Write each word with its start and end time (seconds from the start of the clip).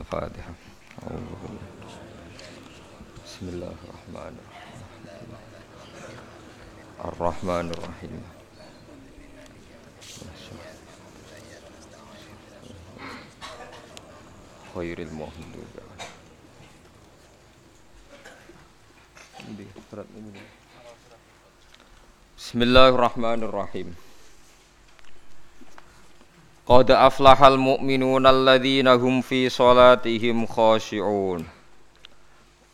الفاتحة. 0.00 0.54
بسم 3.26 3.44
الله 3.48 3.74
الرحمن 3.84 4.34
الرحيم. 4.40 5.30
الرحمن 7.04 7.66
الرحيم. 7.76 8.22
خير 14.74 14.98
المغضوب 14.98 15.70
بسم 22.38 22.62
الله 22.62 22.88
الرحمن 22.88 23.40
الرحيم. 23.42 24.09
قد 26.67 26.91
أفلح 26.91 27.43
المؤمنون 27.43 28.27
الذين 28.27 28.87
هم 28.87 29.21
في 29.21 29.49
صلاتهم 29.49 30.45
خاشعون 30.45 31.45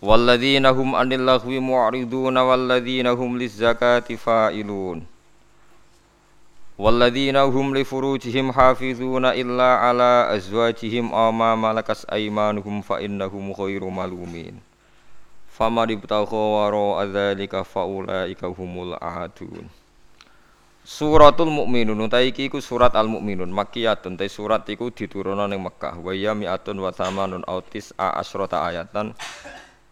والذين 0.02 0.66
هم 0.66 0.96
عن 0.96 1.14
اللغو 1.14 1.50
معرضون 1.62 2.38
والذين 2.38 3.08
هم 3.08 3.38
للزكاة 3.38 4.00
فائلون 4.00 5.06
والذين 6.78 7.36
هم 7.36 7.78
لفروجهم 7.78 8.52
حافظون 8.52 9.26
إلا 9.26 9.64
على 9.64 10.28
أزواجهم 10.36 11.14
أو 11.14 11.32
ما 11.32 11.56
ملكت 11.56 12.06
أيمانهم 12.14 12.82
فإنهم 12.82 13.52
غير 13.52 13.84
ملومين 13.86 14.60
فمن 15.52 15.92
ابتغى 15.92 16.38
وراء 16.38 17.06
ذلك 17.06 17.62
فأولئك 17.62 18.44
هم 18.44 18.84
العادون 18.84 19.70
Suratul 20.87 21.51
Mukminun 21.51 21.99
utawi 21.99 22.31
iki 22.31 22.47
iku 22.47 22.63
surat 22.63 22.95
Al 22.95 23.11
Mukminun 23.11 23.51
Makkiyatun 23.51 24.15
te 24.15 24.31
surat 24.31 24.63
iku 24.71 24.95
diturunna 24.95 25.51
ning 25.51 25.59
Mekkah. 25.59 25.99
Wa 25.99 26.15
ya 26.15 26.31
mi'atun 26.31 26.79
wa 26.79 26.95
thamanun 26.95 27.43
autis 27.51 27.91
a 27.99 28.15
asrota 28.23 28.63
ayatan. 28.63 29.11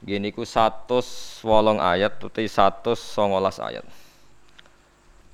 Gini 0.07 0.31
ku 0.31 0.47
108 0.47 1.43
ayat 1.83 2.15
uti 2.23 2.47
119 2.47 2.95
ayat. 3.67 3.83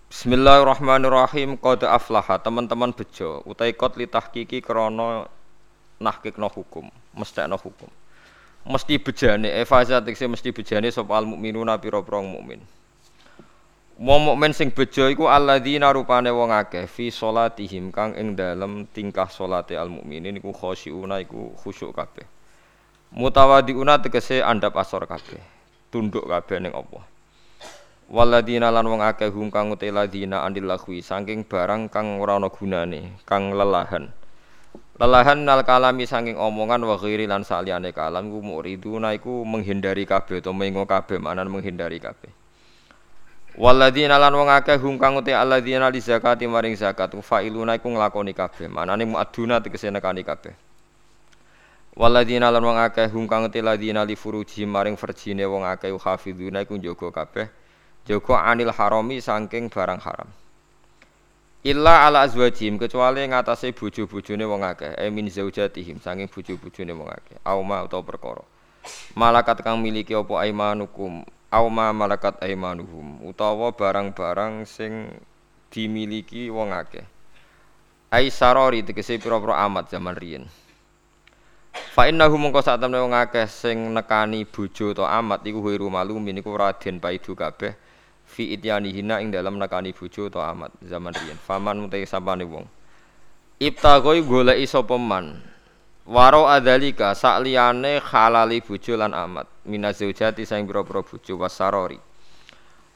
Bismillahirrahmanirrahim 0.08 1.60
qad 1.60 1.84
aflaha. 1.84 2.40
Teman-teman 2.40 2.96
bejo 2.96 3.44
utai 3.44 3.76
qad 3.76 4.00
li 4.00 4.08
tahqiqi 4.08 4.64
krana 4.64 5.28
nahqiqna 6.00 6.48
hukum 6.48 6.88
mestekno 7.12 7.60
hukum. 7.60 7.92
Mesti 8.64 8.96
bejane 8.96 9.52
efaza 9.60 10.00
tekse 10.00 10.24
mesti 10.24 10.56
bejane 10.56 10.88
sapa 10.88 11.20
al 11.20 11.28
mukminuna 11.28 11.76
pira-pira 11.76 12.24
mukmin 12.24 12.64
Wong 14.00 14.32
mukmin 14.32 14.56
sing 14.56 14.72
bejo 14.72 15.12
iku 15.12 15.28
alladzina 15.28 15.92
rupane 15.92 16.32
wong 16.32 16.48
akeh 16.48 16.88
fi 16.88 17.12
salatihim 17.12 17.92
kang 17.92 18.16
ing 18.16 18.32
dalem 18.32 18.88
tingkah 18.88 19.28
salate 19.28 19.76
al 19.76 19.92
mukminin 19.92 20.40
iku 20.40 20.56
khosyiuna 20.56 21.20
iku 21.20 21.52
khusyuk 21.60 21.92
kabeh. 21.92 22.24
Mutawadiuna 23.12 24.00
tegese 24.00 24.40
andap 24.40 24.80
asor 24.80 25.04
kabeh, 25.04 25.36
tunduk 25.92 26.24
kabeh 26.24 26.64
ning 26.64 26.72
Allah. 26.72 27.04
Waladina 28.08 28.72
lan 28.72 28.88
wong 28.88 29.04
akeh 29.04 29.28
hum 29.28 29.52
kang 29.52 29.68
uti 29.68 29.92
ladina 29.92 30.48
andil 30.48 30.64
lahwi 30.64 31.04
saking 31.04 31.44
barang 31.44 31.92
kang 31.92 32.24
ora 32.24 32.40
ana 32.40 32.48
gunane, 32.48 33.20
kang 33.28 33.52
lelahan. 33.52 34.08
Lelahan 34.96 35.44
nal 35.44 35.60
kalami 35.60 36.08
saking 36.08 36.40
omongan 36.40 36.88
wa 36.88 36.96
ghairi 36.96 37.28
lan 37.28 37.44
saliyane 37.44 37.92
kalam 37.92 38.32
ku 38.32 38.40
muriduna 38.40 39.12
iku 39.12 39.44
menghindari 39.44 40.08
kabeh 40.08 40.40
utawa 40.40 40.56
mengo 40.56 40.88
kabeh 40.88 41.20
manan 41.20 41.52
menghindari 41.52 42.00
kabeh. 42.00 42.39
Waladina 43.58 44.14
lan 44.18 44.30
wong 44.30 44.46
akeh 44.46 44.78
hum 44.78 44.94
kang 44.98 45.18
uti 45.18 45.34
alladzina 45.34 45.90
li 45.90 45.98
zakati 45.98 46.46
maring 46.46 46.78
zakat 46.78 47.18
failuna 47.18 47.74
iku 47.74 47.90
nglakoni 47.90 48.30
kabeh. 48.30 48.70
Manane 48.70 49.04
muaduna 49.04 49.58
tegese 49.58 49.90
nekani 49.90 50.22
kabeh. 50.22 50.54
Waladina 51.98 52.50
lan 52.54 52.62
wong 52.62 52.78
akeh 52.78 53.10
hum 53.10 53.26
kang 53.26 53.50
uti 53.50 53.58
ladina 53.58 54.06
li 54.06 54.14
furuji 54.14 54.62
maring 54.66 54.94
verjine 54.94 55.42
wong 55.50 55.66
akeh 55.66 55.90
hafizuna 55.98 56.62
iku 56.62 56.78
njaga 56.78 57.10
kabeh. 57.10 57.46
Jaga 58.06 58.46
anil 58.46 58.70
harami 58.70 59.18
saking 59.20 59.66
barang 59.68 60.00
haram. 60.00 60.30
Illa 61.60 62.08
ala 62.08 62.24
azwajim 62.24 62.80
kecuali 62.80 63.28
ngatasé 63.28 63.76
bojo-bojone 63.76 64.48
wong 64.48 64.64
akeh, 64.64 64.96
e 64.96 65.10
min 65.12 65.28
zaujatihim 65.28 66.00
saking 66.00 66.24
bojo-bojone 66.32 66.96
wong 66.96 67.12
akeh. 67.12 67.36
Auma 67.44 67.84
utawa 67.84 68.00
perkara. 68.00 68.40
Malakat 69.12 69.60
kang 69.60 69.76
miliki 69.76 70.16
apa 70.16 70.40
aimanukum 70.40 71.20
auma 71.50 71.90
malakat 71.90 72.38
aimanuhum 72.38 73.26
utawa 73.26 73.74
barang-barang 73.74 74.62
sing 74.62 75.10
dimiliki 75.74 76.46
wong 76.46 76.70
akeh. 76.70 77.02
Ai 78.10 78.30
sarori 78.30 78.86
tegese 78.86 79.18
pira-pira 79.18 79.58
amat 79.66 79.90
zaman 79.90 80.14
riyen. 80.14 80.46
Fa 81.94 82.06
innahu 82.06 82.38
mongko 82.38 82.62
sak 82.62 82.78
temne 82.78 83.02
wong 83.02 83.14
akeh 83.14 83.50
sing 83.50 83.90
nekani 83.90 84.46
bojo 84.46 84.94
to 84.94 85.02
amat 85.02 85.42
iku 85.46 85.62
wiru 85.62 85.90
malumin 85.90 86.38
iku 86.38 86.54
raden 86.54 87.02
paidu 87.02 87.34
kabeh 87.34 87.74
fi 88.26 88.54
hina 88.54 89.18
ing 89.18 89.34
dalam 89.34 89.58
nekani 89.58 89.90
bojo 89.90 90.30
to 90.30 90.38
amat 90.38 90.70
zaman 90.86 91.14
riyen. 91.14 91.38
Faman 91.38 91.82
mutai 91.82 92.06
sapane 92.06 92.46
wong. 92.46 92.66
Ibtagoi 93.58 94.22
goleki 94.22 94.64
sapa 94.70 94.96
man 94.96 95.49
Waro 96.10 96.50
adalika 96.50 97.14
sakliyane 97.14 98.02
halali 98.02 98.58
bojo 98.58 98.98
lan 98.98 99.14
amat. 99.14 99.46
Minazaujati 99.62 100.42
saing 100.42 100.66
pira-pira 100.66 101.06
bojo 101.06 101.38
wasarori. 101.38 102.02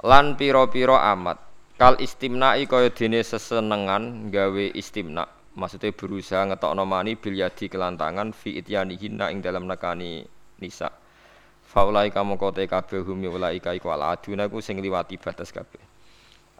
Lan 0.02 0.34
pira-pira 0.34 0.98
amat. 1.14 1.38
Kal 1.78 1.94
istimna'i 2.02 2.66
kaya 2.66 2.90
dene 2.90 3.22
sesenengan 3.22 4.34
gawe 4.34 4.66
istimna. 4.74 5.30
Maksudnya 5.54 5.94
berusaha 5.94 6.42
ngetokno 6.50 6.82
mani 6.82 7.14
bil 7.14 7.38
yadi 7.38 7.70
kelantangan 7.70 8.34
fi 8.34 8.58
ityanihinna 8.58 9.30
ing 9.30 9.46
dalam 9.46 9.70
nekani 9.70 10.26
nisa. 10.58 10.90
Faulai 11.70 12.10
kamu 12.10 12.34
kote 12.34 12.66
kabeh 12.66 13.06
hum 13.06 13.22
ulai 13.30 13.62
iku 13.62 13.94
al 13.94 14.10
aduna 14.10 14.50
ku 14.50 14.58
sing 14.58 14.82
liwati 14.82 15.22
batas 15.22 15.54
kabeh. 15.54 15.78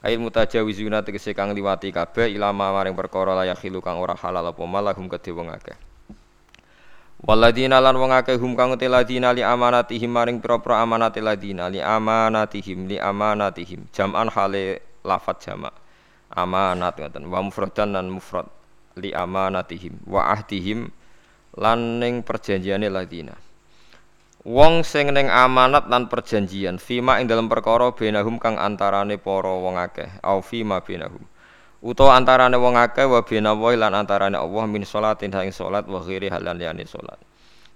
Ail 0.06 0.22
mutajawizuna 0.22 1.02
tegese 1.02 1.34
kang 1.34 1.50
liwati 1.50 1.90
kabeh 1.90 2.30
ilama 2.30 2.70
maring 2.78 2.94
perkara 2.94 3.34
layak 3.34 3.58
kang 3.82 3.98
ora 3.98 4.14
halal 4.14 4.54
apa 4.54 4.62
malahum 4.62 5.10
kedhe 5.10 5.34
wong 5.34 5.50
akeh 5.50 5.93
Waladina 7.24 7.80
lan 7.80 7.96
wong 7.96 8.12
akeh 8.12 8.36
hum 8.36 8.52
kang 8.52 8.76
te 8.76 8.84
ladina 8.84 9.32
li 9.32 9.40
amanatihim 9.40 10.12
maring 10.12 10.44
pira-pira 10.44 10.84
amanate 10.84 11.24
ladina 11.24 11.72
li 11.72 11.80
amanatihim 11.80 12.84
li 12.84 13.00
amanatihim. 13.00 13.88
Jam'an 13.96 14.28
hale 14.28 14.84
lafat 15.00 15.48
jamak. 15.48 15.72
Amanat 16.28 17.00
ngoten. 17.00 17.24
Wa 17.32 17.40
mufradan 17.40 17.96
lan 17.96 18.12
mufrad 18.12 18.44
li 19.00 19.16
amanatihim. 19.16 20.04
Wa 20.04 20.36
ahdihim 20.36 20.92
lan 21.56 21.96
ning 21.96 22.20
perjanjiane 22.20 22.92
ladina. 22.92 23.32
Wong 24.44 24.84
sing 24.84 25.08
ning 25.08 25.32
amanat 25.32 25.88
lan 25.88 26.12
perjanjian 26.12 26.76
fima 26.76 27.24
ing 27.24 27.24
dalam 27.24 27.48
perkara 27.48 27.88
benahum 27.96 28.36
kang 28.36 28.60
antarane 28.60 29.16
para 29.16 29.48
wong 29.48 29.80
akeh 29.80 30.20
au 30.20 30.44
fima 30.44 30.84
benahum 30.84 31.24
utawa 31.84 32.16
antarane 32.16 32.56
wong 32.56 32.80
akeh 32.80 33.04
wa 33.04 33.20
bina 33.20 33.52
wa 33.52 33.68
lan 33.76 33.92
antarane 33.92 34.40
Allah 34.40 34.64
min 34.64 34.88
salatin 34.88 35.28
ing 35.28 35.52
salat 35.52 35.84
wa 35.84 36.00
ghairi 36.00 36.32
halan 36.32 36.56
liyane 36.56 36.88
salat 36.88 37.20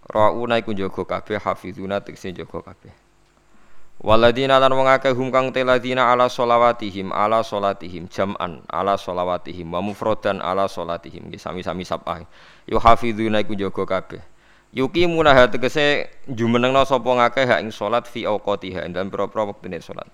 rauna 0.08 0.56
iku 0.56 0.72
jaga 0.72 1.04
kabeh 1.04 1.36
hafizuna 1.36 2.00
tekse 2.00 2.32
jaga 2.32 2.64
kabeh. 2.64 2.92
Waladina 3.98 4.62
lan 4.62 4.72
wong 4.72 4.88
akeh 4.88 5.10
hum 5.12 5.28
kang 5.28 5.52
teladina 5.52 6.08
ala 6.14 6.30
solawatihim 6.30 7.10
ala 7.10 7.42
solatihim 7.42 8.06
jam'an 8.08 8.62
ala 8.70 8.94
solawatihim 8.94 9.68
wa 9.68 9.82
mufradan 9.82 10.38
ala 10.40 10.70
solatihim 10.70 11.28
sami-sami 11.36 11.84
sabah. 11.84 12.24
Yu 12.64 12.80
hafizuna 12.80 13.44
iku 13.44 13.52
jaga 13.58 13.84
kabeh. 13.84 14.22
Yuki 14.72 15.08
munah 15.08 15.48
tegese 15.48 16.12
jumenengna 16.28 16.84
sapa 16.84 17.08
ngakeh 17.08 17.44
hak 17.48 17.60
ing 17.64 17.72
salat 17.72 18.04
fi 18.04 18.28
awqatiha 18.28 18.84
dan 18.92 19.08
pira-pira 19.08 19.48
wektune 19.48 19.80
salat 19.80 20.08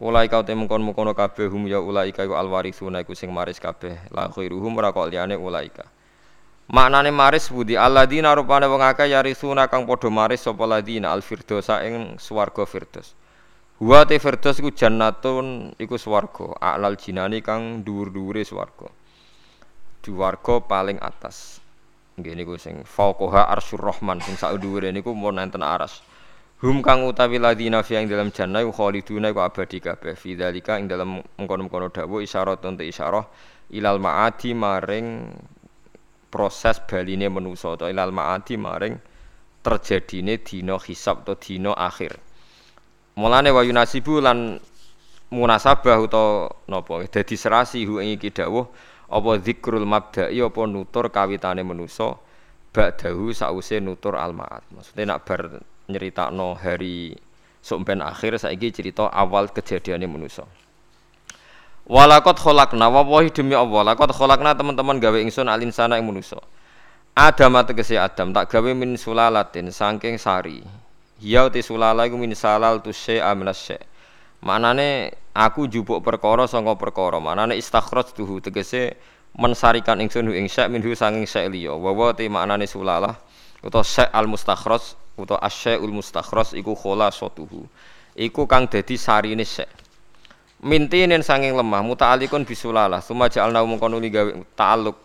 Ulai 0.00 0.32
kau 0.32 0.40
temen 0.40 0.64
kon 0.64 0.80
mukono 0.80 1.12
kabeh 1.12 1.52
hum 1.52 1.68
ya 1.68 1.76
ulai 1.76 2.08
kau 2.16 2.32
alwarithuna 2.32 3.04
iku 3.04 3.12
sing 3.12 3.28
maris 3.28 3.60
kabeh 3.60 4.08
la 4.16 4.32
khairuhum 4.32 4.72
ora 4.80 4.96
kok 4.96 5.12
liyane 5.12 5.36
ulaika. 5.36 5.84
Maknane 6.72 7.12
maris 7.12 7.52
budi 7.52 7.76
alladzina 7.76 8.32
rupane 8.32 8.64
wong 8.64 8.80
akeh 8.80 9.12
yarisuna 9.12 9.68
kang 9.68 9.84
padha 9.84 10.08
maris 10.08 10.40
sapa 10.40 10.64
al 10.64 11.20
firdosa 11.20 11.84
ing 11.84 12.16
swarga 12.16 12.64
firdos. 12.64 13.12
Wa 13.80 14.08
te 14.08 14.16
firdos 14.16 14.56
iku 14.60 14.72
jannatun 14.72 15.76
iku 15.76 15.96
swarga, 15.96 16.52
a'lal 16.60 16.96
jinani 17.00 17.44
kang 17.44 17.84
dhuwur-dhuwure 17.84 18.44
swarga. 18.44 18.88
Duwarga 20.00 20.64
paling 20.64 20.96
atas. 21.00 21.60
Nggih 22.16 22.40
niku 22.40 22.56
sing 22.56 22.84
fauqaha 22.88 23.52
arsyur 23.52 23.80
rahman 23.80 24.20
sing 24.24 24.36
sak 24.36 24.56
dhuwure 24.60 24.92
niku 24.92 25.12
mun 25.12 25.36
enten 25.40 25.60
aras. 25.60 26.00
Hum 26.60 26.84
kang 26.84 27.08
utawi 27.08 27.40
ladina 27.40 27.80
fi 27.80 27.96
ing 27.96 28.04
dalam 28.04 28.28
jannah 28.36 28.60
khaliduna 28.68 29.32
iku 29.32 29.40
abadi 29.40 29.80
kabeh. 29.80 30.12
Fi 30.12 30.36
dzalika 30.36 30.76
ing 30.76 30.92
dalam 30.92 31.16
mengkono-mengkono 31.40 31.88
dawuh 31.88 32.20
isyarat 32.20 32.60
untuk 32.68 32.84
isyarah 32.84 33.24
ilal 33.72 33.96
maadi 33.96 34.52
maring 34.52 35.24
proses 36.28 36.76
baline 36.84 37.32
manusa 37.32 37.80
atau 37.80 37.88
ilal 37.88 38.12
maadi 38.12 38.60
maring 38.60 38.92
terjadine 39.64 40.44
dina 40.44 40.76
hisab 40.76 41.24
atau 41.24 41.40
dina 41.40 41.72
akhir. 41.72 42.20
Mulane 43.16 43.48
wa 43.56 43.64
yunasibu 43.64 44.20
lan 44.20 44.60
munasabah 45.32 45.96
utawa 45.96 46.52
napa? 46.68 47.08
Dadi 47.08 47.40
serasi 47.40 47.88
hu 47.88 48.04
ing 48.04 48.20
iki 48.20 48.36
dawuh 48.36 48.68
apa 49.08 49.30
zikrul 49.40 49.88
mabda'i 49.88 50.44
apa 50.44 50.60
nutur 50.68 51.08
kawitane 51.08 51.64
manusa 51.64 52.20
ba'dahu 52.70 53.34
sause 53.34 53.82
nutur 53.82 54.14
al 54.14 54.30
maat 54.30 54.62
maksudnya 54.70 55.16
nak 55.16 55.26
bar 55.26 55.58
nyeritakno 55.90 56.54
hari 56.56 57.18
sumpen 57.60 58.00
akhir 58.00 58.40
saiki 58.40 58.72
cerita 58.72 59.10
awal 59.12 59.52
kejadiannya 59.52 60.08
manusa. 60.08 60.48
Walakot 61.90 62.38
kholakna 62.38 62.86
wawahi 62.86 63.34
demi 63.34 63.58
Allah 63.58 63.82
Lakot 63.82 64.14
kholakna 64.14 64.54
teman-teman 64.54 65.02
gawe 65.02 65.18
ingsun 65.26 65.50
alin 65.50 65.74
sana 65.74 65.98
ing 65.98 66.06
manusa. 66.06 66.38
Adam 67.18 67.58
tegese 67.66 67.98
Adam 67.98 68.30
tak 68.30 68.46
gawe 68.46 68.70
min 68.70 68.94
sulalatin 68.94 69.74
saking 69.74 70.14
sari. 70.14 70.62
Hiya 71.20 71.50
uti 71.50 71.60
sulala 71.60 72.06
iku 72.06 72.16
min 72.16 72.32
salal 72.32 72.80
tu 72.80 72.94
syai'a 72.94 73.34
minas 73.36 73.60
syai' 73.60 73.82
Manane 74.40 75.12
aku 75.36 75.68
jupuk 75.68 76.00
perkara 76.00 76.48
saka 76.48 76.72
perkara 76.80 77.20
manane 77.20 77.60
istakhraj 77.60 78.16
tuhu 78.16 78.40
tegese 78.40 78.96
mensarikan 79.36 80.00
ingsun 80.00 80.24
hu 80.24 80.32
ing 80.32 80.48
minhu 80.48 80.96
sanging 80.96 81.28
syai' 81.28 81.52
liya. 81.52 81.76
Wa 81.76 81.92
wa 81.92 82.14
te 82.16 82.24
maknane 82.30 82.64
sulalah 82.64 83.18
utawa 83.60 83.84
syai' 83.84 84.08
al 84.14 84.30
mustakhraj 84.30 84.96
utawa 85.22 85.44
asyai'ul 85.44 85.92
mustakhraj 85.92 86.56
iku 86.56 86.72
khulasatuhu 86.72 87.68
iku 88.16 88.42
kang 88.48 88.66
dadi 88.66 88.96
sarine 88.96 89.44
syai' 89.44 89.80
mintinin 90.60 91.24
sanging 91.24 91.56
lemah 91.56 91.80
muta'alikun 91.80 92.44
bisulalah. 92.44 93.00
Summa 93.00 93.32
ja'alna 93.32 93.64
mungkon 93.64 93.96
nuli 93.96 94.12
gawe 94.12 94.30
ta'alluq. 94.56 94.96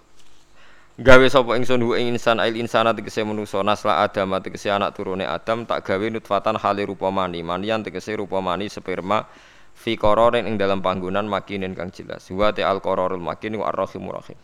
Gawe 0.96 1.26
sapa 1.28 1.60
ingsun 1.60 1.84
hu 1.84 1.92
ing 2.00 2.16
insan 2.16 2.40
ail 2.40 2.56
insana 2.56 2.96
tegese 2.96 3.20
manusa 3.28 3.60
nasla 3.60 4.00
adam 4.04 4.32
tegese 4.40 4.72
anak 4.72 4.96
turune 4.96 5.28
adam 5.28 5.68
tak 5.68 5.84
gawe 5.84 6.08
nutfatan 6.08 6.56
hali 6.56 6.88
rupa 6.88 7.12
mani. 7.12 7.44
Manian 7.44 7.84
tegese 7.84 8.16
rupa 8.16 8.40
mani 8.40 8.72
sperma 8.72 9.28
fi 9.76 10.00
qararin 10.00 10.48
ing 10.48 10.56
dalam 10.56 10.80
panggonan 10.80 11.28
makinin 11.28 11.76
kang 11.76 11.92
jelas. 11.92 12.32
Wa 12.32 12.56
al 12.56 12.80
qararul 12.80 13.20
makin 13.20 13.60
wa 13.60 13.72
arrahimur 13.72 14.24
rahim 14.24 14.40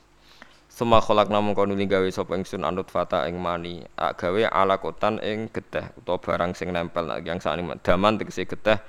Suma 0.72 1.04
kholakna 1.04 1.44
mongko 1.44 1.68
nuli 1.68 1.84
gawe 1.84 2.08
sapa 2.08 2.40
ingsun 2.40 2.64
anut 2.64 2.88
fata 2.88 3.28
ing 3.28 3.36
mani. 3.36 3.84
Ak 4.00 4.24
gawe 4.24 4.48
alakotan 4.48 5.20
ing 5.20 5.52
geteh 5.52 5.92
utawa 6.00 6.16
barang 6.24 6.56
sing 6.56 6.72
nempel. 6.72 7.12
Yang 7.28 7.44
sakniki 7.44 7.76
daman 7.84 8.16
tegese 8.16 8.48
geteh 8.48 8.80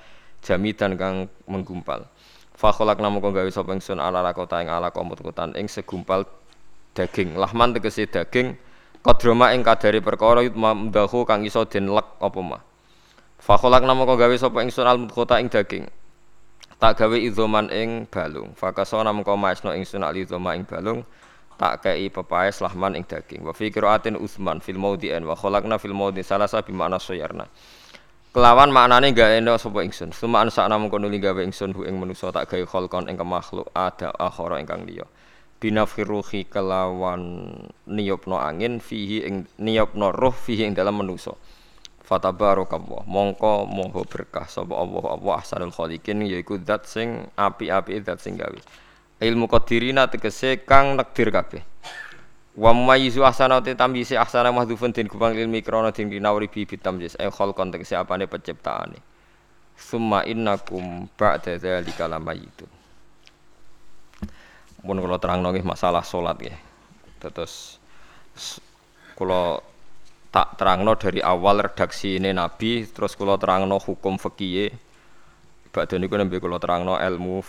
jamidan 0.47 0.95
kang 0.95 1.27
menggumpal. 1.51 2.07
Fa 2.55 2.71
khalaqna 2.71 3.11
moko 3.11 3.35
gawe 3.35 3.51
sapa 3.51 3.75
ingsun 3.75 3.99
ala 3.99 4.23
lakota 4.23 4.63
ing 4.63 4.71
ala 4.71 4.95
komut-kutan 4.95 5.59
ing 5.59 5.67
segumpal 5.67 6.23
daging. 6.95 7.35
Lahman 7.35 7.75
tegese 7.75 8.07
daging 8.07 8.55
kodroma 9.03 9.51
ing 9.51 9.67
kadari 9.67 9.99
perkara 9.99 10.47
mamdahu 10.47 11.27
kang 11.27 11.43
iso 11.43 11.67
den 11.67 11.91
lek 11.91 12.07
apa 12.23 12.41
mah. 12.47 12.63
Fa 13.43 13.59
khalaqna 13.59 13.91
moko 13.91 14.15
gawe 14.15 14.35
sapa 14.39 14.63
ingsun 14.63 14.87
al 14.87 15.03
ing 15.43 15.51
daging. 15.51 15.91
Tak 16.79 17.03
gawe 17.03 17.17
izoman 17.19 17.75
ing 17.75 18.07
balung. 18.07 18.55
Fakasona 18.55 19.11
moko 19.11 19.35
maesno 19.35 19.75
ingsun 19.75 20.07
al 20.07 20.15
izoma 20.15 20.55
ing 20.55 20.63
balung 20.63 21.03
tak 21.59 21.85
kei 21.85 22.09
pepaes 22.09 22.61
lahman 22.65 22.97
ing 22.99 23.05
daging 23.05 23.43
wa 23.45 23.53
fi 23.53 23.69
qiraatin 23.73 24.17
usman 24.17 24.61
fil 24.61 24.79
maudhi'an 24.79 25.25
wa 25.25 25.37
khalaqna 25.37 25.77
fil 25.79 25.97
maudhi 25.97 26.23
salasa 26.25 26.61
bi 26.65 26.73
makna 26.73 26.97
sayarna 26.97 27.47
Kelawan 28.33 28.73
maknane 28.73 29.13
gak 29.13 29.45
endo 29.45 29.53
sapa 29.61 29.85
ingsun. 29.85 30.09
Suma 30.17 30.41
ansakna 30.41 30.81
mengko 30.81 30.97
nuli 30.97 31.21
gawe 31.21 31.37
ingsun 31.45 31.77
hu 31.77 31.85
ing 31.85 32.01
manusa 32.01 32.33
tak 32.33 32.49
gawe 32.49 32.65
kholkon 32.65 33.05
ing 33.13 33.21
makhluk 33.21 33.69
ada 33.77 34.09
akhara 34.17 34.57
ingkang 34.57 34.89
liya. 34.89 35.05
Binafiruhi 35.61 36.49
kelawan 36.49 37.53
niyopno 37.85 38.41
angin 38.41 38.81
fihi 38.81 39.29
ing 39.29 39.45
niyopno 39.61 40.17
roh 40.17 40.33
fihi 40.33 40.65
ing 40.65 40.73
dalam 40.73 40.97
manusa. 41.05 41.37
Fatabarakallah. 42.09 43.05
Mongko 43.05 43.69
moho 43.69 44.01
berkah 44.09 44.49
sapa 44.49 44.81
Allah 44.81 45.13
Allah 45.13 45.35
ahsanul 45.37 45.69
khaliqin 45.69 46.25
yaiku 46.25 46.57
zat 46.65 46.89
sing 46.89 47.29
api-api 47.37 48.01
zat 48.01 48.25
sing 48.25 48.41
gawe. 48.41 48.61
Ilmu 49.23 49.47
qadirina 49.47 50.11
tegese 50.11 50.67
kang 50.67 50.99
nekdir 50.99 51.31
kabeh. 51.31 51.63
wa 52.53 52.77
mayyizu 52.77 53.25
ahsana 53.25 53.65
te 53.65 53.73
tamyizi 53.73 54.13
ahsana 54.13 54.53
mahdhufun 54.53 54.93
din 54.93 55.09
kubang 55.09 55.33
ilmi 55.33 55.65
krana 55.65 55.89
din 55.89 56.13
kinawri 56.13 56.53
bi 56.53 56.69
bitamyiz 56.69 57.17
ay 57.17 57.33
khalqan 57.33 57.73
tegese 57.73 57.97
apane 57.97 58.29
penciptaane. 58.29 59.01
Summa 59.73 60.21
innakum 60.29 61.09
ba'da 61.17 61.57
dzalika 61.57 62.05
lamayitun. 62.05 62.69
Mun 64.85 64.99
kula 65.01 65.17
terangno 65.17 65.49
nggih 65.49 65.65
masalah 65.65 66.05
salat 66.05 66.37
nggih. 66.37 66.59
Terus 67.25 67.81
kula 69.17 69.65
tak 70.29 70.61
terangno 70.61 70.93
dari 70.97 71.25
awal 71.25 71.65
redaksi 71.73 72.21
ini 72.21 72.37
Nabi 72.37 72.85
terus 72.85 73.17
kula 73.17 73.41
terangno 73.41 73.81
hukum 73.81 74.21
fikih. 74.21 74.69
Badhe 75.73 75.97
niku 75.97 76.21
nembe 76.21 76.37
kula 76.37 76.61
terangno 76.61 77.01
ilmu 77.01 77.41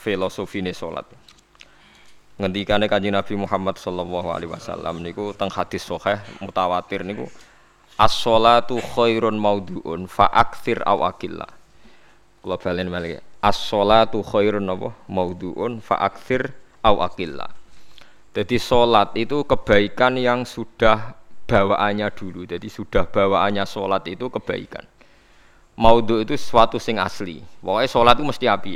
filosofi 0.00 0.64
ne 0.64 0.72
salat 0.72 1.04
ngendikane 2.40 2.88
Kanjeng 2.88 3.12
Nabi 3.12 3.36
Muhammad 3.36 3.76
sallallahu 3.76 4.32
alaihi 4.32 4.48
wasallam 4.48 5.04
niku 5.04 5.36
teng 5.36 5.52
hadis 5.52 5.84
sahih 5.84 6.16
mutawatir 6.40 7.04
niku 7.04 7.28
as-sholatu 8.00 8.80
khairun 8.80 9.36
maudhu'un 9.36 10.08
fa 10.08 10.24
aktsir 10.32 10.80
aw 10.88 11.04
akilla. 11.04 11.44
Kula 12.40 12.56
balen 12.56 12.88
malih. 12.88 13.20
As-sholatu 13.44 14.24
khairun 14.24 14.64
apa? 14.72 14.96
Maudhu'un 15.12 15.84
fa 15.84 16.00
aktsir 16.08 16.48
aw 16.80 17.04
akilla. 17.04 17.52
Jadi 18.30 18.56
sholat 18.56 19.12
itu 19.18 19.42
kebaikan 19.44 20.16
yang 20.16 20.46
sudah 20.46 21.18
bawaannya 21.50 22.08
dulu. 22.14 22.46
Jadi 22.46 22.70
sudah 22.70 23.04
bawaannya 23.10 23.66
sholat 23.66 24.06
itu 24.06 24.30
kebaikan. 24.30 24.86
Maudhu 25.74 26.22
itu 26.22 26.38
sesuatu 26.38 26.78
sing 26.78 27.02
asli. 27.02 27.42
Pokoknya 27.58 27.90
sholat 27.90 28.14
itu 28.16 28.24
mesti 28.24 28.46
api. 28.46 28.72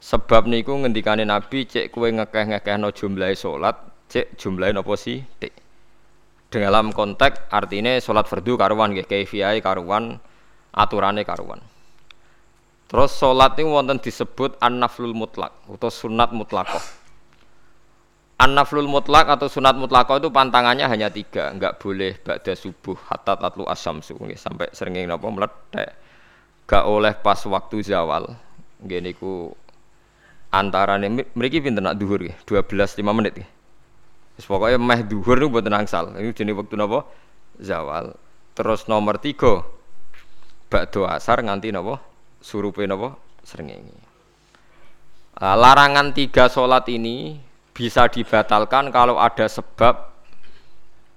Sebab 0.00 0.48
niku 0.48 0.72
ngendikane 0.80 1.28
Nabi 1.28 1.68
cek 1.68 1.92
kue 1.92 2.08
ngekeh-ngekehno 2.08 2.88
jumlahe 2.96 3.36
salat, 3.36 3.76
cek 4.08 4.40
jumlahe 4.40 4.72
sih? 4.96 5.20
Tik. 5.20 5.52
Dalam 6.50 6.90
konteks 6.90 7.52
artinya 7.52 7.94
salat 8.00 8.24
fardu 8.24 8.56
karuan 8.56 8.96
nggih, 8.96 9.04
kaifiyahe 9.04 9.60
karuan, 9.60 10.16
aturane 10.72 11.22
karuan. 11.22 11.60
Terus 12.88 13.12
salat 13.12 13.54
niku 13.60 13.70
wonten 13.70 14.00
disebut 14.00 14.56
an-naflul 14.58 15.12
mutlak 15.12 15.52
atau 15.68 15.92
sunat 15.92 16.32
mutlakoh. 16.32 16.82
An-naflul 18.40 18.88
mutlak 18.88 19.28
atau 19.28 19.52
sunat 19.52 19.76
mutlakoh 19.76 20.16
itu 20.16 20.32
pantangannya 20.32 20.88
hanya 20.88 21.12
tiga, 21.12 21.52
enggak 21.52 21.76
boleh 21.76 22.16
ba'da 22.18 22.56
subuh 22.56 22.96
hatta 23.04 23.36
tatlu 23.36 23.68
asamsu 23.68 24.16
sampai 24.34 24.72
sering 24.72 24.96
napa 25.04 25.28
meledak. 25.28 25.92
Gak 26.64 26.88
oleh 26.88 27.12
pas 27.20 27.38
waktu 27.44 27.84
zawal. 27.84 28.32
Nggih 28.80 29.04
niku 29.04 29.52
antarane 30.50 31.30
mriki 31.34 31.62
pinten 31.62 31.86
nak 31.86 31.94
dhuwur 31.94 32.26
nggih 32.26 32.36
12 32.46 32.98
5 32.98 33.18
menit 33.18 33.32
nggih 33.38 33.50
wis 34.40 34.48
pokoke 34.48 34.80
meh 34.80 35.04
dhuwur 35.04 35.36
niku 35.36 35.52
mboten 35.52 35.76
angsal. 35.76 36.16
Ini 36.16 36.32
jenenge 36.32 36.64
wektu 36.64 36.80
napa? 36.80 37.04
Zawal. 37.60 38.16
Terus 38.56 38.88
nomor 38.88 39.20
3 39.20 39.36
bakdo 40.72 41.04
asar 41.04 41.44
nganti 41.44 41.68
napa? 41.68 42.00
Surupe 42.40 42.88
napa? 42.88 43.20
Srengenge. 43.44 43.92
Larangan 45.36 46.16
tiga 46.16 46.48
sholat 46.48 46.88
ini 46.88 47.36
bisa 47.76 48.08
dibatalkan 48.08 48.88
kalau 48.88 49.20
ada 49.20 49.44
sebab 49.44 50.08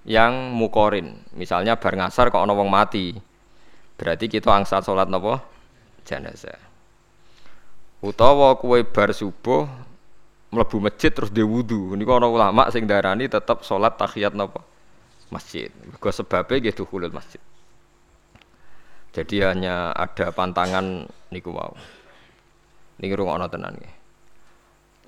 yang 0.03 0.51
mukorin. 0.51 1.15
Misalnya 1.31 1.79
bar 1.79 1.95
ngasar 1.95 2.27
kok 2.27 2.43
wong 2.43 2.67
mati. 2.67 3.15
Berarti 3.95 4.27
kita 4.27 4.51
angsal 4.51 4.83
sholat 4.83 5.07
napa? 5.07 5.39
Jenazah 6.03 6.72
utawa 8.03 8.59
kue 8.59 8.83
bar 8.83 9.15
subuh 9.15 9.63
mlebu 10.51 10.77
masjid 10.83 11.09
terus 11.09 11.31
dia 11.31 11.47
wudhu 11.47 11.95
niku 11.95 12.11
ana 12.13 12.27
ulama 12.27 12.67
sing 12.69 12.83
darani 12.83 13.31
tetap 13.31 13.63
sholat 13.63 13.95
tahiyat 13.95 14.35
napa? 14.35 14.59
Masjid. 15.31 15.71
Mergo 15.87 16.11
sebabe 16.13 16.61
nggih 16.61 16.75
dukhulul 16.75 17.09
masjid. 17.09 17.41
Jadi 19.15 19.41
hanya 19.41 19.95
ada 19.95 20.29
pantangan 20.29 21.07
niku 21.31 21.55
wau. 21.55 21.73
Niki 23.01 23.13
rungokno 23.17 23.49
tenan 23.49 23.73
nggih. 23.73 23.93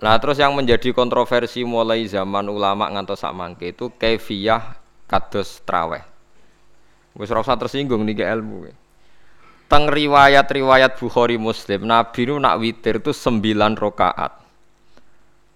Nah 0.02 0.18
terus 0.18 0.42
yang 0.42 0.58
menjadi 0.58 0.96
kontroversi 0.96 1.62
mulai 1.68 2.08
zaman 2.10 2.50
ulama 2.50 2.90
ngantos 2.90 3.22
sak 3.22 3.36
mangke 3.36 3.75
itu 3.75 3.94
kaifiyah 3.94 4.82
kados 5.06 5.62
traweh. 5.68 6.02
Wis 7.14 7.30
ora 7.30 7.44
tersinggung 7.44 8.02
niki 8.02 8.25
ilmu. 8.25 8.85
Teng 9.65 9.89
riwayat-riwayat 9.89 11.01
Bukhari 11.01 11.41
Muslim, 11.41 11.89
Nabi 11.89 12.29
nu 12.29 12.38
nak 12.38 12.62
witir 12.62 13.01
itu 13.01 13.10
sembilan 13.10 13.74
rokaat. 13.74 14.34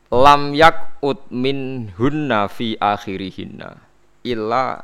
Lam 0.09 0.57
yak 0.57 0.97
min 1.29 1.93
hunna 1.93 2.49
fi 2.49 2.73
akhirihinna 2.73 3.69
illa 4.25 4.81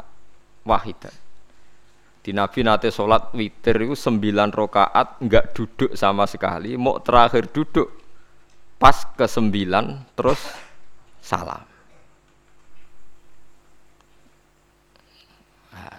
wahidan. 0.61 1.15
Di 2.21 2.33
Nabi 2.33 2.61
nate 2.61 2.93
sholat 2.93 3.33
witir 3.33 3.81
itu 3.81 3.97
sembilan 3.97 4.53
rokaat 4.53 5.21
nggak 5.21 5.45
duduk 5.57 5.91
sama 5.97 6.29
sekali, 6.29 6.77
mau 6.77 7.01
terakhir 7.01 7.49
duduk 7.49 7.89
pas 8.77 8.97
ke 9.17 9.25
sembilan 9.25 10.13
terus 10.13 10.41
salam. 11.21 11.74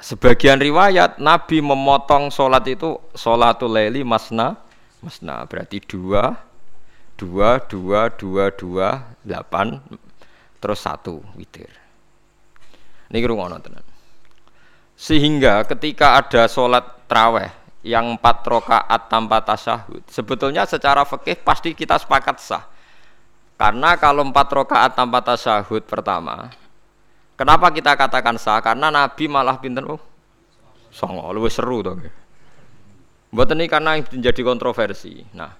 Sebagian 0.00 0.58
riwayat 0.60 1.18
Nabi 1.18 1.60
memotong 1.60 2.30
sholat 2.32 2.64
itu 2.70 2.98
sholatul 3.12 3.74
laili 3.74 4.02
masna 4.06 4.56
masna 5.02 5.44
berarti 5.46 5.82
dua 5.82 6.36
dua 7.16 7.58
dua 7.64 8.12
dua 8.12 8.44
dua 8.52 8.88
delapan 9.24 9.80
terus 10.60 10.84
satu 10.84 11.24
witir 11.38 11.70
Ini 13.06 13.22
ngono 13.22 13.62
tenan. 13.62 13.86
Sehingga 14.98 15.62
ketika 15.62 16.18
ada 16.18 16.50
sholat 16.50 17.06
traweh 17.06 17.52
yang 17.86 18.18
empat 18.18 18.42
rokaat 18.42 19.06
tanpa 19.06 19.38
tasyahud, 19.46 20.02
sebetulnya 20.10 20.66
secara 20.66 21.06
fikih 21.06 21.38
pasti 21.46 21.70
kita 21.70 22.02
sepakat 22.02 22.42
sah. 22.42 22.66
Karena 23.54 23.94
kalau 23.94 24.26
empat 24.26 24.48
rokaat 24.50 24.98
tanpa 24.98 25.22
tasyahud 25.22 25.86
pertama, 25.86 26.50
kenapa 27.36 27.70
kita 27.70 27.94
katakan 27.94 28.40
sah? 28.40 28.58
Karena 28.64 28.90
Nabi 28.90 29.28
malah 29.30 29.60
pinter, 29.60 29.84
oh, 29.86 30.00
songo, 30.90 31.30
lebih 31.30 31.52
seru 31.52 31.84
dong. 31.84 32.00
Buat 33.30 33.52
ini 33.52 33.68
karena 33.68 34.00
menjadi 34.00 34.40
kontroversi. 34.40 35.20
Nah, 35.36 35.52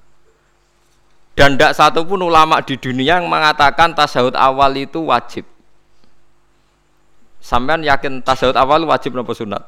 dan 1.36 1.60
tidak 1.60 1.76
satu 1.76 2.08
pun 2.08 2.24
ulama 2.24 2.64
di 2.64 2.80
dunia 2.80 3.20
yang 3.20 3.28
mengatakan 3.28 3.92
tasawuf 3.92 4.32
awal 4.32 4.72
itu 4.72 5.04
wajib. 5.04 5.44
Sampean 7.44 7.84
yakin 7.84 8.24
tasawuf 8.24 8.56
awal 8.56 8.88
wajib 8.88 9.12
nopo 9.12 9.36
sunat? 9.36 9.60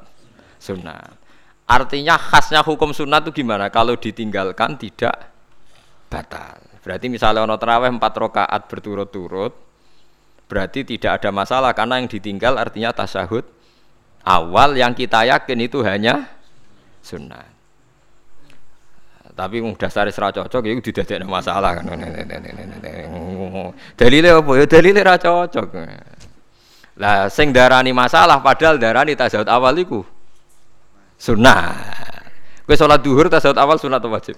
Sunat. 0.56 1.12
Artinya 1.68 2.16
khasnya 2.16 2.64
hukum 2.64 2.96
sunat 2.96 3.28
itu 3.28 3.44
gimana? 3.44 3.68
Kalau 3.68 4.00
ditinggalkan 4.00 4.80
tidak 4.80 5.28
batal. 6.08 6.56
Berarti 6.80 7.12
misalnya 7.12 7.44
ono 7.44 7.60
terawih 7.60 7.92
empat 7.92 8.16
rakaat 8.16 8.64
berturut-turut, 8.64 9.52
berarti 10.48 10.82
tidak 10.82 11.22
ada 11.22 11.30
masalah 11.30 11.76
karena 11.76 12.00
yang 12.00 12.08
ditinggal 12.08 12.56
artinya 12.56 12.90
tasahud 12.90 13.44
awal 14.24 14.74
yang 14.74 14.96
kita 14.96 15.28
yakin 15.28 15.58
itu 15.60 15.84
hanya 15.84 16.26
sunat 17.04 17.58
tapi 19.38 19.62
wong 19.62 19.78
dasare 19.78 20.10
ora 20.18 20.34
cocok 20.34 20.66
iku 20.66 20.82
didadekno 20.90 21.30
masalah 21.30 21.78
kan. 21.78 21.86
Dalile 23.94 24.34
apa 24.34 24.50
ya 24.58 24.64
dalile 24.66 25.00
ora 25.06 25.14
cocok. 25.14 25.66
Lah 26.98 27.30
sing 27.30 27.54
darani 27.54 27.94
masalah 27.94 28.42
padahal 28.42 28.82
darani 28.82 29.14
tasawuf 29.14 29.46
awal 29.46 29.78
iku 29.78 30.02
sunnah. 31.22 31.70
Kowe 32.66 32.74
salat 32.74 32.98
duhur 32.98 33.30
tasawuf 33.30 33.54
awal 33.54 33.78
sunat 33.78 34.02
atau 34.02 34.10
wajib? 34.10 34.34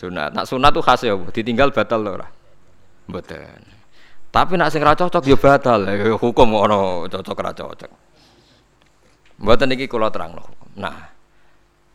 Sunat. 0.00 0.32
Nak 0.32 0.48
sunat 0.48 0.72
tuh 0.72 0.80
khas 0.80 1.04
ya, 1.04 1.12
ditinggal 1.36 1.76
batal 1.76 2.00
lho 2.00 2.16
ora. 2.16 2.28
Mboten. 3.12 3.75
Tapi 4.36 4.60
nak 4.60 4.68
sing 4.68 4.84
ora 4.84 4.92
cocok 4.92 5.24
ya 5.24 5.36
batal. 5.40 5.88
Hukum 6.20 6.48
ono 6.52 7.08
cocok 7.08 7.36
ora 7.40 7.52
cocok. 7.56 7.90
Mboten 9.40 9.72
iki 9.72 9.88
kula 9.88 10.12
terangno. 10.12 10.44
Nah, 10.76 11.16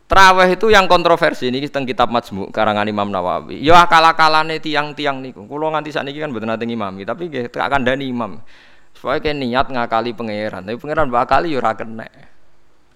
Traweh 0.10 0.60
itu 0.60 0.68
yang 0.68 0.92
kontroversi 0.92 1.48
ini 1.48 1.64
tentang 1.70 1.88
kitab 1.88 2.12
Majmu 2.12 2.52
karangan 2.52 2.84
Imam 2.84 3.08
Nawawi. 3.08 3.64
Ya 3.64 3.80
akal-akalane 3.80 4.60
tiang-tiang 4.60 5.24
niku. 5.24 5.48
Kulo 5.48 5.72
nganti 5.72 5.94
sakniki 5.94 6.20
kan 6.20 6.36
mboten 6.36 6.52
nate 6.52 6.68
ngimami, 6.68 7.08
tapi 7.08 7.32
nggih 7.32 7.48
tak 7.48 7.72
kandhani 7.72 8.12
imam. 8.12 8.44
Supaya 8.92 9.24
kayak 9.24 9.40
niat 9.40 9.72
ngakali 9.72 10.12
pangeran. 10.12 10.68
Tapi 10.68 10.76
pangeran 10.76 11.08
bakali 11.08 11.56
ya 11.56 11.64
ora 11.64 11.72
kena. 11.80 12.12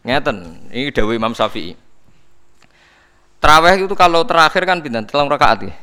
Ngeten, 0.03 0.67
ini 0.75 0.91
dawuh 0.91 1.15
Imam 1.15 1.31
Syafi'i. 1.31 1.71
Traweh 3.39 3.87
itu 3.87 3.95
kalau 3.95 4.27
terakhir 4.27 4.67
kan 4.67 4.83
pinten? 4.83 5.07
Telung 5.07 5.31
rakaat 5.31 5.71
ya. 5.71 5.73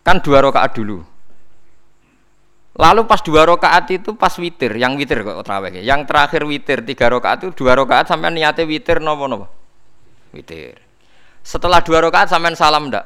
Kan 0.00 0.24
dua 0.24 0.40
rakaat 0.40 0.72
dulu. 0.72 1.11
Lalu 2.72 3.04
pas 3.04 3.20
dua 3.20 3.44
rakaat 3.44 3.84
itu 3.92 4.16
pas 4.16 4.32
witir, 4.40 4.72
yang 4.80 4.96
witir 4.96 5.20
kok 5.20 5.44
traweh. 5.44 5.84
Yang 5.84 6.08
terakhir 6.08 6.42
witir 6.48 6.80
tiga 6.80 7.12
rakaat 7.12 7.44
itu 7.44 7.52
dua 7.52 7.76
rakaat 7.76 8.08
sampai 8.08 8.32
niatnya 8.32 8.64
witir 8.64 8.96
nopo 9.04 9.28
nopo 9.28 9.46
witir. 10.32 10.80
Setelah 11.44 11.84
dua 11.84 12.00
rakaat 12.00 12.32
sampean 12.32 12.56
salam 12.56 12.88
ndak? 12.88 13.04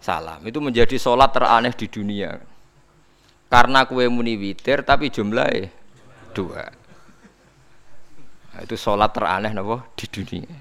Salam. 0.00 0.40
Itu 0.48 0.64
menjadi 0.64 0.96
sholat 0.96 1.36
teraneh 1.36 1.76
di 1.76 1.84
dunia. 1.84 2.40
Karena 3.52 3.84
kue 3.84 4.08
muni 4.08 4.40
witir 4.40 4.80
tapi 4.88 5.12
jumlahnya 5.12 5.68
dua. 6.32 6.64
Nah, 8.56 8.60
itu 8.64 8.72
sholat 8.72 9.12
teraneh 9.12 9.52
napa 9.52 9.84
di 10.00 10.06
dunia. 10.08 10.56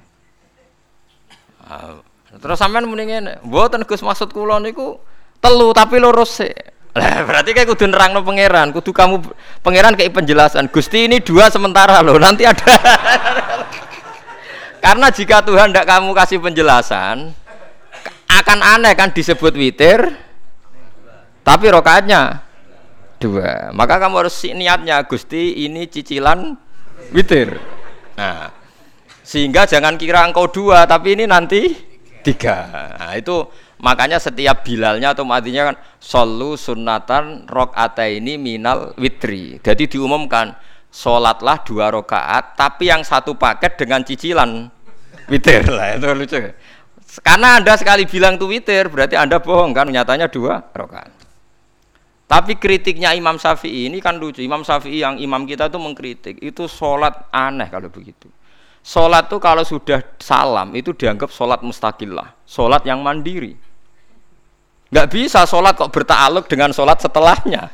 Nah, 1.64 2.04
terus 2.44 2.60
sampean 2.60 2.92
ngene, 2.92 3.40
mboten 3.40 3.88
Gus 3.88 4.04
maksud 4.04 4.36
kula 4.36 4.60
niku 4.60 5.00
telu 5.40 5.72
tapi 5.72 5.96
lurus 6.04 6.44
sih. 6.44 6.75
Lah 6.96 7.28
berarti 7.28 7.52
kayak 7.52 7.76
kudu 7.76 7.92
nerangno 7.92 8.24
pangeran, 8.24 8.72
kudu 8.72 8.96
kamu 8.96 9.20
pangeran 9.60 10.00
kayak 10.00 10.16
penjelasan. 10.16 10.72
Gusti 10.72 11.12
ini 11.12 11.20
dua 11.20 11.52
sementara 11.52 12.00
loh, 12.00 12.16
nanti 12.16 12.48
ada 12.48 12.64
Karena 14.86 15.12
jika 15.12 15.44
Tuhan 15.44 15.76
tidak 15.76 15.92
kamu 15.92 16.16
kasih 16.16 16.40
penjelasan, 16.40 17.36
akan 18.32 18.60
aneh 18.64 18.96
kan 18.96 19.12
disebut 19.12 19.60
witir, 19.60 20.08
tapi 21.44 21.68
rokaatnya 21.68 22.48
dua. 23.20 23.76
Maka 23.76 24.00
kamu 24.00 24.16
harus 24.24 24.36
niatnya 24.56 25.04
Gusti 25.04 25.68
ini 25.68 25.92
cicilan 25.92 26.56
witir. 27.12 27.60
Nah, 28.16 28.56
sehingga 29.26 29.68
jangan 29.68 30.00
kira 30.00 30.22
engkau 30.22 30.48
dua, 30.48 30.88
tapi 30.88 31.18
ini 31.18 31.28
nanti 31.28 31.76
tiga. 32.24 32.94
Nah, 32.96 33.12
itu 33.18 33.44
makanya 33.86 34.18
setiap 34.18 34.66
bilalnya 34.66 35.14
atau 35.14 35.22
matinya 35.22 35.70
kan 35.70 35.76
solu 36.02 36.58
sunatan 36.58 37.46
rokaat 37.46 38.02
ini 38.10 38.42
minal 38.42 38.98
witri. 38.98 39.62
Jadi 39.62 39.86
diumumkan 39.86 40.58
sholatlah 40.90 41.62
dua 41.62 41.94
rokaat, 41.94 42.58
tapi 42.58 42.90
yang 42.90 43.06
satu 43.06 43.38
paket 43.38 43.78
dengan 43.78 44.02
cicilan 44.02 44.66
witir. 45.30 45.70
Lah 45.78 46.02
itu 46.02 46.10
lucu. 46.18 46.42
Karena 47.22 47.62
anda 47.62 47.78
sekali 47.78 48.10
bilang 48.10 48.42
tuh 48.42 48.50
witir 48.50 48.90
berarti 48.90 49.14
anda 49.14 49.38
bohong 49.38 49.78
kan 49.78 49.86
nyatanya 49.86 50.26
dua 50.28 50.66
rokaat 50.74 51.14
tapi 52.26 52.58
kritiknya 52.58 53.14
Imam 53.14 53.38
Syafi'i 53.38 53.86
ini 53.86 54.02
kan 54.02 54.18
lucu. 54.18 54.42
Imam 54.42 54.66
Syafi'i 54.66 55.06
yang 55.06 55.22
imam 55.22 55.46
kita 55.46 55.70
tuh 55.70 55.78
mengkritik 55.78 56.42
itu 56.42 56.66
sholat 56.66 57.30
aneh 57.30 57.70
kalau 57.70 57.86
begitu. 57.94 58.26
Sholat 58.82 59.30
tuh 59.30 59.38
kalau 59.38 59.62
sudah 59.62 60.02
salam 60.18 60.74
itu 60.74 60.94
dianggap 60.94 61.30
sholat 61.30 61.62
mustakillah 61.66 62.34
sholat 62.46 62.86
yang 62.86 63.02
mandiri 63.02 63.58
nggak 64.96 65.12
bisa 65.12 65.44
sholat 65.44 65.76
kok 65.76 65.92
bertakluk 65.92 66.48
dengan 66.48 66.72
sholat 66.72 67.04
setelahnya 67.04 67.68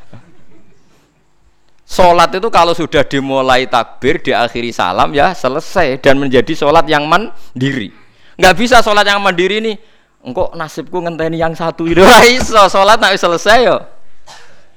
Sholat 1.92 2.32
itu 2.32 2.48
kalau 2.48 2.72
sudah 2.72 3.04
dimulai 3.04 3.68
takbir, 3.68 4.24
diakhiri 4.24 4.72
salam 4.72 5.12
ya 5.12 5.36
selesai 5.36 6.00
dan 6.00 6.24
menjadi 6.24 6.56
sholat 6.56 6.88
yang 6.88 7.04
mandiri. 7.04 7.92
Nggak 8.40 8.56
bisa 8.56 8.80
sholat 8.80 9.04
yang 9.04 9.20
mandiri 9.20 9.60
ini. 9.60 9.75
Engkau 10.24 10.56
nasibku 10.56 11.04
ngenteni 11.04 11.36
yang 11.36 11.51
satu 11.51 11.84
itu 11.92 12.00
iso 12.40 12.63
sholat 12.72 12.96
nak 12.96 13.12
selesai 13.20 13.68
yo. 13.68 13.84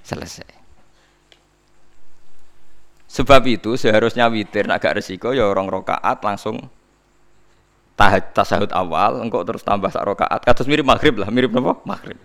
Selesai. 0.03 0.51
Sebab 3.15 3.47
itu 3.47 3.79
seharusnya 3.79 4.27
witir 4.27 4.67
agak 4.67 4.99
resiko 4.99 5.31
ya 5.31 5.47
orang 5.47 5.71
rokaat 5.71 6.19
langsung 6.19 6.67
tahaj 7.95 8.35
tasahud 8.35 8.75
awal 8.75 9.23
engkau 9.23 9.47
terus 9.47 9.63
tambah 9.63 9.87
sak 9.87 10.03
rokaat 10.03 10.43
kados 10.43 10.67
mirip 10.67 10.83
maghrib 10.83 11.15
lah 11.15 11.31
mirip 11.31 11.55
apa 11.55 11.79
maghrib 11.87 12.19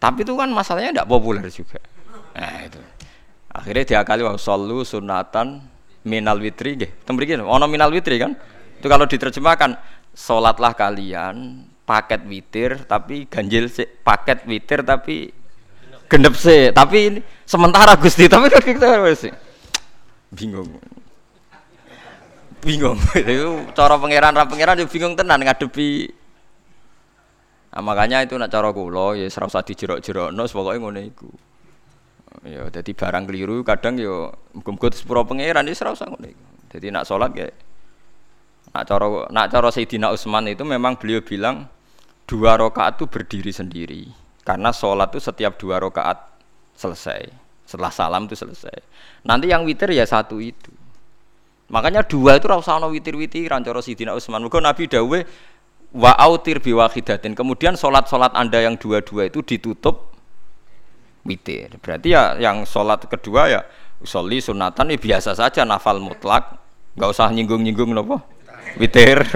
tapi 0.00 0.24
itu 0.24 0.32
kan 0.32 0.48
masalahnya 0.48 0.96
tidak 0.96 1.08
populer 1.12 1.44
juga. 1.52 1.76
Nah 2.32 2.64
itu. 2.64 2.80
Akhirnya 3.52 3.84
diakali 3.84 4.24
wa 4.24 4.40
sallu 4.40 4.80
sunatan 4.80 5.60
minal 6.08 6.40
witri. 6.40 6.80
Nggih. 6.80 7.04
Tembriki 7.04 7.36
ono 7.36 7.66
minal 7.68 7.92
witri 7.92 8.16
kan? 8.16 8.32
Itu 8.80 8.88
kalau 8.88 9.04
diterjemahkan 9.04 9.76
salatlah 10.16 10.72
kalian 10.72 11.68
paket 11.84 12.22
witir 12.24 12.70
tapi 12.88 13.28
ganjil 13.28 13.68
si, 13.68 13.84
paket 13.84 14.46
witir 14.46 14.86
tapi 14.86 15.34
genep 16.06 16.34
sih 16.38 16.70
tapi 16.70 16.96
ini 17.10 17.20
sementara 17.42 17.98
Gusti 17.98 18.30
tapi 18.30 18.46
kan 18.46 18.62
kita 18.62 19.04
sih 19.18 19.34
bingung. 20.30 20.78
Bingung. 22.60 23.00
Itu 23.16 23.66
cara 23.72 23.96
pangeran 23.96 24.36
ra 24.36 24.44
pangeran 24.46 24.84
bingung 24.86 25.16
tenan 25.18 25.40
ngadepi 25.42 26.19
nah, 27.70 27.82
makanya 27.82 28.22
itu 28.26 28.34
nak 28.34 28.50
cara 28.50 28.74
kula 28.74 29.18
ya 29.18 29.26
ora 29.30 29.46
usah 29.46 29.62
dijerok-jerokno 29.62 30.42
pokoke 30.46 30.78
ngono 30.78 31.00
iku 31.02 31.30
Ya, 32.40 32.64
jadi 32.72 32.96
barang 32.96 33.28
keliru 33.28 33.60
kadang 33.66 34.00
yo 34.00 34.32
muga-muga 34.56 34.88
sepuro 34.94 35.26
pangeran 35.26 35.66
iki 35.66 35.82
ora 35.82 35.92
usah 35.92 36.08
ngono 36.08 36.24
iku. 36.30 36.44
Dadi 36.70 36.86
nak 36.88 37.04
salat 37.04 37.34
kayak 37.34 37.52
nak 38.70 38.84
cara 38.86 39.06
nak 39.28 39.46
cara 39.50 39.68
Sayyidina 39.68 40.14
Utsman 40.14 40.46
itu 40.46 40.62
memang 40.62 40.94
beliau 40.94 41.20
bilang 41.20 41.66
dua 42.24 42.54
rakaat 42.54 43.02
itu 43.02 43.04
berdiri 43.10 43.52
sendiri. 43.52 44.02
Karena 44.46 44.70
sholat 44.70 45.10
itu 45.12 45.20
setiap 45.20 45.58
dua 45.58 45.82
rakaat 45.82 46.16
selesai. 46.78 47.28
Setelah 47.66 47.92
salam 47.92 48.24
itu 48.30 48.38
selesai. 48.38 48.78
Nanti 49.26 49.50
yang 49.50 49.66
witir 49.66 49.90
ya 49.90 50.06
satu 50.06 50.38
itu. 50.38 50.72
Makanya 51.70 52.06
dua 52.06 52.38
itu 52.38 52.46
rasa 52.50 52.78
ono 52.78 52.88
witir-witiran 52.88 53.60
cara 53.66 53.82
Sayyidina 53.82 54.14
Utsman. 54.14 54.40
Muga 54.40 54.62
Nabi 54.62 54.86
dawe 54.86 55.18
wa 55.94 56.12
autir 56.14 56.62
biwahidatin. 56.62 57.34
Kemudian 57.34 57.74
sholat-sholat 57.74 58.34
Anda 58.34 58.62
yang 58.62 58.76
dua-dua 58.76 59.28
itu 59.28 59.42
ditutup 59.42 60.14
witir. 61.26 61.76
Berarti 61.80 62.14
ya 62.14 62.36
yang 62.38 62.64
sholat 62.64 63.06
kedua 63.06 63.50
ya 63.50 63.60
usolli 64.00 64.40
sunatan 64.40 64.94
ya 64.94 64.98
biasa 64.98 65.36
saja 65.36 65.68
nafal 65.68 66.00
mutlak, 66.00 66.56
nggak 66.96 67.10
usah 67.10 67.28
nyinggung-nyinggung 67.30 67.92
nopo 67.92 68.22
witir. 68.80 69.20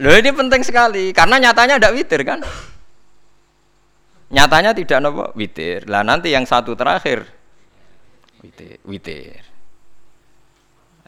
Loh 0.00 0.16
ini 0.16 0.30
penting 0.32 0.64
sekali 0.64 1.12
karena 1.12 1.36
nyatanya 1.36 1.76
tidak 1.76 1.94
witir 1.94 2.20
kan? 2.24 2.40
Nyatanya 4.32 4.72
tidak 4.72 4.98
nopo 5.04 5.24
witir. 5.36 5.84
Lah 5.86 6.00
nanti 6.00 6.32
yang 6.32 6.48
satu 6.48 6.72
terakhir 6.72 7.40
Witir. 8.40 8.80
Witir. 8.88 9.44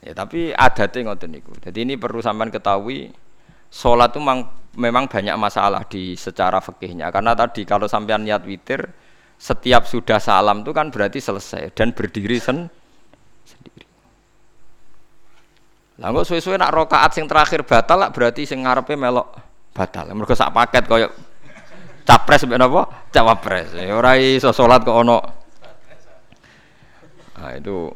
Ya 0.03 0.13
tapi 0.13 0.53
adatnya 0.53 1.13
ngoten 1.13 1.31
niku. 1.33 1.55
Jadi 1.63 1.87
ini 1.87 1.95
perlu 1.97 2.21
sampean 2.21 2.53
ketahui 2.53 3.15
sholat 3.73 4.13
itu 4.13 4.21
memang, 4.21 4.45
memang 4.77 5.05
banyak 5.09 5.33
masalah 5.41 5.89
di 5.89 6.13
secara 6.13 6.61
fikihnya 6.61 7.09
karena 7.09 7.33
tadi 7.33 7.65
kalau 7.65 7.89
sampean 7.89 8.29
niat 8.29 8.45
witir 8.45 8.85
setiap 9.41 9.89
sudah 9.89 10.21
salam 10.21 10.61
itu 10.61 10.71
kan 10.77 10.93
berarti 10.93 11.19
selesai 11.19 11.73
dan 11.73 11.97
berdiri 11.97 12.37
sen 12.39 12.69
sendiri. 13.43 13.85
Lah 15.99 16.13
kok 16.13 16.29
suwe-suwe 16.29 16.61
nak 16.61 16.71
rokaat 16.71 17.11
sing 17.17 17.27
terakhir 17.27 17.65
batal 17.67 18.07
lah 18.07 18.11
berarti 18.13 18.47
sing 18.47 18.63
ngarepe 18.63 18.95
melok 18.95 19.35
batal. 19.75 20.13
Mergo 20.15 20.37
sak 20.37 20.55
paket 20.55 20.85
koyo 20.87 21.09
capres 22.07 22.45
mbek 22.47 22.61
napa? 22.61 23.11
Cawapres. 23.11 23.75
Ya 23.75 23.97
ora 23.97 24.15
iso 24.15 24.55
salat 24.55 24.87
kok 24.87 24.95
ono. 24.95 25.19
Nah, 27.33 27.59
itu 27.59 27.91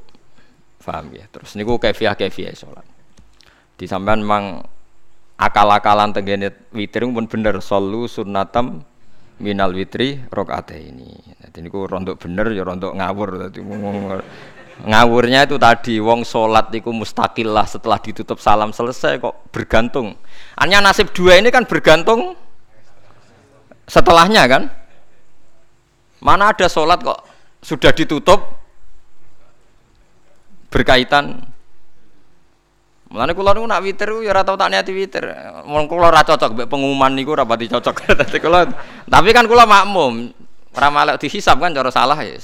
Paham 0.87 1.11
ya. 1.11 1.26
Terus 1.26 1.59
niku 1.59 1.83
kefiah 1.83 2.14
kefiah 2.14 2.54
sholat. 2.54 2.87
Di 3.75 3.90
sampean 3.90 4.23
memang 4.23 4.62
akal-akalan 5.37 6.16
tenggene 6.16 6.52
witir 6.73 7.05
pun 7.05 7.28
bener 7.28 7.61
solu 7.61 8.09
sunnatam 8.09 8.81
minal 9.37 9.73
witri 9.76 10.21
rokaat 10.33 10.73
ini. 10.73 11.12
Jadi 11.45 11.69
niku 11.69 11.85
rontok 11.85 12.16
bener 12.16 12.52
ya 12.57 12.64
rontok 12.64 12.97
ngawur. 12.97 13.28
Jadi 13.49 13.61
ngawurnya 14.76 15.49
itu 15.49 15.57
tadi 15.57 15.97
wong 16.00 16.21
sholat 16.25 16.69
niku 16.69 16.93
mustakil 16.93 17.49
lah 17.52 17.64
setelah 17.64 17.97
ditutup 18.00 18.40
salam 18.40 18.73
selesai 18.73 19.21
kok 19.21 19.49
bergantung. 19.52 20.16
Hanya 20.57 20.85
nasib 20.85 21.12
dua 21.12 21.40
ini 21.40 21.52
kan 21.52 21.64
bergantung 21.69 22.37
setelahnya 23.88 24.45
kan. 24.49 24.62
Mana 26.21 26.52
ada 26.52 26.69
sholat 26.69 27.00
kok 27.05 27.21
sudah 27.61 27.93
ditutup 27.93 28.40
berkaitan 30.73 31.45
Mulane 33.07 33.33
kula 33.39 33.55
niku 33.55 33.67
nak 33.71 33.83
witir 33.87 34.11
ya 34.19 34.31
ora 34.35 34.43
tau 34.43 34.59
tak 34.59 34.67
niati 34.67 34.91
witir. 34.91 35.31
Mun 35.63 35.87
kula 35.87 36.11
ora 36.11 36.27
cocok 36.27 36.59
mbek 36.59 36.67
pengumuman 36.67 37.15
niku 37.15 37.39
ora 37.39 37.47
pati 37.47 37.71
cocok. 37.71 37.95
Dadi 38.19 38.39
kula 38.43 38.67
tapi 39.07 39.31
kan 39.31 39.47
kula 39.47 39.63
makmum. 39.63 40.35
Ora 40.75 40.89
malek 40.91 41.23
dihisab 41.23 41.63
kan 41.63 41.71
cara 41.71 41.95
salah 41.95 42.19
ya. 42.19 42.35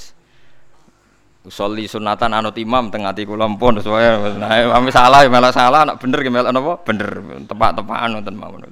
Usolli 1.43 1.91
sunatan 1.91 2.31
anut 2.31 2.55
imam 2.55 2.87
teng 2.87 3.03
ati 3.03 3.27
kula 3.27 3.43
mpun 3.51 3.83
sesuai. 3.83 4.39
Nah, 4.39 4.79
ame 4.79 4.87
salah 4.87 5.27
ya 5.27 5.29
malah 5.29 5.51
salah, 5.51 5.83
nak 5.83 5.99
bener 5.99 6.23
ki 6.23 6.31
melok 6.31 6.51
napa? 6.55 6.73
Bener. 6.87 7.09
Tepak-tepakan 7.43 8.09
wonten 8.15 8.35
mawon. 8.39 8.63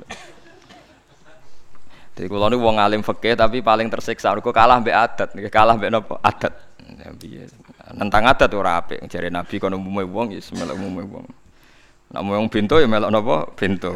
Jadi 2.15 2.27
kula 2.31 2.47
niku 2.47 2.63
wong 2.63 2.79
alim 2.79 3.03
fikih 3.03 3.35
tapi 3.35 3.59
paling 3.59 3.91
tersiksa 3.91 4.31
mergo 4.31 4.55
kalah 4.55 4.79
mbek 4.79 4.95
adat, 4.95 5.29
kalah 5.51 5.75
mbek 5.75 5.91
napa? 5.91 6.15
Adat. 6.23 6.71
Ya 6.91 7.11
nentang 7.91 8.23
adat 8.23 8.51
ora 8.55 8.79
apik 8.79 9.03
jare 9.11 9.27
nabi 9.27 9.59
kono 9.59 9.75
umume 9.75 10.07
wong 10.07 10.31
ya 10.31 10.39
melok 10.55 10.75
umume 10.79 11.03
wong 11.07 11.25
nek 12.11 12.21
wong 12.21 12.51
bento 12.51 12.75
ya 12.77 12.87
melok 12.87 13.11
napa 13.11 13.35
bento 13.55 13.91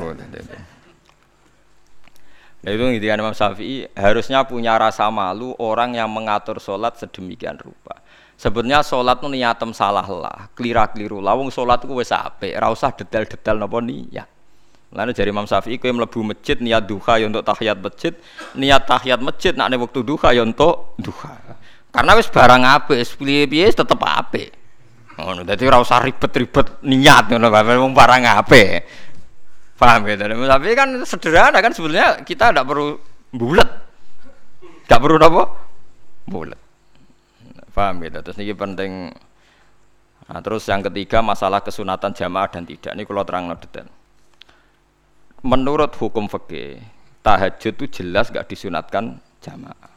Nah 2.66 2.74
itu 2.74 2.82
ngintikan 2.82 3.22
Imam 3.22 3.38
Syafi'i 3.38 3.86
harusnya 3.94 4.42
punya 4.42 4.74
rasa 4.74 5.06
malu 5.14 5.54
orang 5.62 5.94
yang 5.94 6.10
mengatur 6.10 6.58
sholat 6.58 6.98
sedemikian 6.98 7.62
rupa. 7.62 8.02
Sebenarnya 8.42 8.82
sholat 8.82 9.22
itu 9.22 9.30
niatem 9.30 9.70
salah 9.70 10.02
lah, 10.02 10.50
kelira 10.58 10.90
keliru. 10.90 11.22
Lawung 11.22 11.54
sholat 11.54 11.86
itu 11.86 11.94
wes 11.94 12.10
ape, 12.10 12.58
rasa 12.58 12.90
detail-detail 12.90 13.62
nopo 13.62 13.78
niat. 13.86 14.26
Lalu 14.98 15.14
dari 15.14 15.30
Imam 15.30 15.46
Syafi'i 15.46 15.78
kue 15.78 15.94
melebu 15.94 16.26
masjid 16.26 16.58
niat 16.58 16.90
duha 16.90 17.22
ya 17.22 17.30
untuk 17.30 17.46
tahiyat 17.46 17.78
masjid, 17.78 18.18
niat 18.58 18.82
tahiyat 18.90 19.22
masjid 19.22 19.54
nak 19.54 19.70
waktu 19.78 20.02
duha 20.02 20.34
ya 20.34 20.42
untuk 20.42 20.98
duha. 20.98 21.38
Karena 21.94 22.18
wis 22.18 22.34
barang 22.34 22.64
apik, 22.66 22.98
wis 22.98 23.14
piye-piye 23.14 23.70
tetep. 23.78 24.02
Ngono, 25.16 25.48
dadi 25.48 25.64
ora 25.64 25.80
usah 25.80 26.04
ribet-ribet 26.04 26.84
niat 26.84 27.32
ngono 27.32 27.48
wong 27.52 27.94
barang 27.96 28.24
apik. 28.28 28.72
Paham 29.76 30.08
ya? 30.08 30.16
Tapi 30.20 30.72
kan 30.76 30.90
sederhana 31.04 31.60
kan 31.60 31.72
sebenarnya 31.72 32.24
kita 32.24 32.52
tidak 32.52 32.68
perlu 32.68 32.96
bulat. 33.32 33.70
Gak 34.88 35.00
perlu 35.00 35.18
apa? 35.20 35.44
Bulat. 36.28 36.60
Paham 37.72 38.04
ya? 38.04 38.20
Terus 38.24 38.38
ini 38.40 38.56
penting 38.56 38.92
Nah, 40.26 40.42
terus 40.42 40.66
yang 40.66 40.82
ketiga 40.82 41.22
masalah 41.22 41.62
kesunatan 41.62 42.10
jamaah 42.18 42.50
dan 42.50 42.66
tidak. 42.66 42.98
Ini 42.98 43.06
kalau 43.06 43.22
terang 43.22 43.46
detail. 43.62 43.86
Menurut 45.46 45.94
hukum 46.02 46.26
fikih, 46.26 46.82
tahajud 47.22 47.78
itu 47.78 47.86
jelas 48.02 48.34
gak 48.34 48.50
disunatkan 48.50 49.22
jamaah 49.38 49.96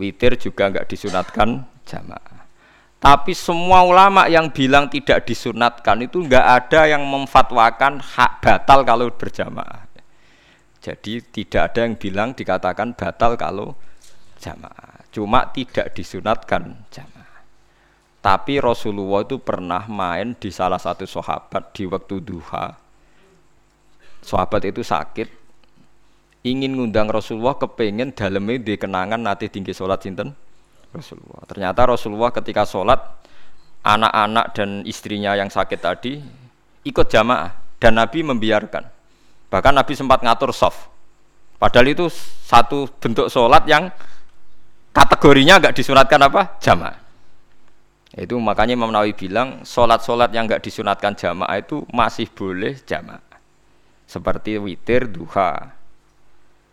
witir 0.00 0.32
juga 0.40 0.72
nggak 0.72 0.86
disunatkan 0.88 1.68
jamaah. 1.84 2.39
Tapi 3.00 3.32
semua 3.32 3.80
ulama 3.80 4.28
yang 4.28 4.52
bilang 4.52 4.92
tidak 4.92 5.24
disunatkan 5.24 6.04
itu 6.04 6.20
nggak 6.20 6.46
ada 6.46 6.84
yang 6.84 7.00
memfatwakan 7.08 7.96
hak 7.96 8.44
batal 8.44 8.84
kalau 8.84 9.08
berjamaah. 9.08 9.88
Jadi 10.84 11.24
tidak 11.32 11.72
ada 11.72 11.88
yang 11.88 11.96
bilang 11.96 12.36
dikatakan 12.36 12.92
batal 12.92 13.40
kalau 13.40 13.72
jamaah. 14.36 15.00
Cuma 15.08 15.48
tidak 15.48 15.96
disunatkan 15.96 16.76
jamaah. 16.92 17.40
Tapi 18.20 18.60
Rasulullah 18.60 19.24
itu 19.24 19.40
pernah 19.40 19.88
main 19.88 20.36
di 20.36 20.52
salah 20.52 20.76
satu 20.76 21.08
sahabat 21.08 21.72
di 21.72 21.88
waktu 21.88 22.20
duha. 22.20 22.76
Sahabat 24.20 24.60
itu 24.68 24.84
sakit, 24.84 25.28
ingin 26.44 26.76
ngundang 26.76 27.08
Rasulullah 27.08 27.56
kepengen 27.56 28.12
dalamnya 28.12 28.60
di 28.60 28.76
kenangan 28.76 29.24
nanti 29.24 29.48
tinggi 29.48 29.72
sholat 29.72 30.04
sinten 30.04 30.36
Rasulullah. 30.90 31.42
Ternyata 31.46 31.80
Rasulullah 31.86 32.30
ketika 32.34 32.66
sholat 32.66 32.98
anak-anak 33.80 34.46
dan 34.52 34.68
istrinya 34.84 35.32
yang 35.38 35.48
sakit 35.48 35.80
tadi 35.80 36.20
ikut 36.84 37.06
jamaah 37.08 37.54
dan 37.80 37.96
Nabi 37.96 38.20
membiarkan. 38.26 38.84
Bahkan 39.50 39.74
Nabi 39.74 39.92
sempat 39.96 40.20
ngatur 40.22 40.52
soft. 40.54 40.90
Padahal 41.60 41.92
itu 41.92 42.06
satu 42.46 42.88
bentuk 43.00 43.28
sholat 43.28 43.66
yang 43.68 43.92
kategorinya 44.94 45.60
nggak 45.60 45.76
disunatkan 45.76 46.20
apa 46.24 46.56
jamaah. 46.62 46.98
Itu 48.10 48.42
makanya 48.42 48.74
Imam 48.74 48.90
Nawawi 48.90 49.14
bilang 49.14 49.62
sholat-sholat 49.62 50.34
yang 50.34 50.50
nggak 50.50 50.66
disunatkan 50.66 51.14
jamaah 51.14 51.56
itu 51.62 51.86
masih 51.94 52.26
boleh 52.26 52.74
jamaah. 52.82 53.22
Seperti 54.10 54.58
witir, 54.58 55.06
duha, 55.06 55.70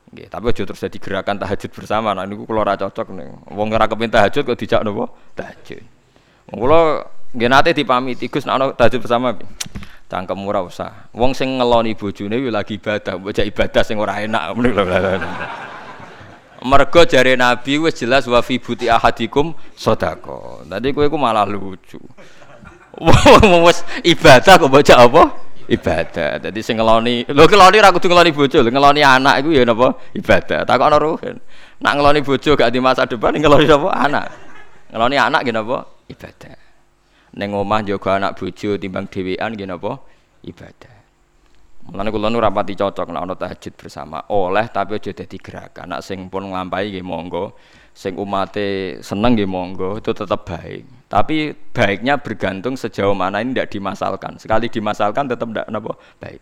Nggih, 0.08 0.32
tapi 0.32 0.46
aja 0.48 0.64
terus 0.64 0.80
jadi 0.80 0.98
gerakan 1.04 1.36
tahajud 1.36 1.72
bersama. 1.76 2.16
Nah 2.16 2.24
niku 2.24 2.48
kula 2.48 2.64
ora 2.64 2.80
cocok 2.80 3.12
nih. 3.12 3.28
Wong 3.52 3.68
ora 3.76 3.92
kepengin 3.92 4.16
tahajud 4.16 4.44
kok 4.48 4.56
dijak 4.56 4.82
napa? 4.88 5.12
Tahajud. 5.36 5.84
Wong 6.54 6.60
kula 6.64 6.80
nggih 7.36 7.50
nate 7.52 7.76
dipamiti 7.76 8.32
Gus 8.32 8.48
nek 8.48 8.56
ana 8.56 8.66
tahajud 8.72 9.04
bersama. 9.04 9.36
Cangkem 10.08 10.40
ora 10.48 10.64
usah. 10.64 11.12
Wong 11.12 11.36
sing 11.36 11.60
ngeloni 11.60 11.92
bojone 12.00 12.40
lagi 12.48 12.80
ibadah, 12.80 13.20
mbok 13.20 13.36
ibadah 13.36 13.84
sing 13.84 14.00
ora 14.00 14.24
enak 14.24 14.56
Mergo 16.68 17.06
jare 17.06 17.38
Nabi 17.38 17.78
wis 17.78 18.02
jelas 18.02 18.26
wa 18.26 18.42
fi 18.42 18.58
buti 18.58 18.90
ahadikum 18.90 19.54
sedekah. 19.78 20.66
Tadi 20.66 20.90
kowe 20.96 21.06
ku 21.06 21.20
malah 21.20 21.46
lucu. 21.46 22.02
Wong 22.98 23.62
wis 23.68 23.84
ibadah 24.08 24.56
kok 24.56 24.72
baca 24.72 24.94
apa? 24.98 25.47
Ibadah. 25.68 26.40
Jadi 26.40 26.60
sing 26.64 26.80
ngeloni, 26.80 27.28
lho 27.28 27.44
ngeloni 27.46 27.78
ra 27.84 27.92
kudu 27.92 28.08
ngeloni 28.08 28.32
bojo, 28.32 28.60
ngeloni 28.64 29.02
anak 29.04 29.44
iku 29.44 29.50
ya 29.52 29.64
napa? 29.68 29.96
Ibadah. 30.16 30.64
Takokno 30.64 30.98
ruhen. 30.98 31.36
Nak 31.84 31.94
ngeloni 32.00 32.20
bojo 32.24 32.52
gak 32.56 32.72
di 32.72 32.80
masa 32.80 33.04
depan 33.06 33.36
ngeloni 33.36 33.68
napa? 33.68 33.90
Anak. 33.94 34.26
Ngeloni 34.92 35.16
anak 35.20 35.40
nggih 35.44 35.56
napa? 35.56 35.78
Ibadah. 36.08 36.58
Ning 37.38 37.50
omah 37.54 37.80
njaga 37.84 38.10
anak 38.18 38.32
bojo 38.40 38.70
timbang 38.80 39.06
dhewean 39.12 39.54
nggih 39.54 39.68
napa? 39.68 40.00
Ibadah. 40.48 40.96
Mulane 41.88 42.12
kula 42.12 42.28
nu 42.28 42.44
rapati 42.44 42.76
cocok 42.76 43.16
nek 43.16 43.22
ana 43.24 43.36
tahajud 43.36 43.74
bersama. 43.80 44.20
Oleh 44.36 44.68
tapi 44.68 45.00
aja 45.00 45.12
dadi 45.16 45.40
gerakan. 45.40 45.96
Nak 45.96 46.02
sing 46.04 46.28
pun 46.28 46.52
nglampahi 46.52 46.92
nggih 46.92 47.06
monggo. 47.06 47.56
Sing 47.98 48.14
umate 48.14 49.02
seneng 49.02 49.34
nggih 49.34 49.50
monggo, 49.50 49.98
itu 49.98 50.14
tetap 50.14 50.46
baik. 50.46 50.86
Tapi 51.10 51.50
baiknya 51.74 52.22
bergantung 52.22 52.78
sejauh 52.78 53.18
mana 53.18 53.42
ini 53.42 53.58
tidak 53.58 53.74
dimasalkan. 53.74 54.38
Sekali 54.38 54.70
dimasalkan 54.70 55.26
tetap 55.26 55.50
tidak 55.50 55.66
napa 55.74 55.98
baik. 56.22 56.38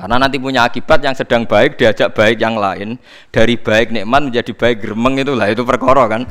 Karena 0.00 0.16
nanti 0.16 0.40
punya 0.40 0.64
akibat 0.64 1.04
yang 1.04 1.12
sedang 1.12 1.44
baik 1.44 1.76
diajak 1.76 2.16
baik 2.16 2.40
yang 2.40 2.56
lain 2.56 2.96
dari 3.28 3.60
baik 3.60 3.92
nikmat 3.92 4.32
menjadi 4.32 4.52
baik 4.56 4.76
geremeng 4.80 5.20
itulah 5.20 5.44
itu 5.48 5.60
perkara 5.60 6.08
kan. 6.08 6.22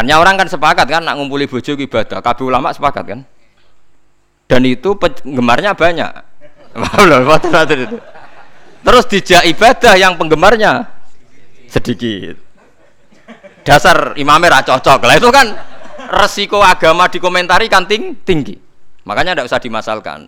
Hanya 0.00 0.16
orang 0.16 0.40
kan 0.40 0.48
sepakat 0.48 0.88
kan 0.88 1.04
nak 1.04 1.20
ngumpuli 1.20 1.44
bojo 1.44 1.76
ibadah. 1.76 2.24
Kabeh 2.24 2.44
ulama 2.48 2.72
sepakat 2.72 3.04
kan. 3.04 3.20
Dan 4.48 4.64
itu 4.64 4.96
penggemarnya 4.96 5.76
banyak. 5.76 6.12
Terus 8.80 9.04
dijak 9.12 9.42
ibadah 9.44 9.94
yang 10.00 10.16
penggemarnya 10.16 10.88
sedikit. 11.68 12.49
Dasar 13.60 14.16
imamnya 14.16 14.64
cocok 14.64 15.04
lah 15.04 15.16
itu 15.20 15.28
kan 15.28 15.46
resiko 16.10 16.64
agama 16.64 17.06
dikomentari 17.12 17.68
kan 17.68 17.84
ting 17.84 18.16
tinggi. 18.24 18.56
Makanya 19.04 19.36
tidak 19.36 19.46
usah 19.48 19.60
dimasalkan. 19.60 20.20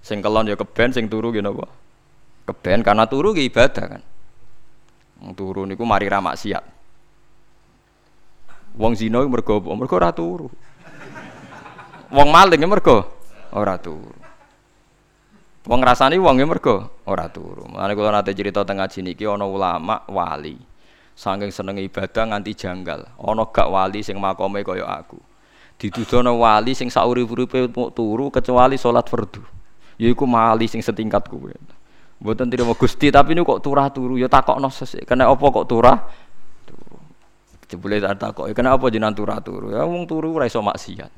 Sing 0.00 0.24
kelon 0.24 0.48
ya 0.48 0.56
keben, 0.56 0.96
sing 0.96 1.12
turu 1.12 1.28
gitu 1.28 1.44
apa? 1.44 1.68
Keben 2.48 2.80
karena 2.80 3.04
turu 3.04 3.36
ya 3.36 3.44
ibadah 3.44 3.84
kan. 3.96 4.02
Turu 5.36 5.68
niku 5.68 5.84
mari 5.84 6.08
ra 6.08 6.24
maksiat. 6.24 6.64
Wong 8.80 8.96
zina 8.96 9.20
mergo 9.28 9.60
apa? 9.60 9.70
Mergo 9.76 9.94
ora 10.00 10.10
turu. 10.14 10.48
Wong 12.10 12.28
maling 12.32 12.64
ya 12.64 12.68
mergo 12.68 12.96
ora 13.52 13.76
turu. 13.76 14.16
Wong 15.68 15.78
ngrasani 15.84 16.16
wong 16.16 16.40
ya 16.40 16.46
mergo 16.48 17.04
ora 17.04 17.28
turu. 17.28 17.68
Mulane 17.68 17.92
kula 17.92 18.10
nate 18.10 18.32
cerita 18.32 18.64
teng 18.64 18.80
ngaji 18.80 19.04
niki 19.04 19.28
ana 19.28 19.44
ulama 19.44 20.00
wali. 20.08 20.69
Saking 21.20 21.52
seneng 21.52 21.76
ibadah 21.76 22.32
nganti 22.32 22.56
janggal. 22.56 23.04
Ana 23.20 23.44
gak 23.52 23.68
wali 23.68 24.00
sing 24.00 24.16
makome 24.16 24.64
kaya 24.64 24.88
aku. 24.88 25.20
Ditudono 25.76 26.40
wali 26.40 26.72
sing 26.72 26.88
saurip-uripe 26.88 27.68
turu 27.92 28.32
kecuali 28.32 28.80
salat 28.80 29.04
fardu. 29.04 29.44
Yaiku 30.00 30.24
wali 30.24 30.64
sing 30.64 30.80
setingkat 30.80 31.28
kuwe. 31.28 31.52
Mboten 32.24 32.48
mau 32.64 32.72
Gusti, 32.76 33.12
tapi 33.12 33.32
ini 33.36 33.44
kok 33.44 33.60
turah 33.60 33.92
turu 33.92 34.16
ya 34.16 34.32
takokno 34.32 34.72
sesuk. 34.72 35.04
Kena 35.04 35.28
apa 35.28 35.40
kok 35.40 35.68
turah? 35.68 35.96
Jebule 37.68 38.00
tak 38.02 38.16
takoki, 38.18 38.52
kena 38.56 38.74
apa 38.74 38.90
jenengan 38.90 39.14
turah 39.14 39.38
turu? 39.44 39.70
Ya 39.70 39.84
wong 39.86 40.08
turu 40.08 40.34
ora 40.34 40.48
iso 40.48 40.58
maksiat. 40.58 41.12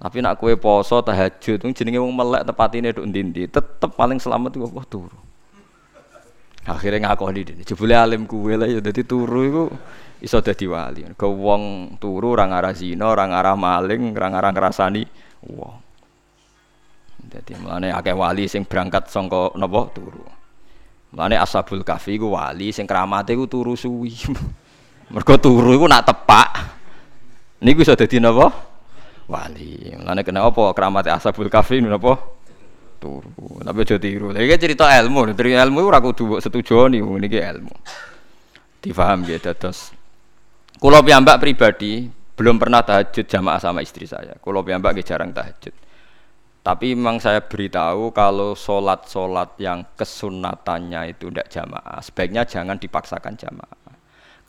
Tapi 0.00 0.18
nak 0.22 0.38
kue 0.38 0.54
poso 0.54 1.02
tahajud, 1.02 1.64
jenenge 1.72 1.98
wong 1.98 2.14
melek 2.14 2.46
tepatine 2.46 2.94
nduk 2.94 3.04
ndi 3.08 3.48
tetep 3.48 3.90
paling 3.96 4.20
selamat 4.20 4.54
kok 4.54 4.86
turu. 4.86 5.18
Akhirnya 6.64 7.12
ngakoni 7.12 7.40
dene. 7.44 7.62
Jebule 7.62 7.92
alim 7.92 8.24
kuwe 8.24 8.56
lah 8.56 8.64
ya 8.64 8.80
dadi 8.80 9.04
turu 9.04 9.40
iku 9.44 9.64
iso 10.24 10.40
dadi 10.40 10.64
wali. 10.64 11.04
Ke 11.12 11.28
wong 11.28 11.96
turu 12.00 12.32
ora 12.32 12.48
ngarah 12.48 12.72
zina, 12.72 13.12
ora 13.12 13.28
ngarah 13.28 13.52
maling, 13.52 14.16
ora 14.16 14.28
ngarah 14.32 14.50
ngrasani 14.56 15.02
wong. 15.44 15.76
Jadi 17.24 17.52
mulane 17.60 17.92
akeh 17.92 18.16
wali 18.16 18.48
sing 18.48 18.64
berangkat 18.64 19.12
sangka 19.12 19.52
napa 19.60 19.92
turu. 19.92 20.24
Mulane 21.12 21.36
Ashabul 21.36 21.84
Kahfi 21.84 22.16
ku 22.16 22.32
wali 22.32 22.72
sing 22.72 22.88
keramate 22.88 23.36
ku 23.36 23.44
turu 23.44 23.76
suwi. 23.76 24.12
Mergo 25.12 25.36
turu 25.36 25.76
iku 25.76 25.84
nak 25.84 26.08
tepak. 26.08 26.48
Niku 27.60 27.84
iso 27.84 27.92
dadi 27.92 28.16
napa? 28.24 28.48
Wali. 29.28 29.92
Mulane 30.00 30.24
kena 30.24 30.48
apa 30.48 30.72
keramate 30.72 31.12
Ashabul 31.12 31.52
Kahfi 31.52 31.84
napa? 31.84 32.16
Turu. 33.04 33.60
Tapi 33.60 33.78
aja 33.84 34.00
tiru. 34.00 34.32
Lha 34.32 34.40
iki 34.40 34.56
cerita 34.56 34.88
ilmu, 34.88 35.36
dari 35.36 35.52
ilmu 35.52 35.84
ora 35.84 36.00
kudu 36.00 36.40
setuju 36.40 36.88
nih 36.88 37.04
niki 37.04 37.36
ilmu. 37.36 37.74
Difaham 38.80 39.28
ya 39.28 39.36
dados. 39.36 39.92
Kulo 40.80 41.04
piyambak 41.04 41.36
pribadi 41.36 42.08
belum 42.08 42.56
pernah 42.56 42.80
tahajud 42.80 43.28
jamaah 43.28 43.60
sama 43.60 43.84
istri 43.84 44.08
saya. 44.08 44.40
Kulo 44.40 44.64
piyambak 44.64 44.96
jarang 45.04 45.36
tahajud. 45.36 45.76
Tapi 46.64 46.96
memang 46.96 47.20
saya 47.20 47.44
beritahu 47.44 48.08
kalau 48.16 48.56
sholat-sholat 48.56 49.60
yang 49.60 49.84
kesunatannya 50.00 51.12
itu 51.12 51.28
tidak 51.28 51.52
jamaah, 51.52 52.00
sebaiknya 52.00 52.48
jangan 52.48 52.80
dipaksakan 52.80 53.36
jamaah. 53.36 53.92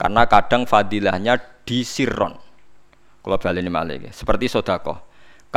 Karena 0.00 0.24
kadang 0.24 0.64
fadilahnya 0.64 1.36
disirron. 1.68 2.32
Kalau 3.20 3.36
balik 3.36 3.60
ini 3.60 3.68
malik, 3.68 4.16
seperti 4.16 4.48
sodako. 4.48 5.05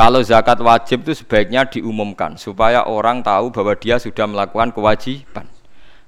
Kalau 0.00 0.24
zakat 0.24 0.56
wajib 0.64 1.04
itu 1.04 1.12
sebaiknya 1.12 1.68
diumumkan 1.68 2.32
supaya 2.40 2.88
orang 2.88 3.20
tahu 3.20 3.52
bahwa 3.52 3.76
dia 3.76 4.00
sudah 4.00 4.24
melakukan 4.24 4.72
kewajiban. 4.72 5.44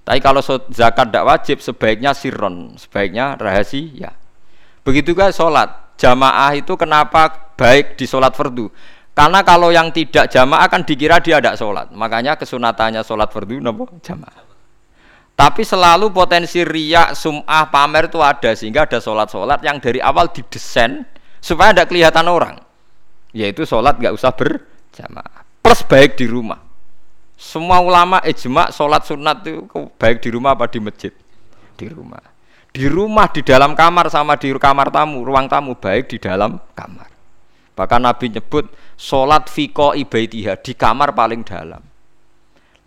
Tapi 0.00 0.16
kalau 0.24 0.40
zakat 0.72 1.12
tidak 1.12 1.28
wajib 1.28 1.60
sebaiknya 1.60 2.16
sirron, 2.16 2.72
sebaiknya 2.80 3.36
rahasia. 3.36 4.16
Begitu 4.80 5.12
juga 5.12 5.28
sholat 5.28 5.92
jamaah 6.00 6.56
itu 6.56 6.72
kenapa 6.80 7.52
baik 7.52 8.00
di 8.00 8.08
sholat 8.08 8.32
fardu? 8.32 8.72
Karena 9.12 9.44
kalau 9.44 9.68
yang 9.68 9.92
tidak 9.92 10.32
jamaah 10.32 10.64
akan 10.72 10.88
dikira 10.88 11.20
dia 11.20 11.36
tidak 11.36 11.60
sholat. 11.60 11.92
Makanya 11.92 12.40
kesunatannya 12.40 13.04
sholat 13.04 13.28
fardu 13.28 13.60
nopo 13.60 13.92
jamaah. 14.00 14.40
Tapi 15.36 15.68
selalu 15.68 16.08
potensi 16.16 16.64
riak, 16.64 17.12
sum'ah, 17.12 17.68
pamer 17.68 18.08
itu 18.08 18.24
ada 18.24 18.56
sehingga 18.56 18.88
ada 18.88 19.04
sholat-sholat 19.04 19.60
yang 19.60 19.84
dari 19.84 20.00
awal 20.00 20.32
didesain 20.32 21.04
supaya 21.44 21.76
tidak 21.76 21.92
kelihatan 21.92 22.24
orang. 22.32 22.71
Yaitu 23.32 23.64
sholat 23.64 23.96
nggak 23.96 24.12
usah 24.12 24.32
berjamaah. 24.32 25.44
Plus 25.64 25.80
baik 25.88 26.20
di 26.20 26.28
rumah. 26.28 26.60
Semua 27.36 27.82
ulama 27.82 28.22
ijma 28.22 28.70
sholat 28.70 29.02
sunat 29.02 29.42
itu 29.42 29.66
baik 29.98 30.22
di 30.22 30.28
rumah 30.30 30.54
apa 30.54 30.70
di 30.70 30.78
masjid? 30.78 31.10
Di 31.74 31.90
rumah. 31.90 32.22
Di 32.72 32.88
rumah, 32.88 33.28
di 33.28 33.44
dalam 33.44 33.76
kamar 33.76 34.08
sama 34.08 34.40
di 34.40 34.48
kamar 34.48 34.88
tamu, 34.88 35.20
ruang 35.28 35.44
tamu 35.44 35.76
baik 35.76 36.08
di 36.08 36.16
dalam 36.16 36.56
kamar. 36.72 37.04
Bahkan 37.76 38.00
Nabi 38.00 38.32
nyebut 38.32 38.72
sholat 38.96 39.52
fiko 39.52 39.92
ibaitiha 39.92 40.56
di 40.56 40.72
kamar 40.72 41.12
paling 41.12 41.44
dalam. 41.44 41.84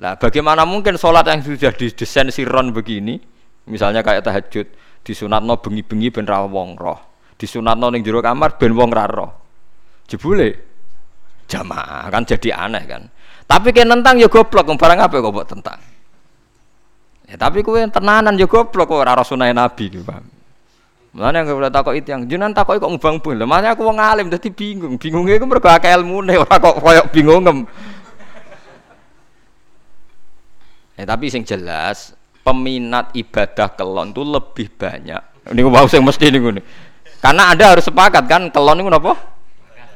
Nah, 0.02 0.18
bagaimana 0.18 0.66
mungkin 0.66 0.98
sholat 0.98 1.30
yang 1.30 1.46
sudah 1.46 1.70
didesain 1.70 2.34
siron 2.34 2.74
begini, 2.74 3.22
misalnya 3.70 4.02
kayak 4.02 4.26
tahajud, 4.26 4.68
disunatno 5.06 5.62
bengi-bengi 5.62 6.10
ben 6.10 6.26
ra 6.26 6.42
wong 6.44 6.74
roh, 6.76 7.00
disunatno 7.38 7.94
ning 7.94 8.02
jero 8.02 8.26
kamar 8.26 8.58
ben 8.58 8.74
wong 8.74 8.90
ra 8.90 9.06
roh. 9.06 9.45
Jebule 10.06 10.50
jamaah 11.50 12.10
kan 12.10 12.26
jadi 12.26 12.50
aneh 12.70 12.84
kan. 12.86 13.04
Tapi 13.46 13.70
kayak 13.70 13.90
nentang 13.90 14.18
ya 14.18 14.26
goblok, 14.26 14.66
barang 14.66 15.00
apa 15.02 15.22
kok 15.22 15.34
buat 15.34 15.46
tentang. 15.46 15.80
Ya, 17.26 17.38
tapi 17.38 17.62
kue 17.66 17.82
tenanan 17.90 18.38
ya 18.38 18.50
goblok 18.50 18.90
kok 18.90 19.02
ora 19.02 19.22
sunah 19.22 19.50
Nabi 19.54 19.90
gitu, 19.90 20.06
paham. 20.06 20.26
Mulane 21.16 21.48
yang 21.48 21.56
boleh 21.56 21.72
takok 21.72 21.96
itu 21.96 22.12
yang 22.12 22.28
jenengan 22.28 22.52
takok 22.52 22.76
kok 22.76 22.92
ngubang 22.92 23.24
pun. 23.24 23.40
Lah 23.40 23.48
aku 23.72 23.88
wong 23.88 24.04
alim 24.04 24.28
dadi 24.28 24.52
bingung. 24.52 25.00
Bingungnya 25.00 25.40
iku 25.40 25.48
mergo 25.48 25.72
akeh 25.72 25.88
ilmune 25.88 26.36
ora 26.44 26.60
kok 26.60 26.76
koyo 26.84 27.08
bingungem. 27.08 27.64
Ya 31.00 31.04
tapi 31.08 31.32
sing 31.32 31.48
jelas 31.48 32.12
peminat 32.44 33.16
ibadah 33.16 33.72
kelon 33.80 34.12
itu 34.12 34.28
lebih 34.28 34.68
banyak. 34.76 35.22
Ini 35.56 35.60
gue 35.62 35.72
mau 35.72 35.88
sing 35.88 36.04
mesti 36.04 36.28
niku 36.34 36.52
Karena 37.24 37.54
Anda 37.54 37.74
harus 37.74 37.88
sepakat 37.88 38.28
kan 38.28 38.52
kelon 38.52 38.84
itu 38.84 38.92
apa? 38.92 39.35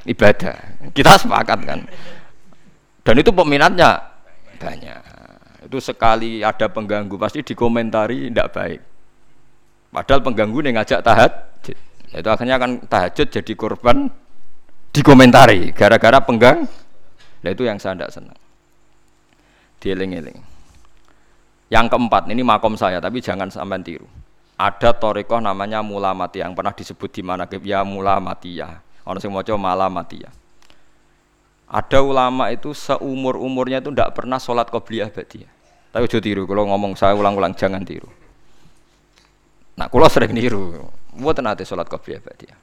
Ibadah. 0.09 0.89
Kita 0.89 1.21
sepakat 1.21 1.59
kan. 1.69 1.79
Dan 3.05 3.15
itu 3.21 3.29
peminatnya 3.29 4.01
banyak. 4.57 5.01
Itu 5.69 5.77
sekali 5.77 6.41
ada 6.41 6.65
pengganggu 6.65 7.13
pasti 7.21 7.45
dikomentari 7.45 8.33
tidak 8.33 8.49
baik. 8.57 8.81
Padahal 9.89 10.21
pengganggu 10.21 10.57
nih 10.65 10.73
ngajak 10.77 11.01
tahat, 11.01 11.31
itu 12.09 12.29
akhirnya 12.29 12.57
akan 12.57 12.89
tahajud 12.89 13.27
jadi 13.29 13.53
korban 13.53 14.09
dikomentari 14.89 15.69
gara-gara 15.77 16.17
penggang. 16.21 16.65
Nah 17.45 17.49
itu 17.53 17.63
yang 17.65 17.77
saya 17.77 17.93
tidak 17.97 18.11
senang. 18.13 18.37
Dieling-eling. 19.77 20.41
Yang 21.69 21.85
keempat 21.93 22.25
ini 22.33 22.41
makom 22.41 22.73
saya 22.73 22.97
tapi 22.97 23.21
jangan 23.21 23.53
sampai 23.53 23.81
tiru. 23.85 24.09
Ada 24.59 24.91
torikoh 24.97 25.39
namanya 25.39 25.79
mula 25.85 26.11
mati 26.11 26.41
yang 26.41 26.57
pernah 26.57 26.73
disebut 26.73 27.13
di 27.13 27.23
mana 27.23 27.47
ya 27.63 27.85
mula 27.85 28.19
ya. 29.09 29.11
Orang 29.11 29.19
sing 29.25 29.33
maca 29.33 29.57
mala 29.57 29.89
mati 29.89 30.21
ya. 30.21 30.29
Ada 31.69 32.01
ulama 32.05 32.53
itu 32.53 32.73
seumur 32.77 33.41
umurnya 33.41 33.81
itu 33.81 33.89
tidak 33.89 34.13
pernah 34.13 34.37
sholat 34.37 34.69
qobliyah 34.69 35.09
badiyah. 35.09 35.49
Tapi 35.89 36.05
jauh 36.05 36.21
tiru. 36.21 36.45
Kalau 36.45 36.69
ngomong 36.69 36.93
saya 36.93 37.17
ulang-ulang 37.17 37.57
jangan 37.57 37.81
tiru. 37.81 38.09
Nah, 39.77 39.89
kulo 39.89 40.05
sering 40.09 40.33
niru. 40.33 40.89
Buat 41.17 41.41
nanti 41.41 41.65
sholat 41.65 41.89
qobliyah 41.89 42.21
dia. 42.37 42.53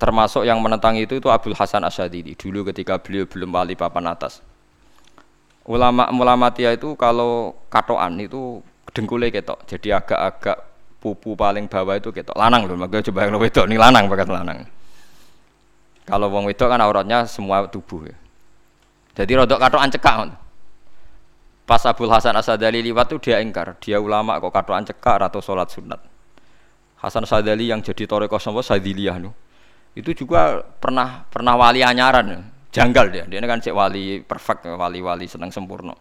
Termasuk 0.00 0.48
yang 0.48 0.60
menentang 0.64 0.96
itu 0.96 1.20
itu 1.20 1.28
Abdul 1.28 1.52
Hasan 1.52 1.84
Asyadidi 1.84 2.32
dulu 2.32 2.64
ketika 2.72 2.96
beliau 2.96 3.28
belum 3.28 3.52
wali 3.52 3.76
papan 3.76 4.08
atas. 4.08 4.40
Ulama 5.68 6.08
ulama 6.08 6.48
tia 6.56 6.72
itu 6.72 6.96
kalau 6.96 7.52
katoan 7.68 8.16
itu 8.16 8.64
dengkulnya 8.96 9.28
ketok, 9.28 9.68
jadi 9.68 10.00
agak-agak 10.00 10.56
pupu 11.04 11.36
paling 11.36 11.68
bawah 11.68 12.00
itu 12.00 12.08
ketok. 12.16 12.32
Lanang 12.32 12.64
loh, 12.64 12.80
makanya 12.80 13.12
coba 13.12 13.28
yang 13.28 13.36
wedok 13.36 13.68
nih 13.68 13.76
lanang 13.76 14.08
bakat 14.08 14.28
lanang. 14.32 14.64
Kalau 16.08 16.32
wong 16.32 16.48
wedok 16.48 16.68
kan 16.70 16.80
auratnya 16.80 17.28
semua 17.28 17.64
tubuh 17.68 18.08
ya. 18.08 18.16
Jadi 19.18 19.32
rodok 19.36 19.60
katoan 19.60 19.90
cekak. 19.92 20.32
Pas 21.70 21.82
Abdul 21.86 22.10
Hasan 22.10 22.34
Asadali 22.34 22.82
liwat 22.82 23.06
tuh 23.14 23.22
dia 23.22 23.38
ingkar, 23.38 23.78
dia 23.78 24.02
ulama 24.02 24.42
kok 24.42 24.50
katoan 24.50 24.82
cekar 24.82 25.22
atau 25.22 25.38
sholat 25.38 25.70
sunat. 25.70 26.02
Hasan 26.98 27.22
Asadali 27.22 27.70
yang 27.70 27.78
jadi 27.78 28.10
toreko 28.10 28.42
sama 28.42 28.58
Sadiliyah 28.58 29.22
nu, 29.22 29.30
itu 29.94 30.10
juga 30.10 30.66
pernah 30.82 31.22
pernah 31.30 31.54
wali 31.54 31.86
anyaran, 31.86 32.42
janggal 32.74 33.06
dia. 33.14 33.24
Dia 33.30 33.38
kan 33.46 33.62
cek 33.62 33.70
wali 33.70 34.18
perfect, 34.18 34.66
wali-wali 34.66 35.30
senang 35.30 35.54
sempurna. 35.54 35.94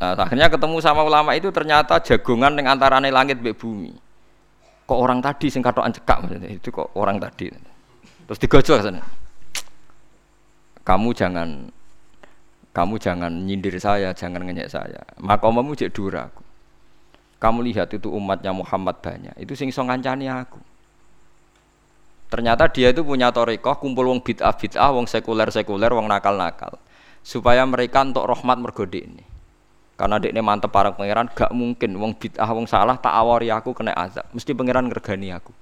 Nah, 0.00 0.12
akhirnya 0.16 0.48
ketemu 0.48 0.80
sama 0.80 1.04
ulama 1.04 1.36
itu 1.36 1.52
ternyata 1.52 2.00
jagongan 2.00 2.56
dengan 2.56 2.80
antara 2.80 2.96
langit 3.00 3.36
be 3.40 3.52
bumi. 3.52 3.92
Kok 4.88 4.96
orang 4.96 5.20
tadi 5.20 5.52
sing 5.52 5.60
katoan 5.60 5.92
cekak 5.92 6.24
maksudnya 6.24 6.56
itu 6.56 6.72
kok 6.72 6.96
orang 6.96 7.20
tadi. 7.20 7.52
Terus 8.26 8.38
digojol 8.42 8.78
sana. 8.82 9.02
Kamu 10.82 11.14
jangan 11.14 11.70
kamu 12.76 13.00
jangan 13.00 13.32
nyindir 13.32 13.72
saya, 13.80 14.12
jangan 14.12 14.44
ngenyek 14.44 14.68
saya. 14.68 15.00
Makomamu 15.16 15.72
dura 15.88 16.28
aku. 16.28 16.44
Kamu 17.40 17.64
lihat 17.64 17.88
itu 17.96 18.12
umatnya 18.12 18.52
Muhammad 18.52 19.00
banyak. 19.00 19.32
Itu 19.40 19.56
sing 19.56 19.72
so 19.72 19.80
ngancani 19.80 20.28
aku. 20.28 20.60
Ternyata 22.26 22.68
dia 22.68 22.90
itu 22.90 23.06
punya 23.06 23.30
torikoh 23.30 23.78
kumpul 23.78 24.10
wong 24.10 24.20
bid'ah 24.20 24.52
bid'ah, 24.52 24.90
wong 24.92 25.06
sekuler 25.06 25.48
sekuler, 25.48 25.88
wong 25.94 26.10
nakal 26.10 26.34
nakal. 26.34 26.76
Supaya 27.22 27.62
mereka 27.64 28.02
untuk 28.02 28.26
rahmat 28.26 28.58
mergode 28.60 28.98
ini. 28.98 29.24
Karena 29.96 30.20
ini 30.20 30.42
mantep 30.44 30.68
para 30.68 30.92
pangeran, 30.92 31.32
gak 31.32 31.56
mungkin 31.56 31.96
wong 31.96 32.12
bid'ah 32.18 32.50
wong 32.52 32.68
salah 32.68 33.00
tak 33.00 33.16
awari 33.16 33.48
aku 33.48 33.72
kena 33.72 33.96
azab. 33.96 34.28
Mesti 34.36 34.52
pangeran 34.52 34.92
ngergani 34.92 35.32
aku. 35.32 35.54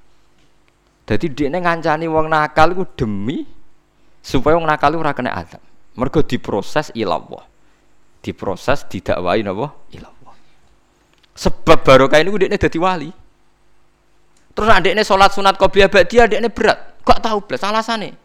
Jadi 1.05 1.27
dia 1.37 1.53
ngancani 1.53 2.09
wong 2.09 2.33
nakal 2.33 2.73
itu 2.73 2.85
demi 3.05 3.45
Supaya 4.25 4.57
wong 4.57 4.65
nakal 4.65 4.97
ora 4.97 5.13
kena 5.13 5.37
azab. 5.37 5.61
Mergo 6.01 6.25
diproses 6.25 6.89
ilallah. 6.97 7.45
Diproses 8.25 8.89
didakwai 8.89 9.45
napa? 9.45 9.69
Ilallah. 9.93 10.35
Sebab 11.37 11.85
barokah 11.85 12.25
ini 12.25 12.33
udah 12.33 12.57
dadi 12.57 12.79
wali. 12.81 13.13
Terus 14.57 14.71
adiknya 14.73 15.05
sholat 15.05 15.29
sunat 15.37 15.61
qobliyah 15.61 15.93
ba'diyah 15.93 16.25
adiknya 16.25 16.49
berat. 16.49 17.05
Gak 17.05 17.21
tahu 17.21 17.45
belas 17.45 17.61
alasannya. 17.69 18.17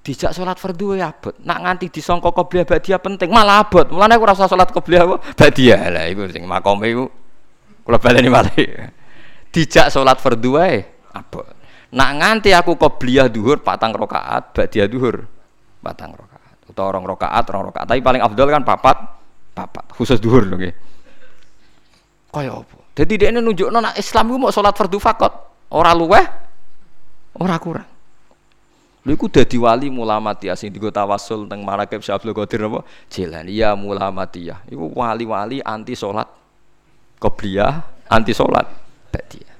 Dijak 0.00 0.32
sholat 0.32 0.56
fardu 0.56 0.96
ya 0.96 1.12
abot. 1.12 1.36
Nak 1.44 1.58
nganti 1.60 1.92
disongko 1.92 2.32
qobliyah 2.32 2.64
ba'diyah 2.64 3.00
penting 3.04 3.28
malah 3.28 3.68
abot. 3.68 3.84
Mulane 3.92 4.16
aku 4.16 4.24
rasa 4.24 4.48
sholat 4.48 4.72
qobliyah? 4.72 5.04
Ba'diyah 5.36 5.92
lah 5.92 6.08
iku 6.08 6.24
sing 6.32 6.48
makome 6.48 6.88
iku. 6.88 7.04
Kula 7.84 8.00
baleni 8.00 8.32
malih. 8.32 8.88
Dijak 9.52 9.92
sholat 9.92 10.16
fardu 10.24 10.56
wae 10.56 10.88
abot. 11.12 11.63
Nak 11.94 12.10
nganti 12.18 12.50
aku 12.50 12.74
qobliyah 12.74 13.30
duhur 13.30 13.62
patang 13.62 13.94
rakaat, 13.94 14.50
ba'diyah 14.50 14.90
duhur 14.90 15.30
patang 15.78 16.10
rakaat. 16.10 16.58
Utawa 16.66 16.98
rong 16.98 17.06
rakaat, 17.06 17.44
rong 17.46 17.70
rakaat. 17.70 17.86
Tapi 17.86 18.02
paling 18.02 18.18
afdal 18.18 18.50
kan 18.50 18.66
papat, 18.66 18.98
papat. 19.54 19.94
Khusus 19.94 20.18
duhur 20.18 20.42
lho 20.42 20.58
nggih. 20.58 20.74
Kaya 22.34 22.50
apa? 22.50 22.76
Jadi 22.98 23.12
dia 23.14 23.30
ini 23.30 23.38
nunjuk 23.38 23.70
nona 23.70 23.94
Islam 23.94 24.34
itu 24.34 24.38
mau 24.42 24.50
sholat 24.50 24.74
fardu 24.74 24.98
fakot. 24.98 25.32
Ora 25.70 25.94
luweh, 25.94 26.26
ora 27.38 27.54
kurang. 27.62 27.86
Lha 29.04 29.10
iku 29.14 29.30
dadi 29.30 29.54
wali 29.54 29.86
mulamatiyah 29.92 30.58
sing 30.58 30.74
digo 30.74 30.90
tawasul 30.90 31.46
teng 31.46 31.62
Marakib 31.62 32.02
Abdul 32.02 32.34
Qadir 32.34 32.66
apa? 32.66 32.82
Ya 33.46 33.76
mulamatiyah. 33.78 34.66
Iku 34.66 34.90
wali-wali 34.98 35.62
anti 35.62 35.94
salat 35.94 36.26
qobliyah, 37.22 37.86
anti 38.10 38.34
salat 38.34 38.66
ba'diyah. 39.14 39.53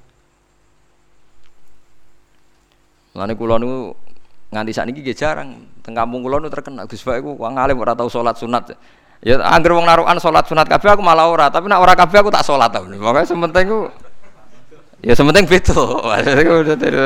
Lane 3.14 3.38
kula 3.38 3.62
niku 3.62 3.94
nganti 4.50 4.70
sakniki 4.74 5.00
nggih 5.02 5.16
jarang 5.18 5.66
teng 5.82 5.94
kampung 5.94 6.22
kula 6.26 6.42
niku 6.42 6.50
terkenal 6.50 6.90
Gus 6.90 7.02
Pak 7.02 7.22
iku 7.22 7.38
wong 7.38 7.54
alim 7.58 7.78
ora 7.78 7.94
tau 7.94 8.10
sunat. 8.10 8.74
Ya 9.24 9.40
angger 9.40 9.72
wong 9.72 9.88
narukan 9.88 10.20
salat 10.20 10.44
sunat 10.44 10.68
kabeh 10.68 10.98
aku 10.98 11.00
malah 11.00 11.24
ora, 11.32 11.48
tapi 11.48 11.64
nek 11.64 11.80
ora 11.80 11.96
kabeh 11.96 12.20
aku 12.20 12.28
tak 12.28 12.44
salat 12.44 12.68
ta. 12.68 12.84
Pokoke 12.84 13.24
sementing 13.24 13.66
ku 13.70 13.88
Ya 15.04 15.12
sementing 15.12 15.44
beda. 15.44 15.76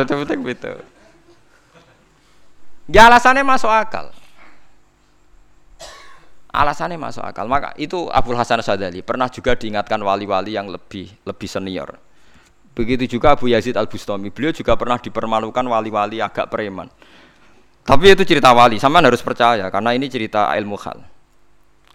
sementing 0.07 0.43
beda. 0.43 0.79
Ya 2.91 3.11
alasannya 3.11 3.43
masuk 3.43 3.71
akal. 3.71 4.15
Alasannya 6.55 6.95
masuk 6.95 7.27
akal. 7.27 7.51
Maka 7.51 7.75
itu 7.75 8.07
Abdul 8.11 8.39
Hasan 8.39 8.63
Sadali 8.63 9.03
pernah 9.03 9.27
juga 9.27 9.59
diingatkan 9.59 9.99
wali-wali 9.99 10.55
yang 10.55 10.71
lebih 10.71 11.11
lebih 11.27 11.49
senior. 11.51 11.99
Begitu 12.79 13.19
juga 13.19 13.35
Abu 13.35 13.51
Yazid 13.51 13.75
Al 13.75 13.91
Bustami. 13.91 14.31
Beliau 14.31 14.55
juga 14.55 14.79
pernah 14.79 15.03
dipermalukan 15.03 15.67
wali-wali 15.67 16.23
agak 16.23 16.47
preman. 16.47 16.87
Tapi 17.83 18.15
itu 18.15 18.23
cerita 18.23 18.55
wali. 18.55 18.79
Sama 18.79 19.03
harus 19.03 19.19
percaya 19.19 19.67
karena 19.67 19.99
ini 19.99 20.07
cerita 20.07 20.55
ilmu 20.55 20.79
hal. 20.79 21.03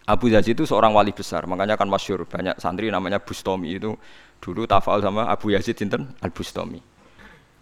Abu 0.03 0.27
Yazid 0.27 0.59
itu 0.59 0.67
seorang 0.67 0.91
wali 0.91 1.15
besar, 1.15 1.47
makanya 1.47 1.79
kan 1.79 1.87
masyur 1.87 2.27
banyak 2.27 2.59
santri 2.59 2.91
namanya 2.91 3.23
Bustami 3.23 3.79
itu 3.79 3.95
dulu 4.43 4.67
tafal 4.67 4.99
sama 4.99 5.31
Abu 5.31 5.55
Yazid 5.55 5.79
Sinten 5.79 6.11
Al 6.19 6.35
Bustami. 6.35 6.83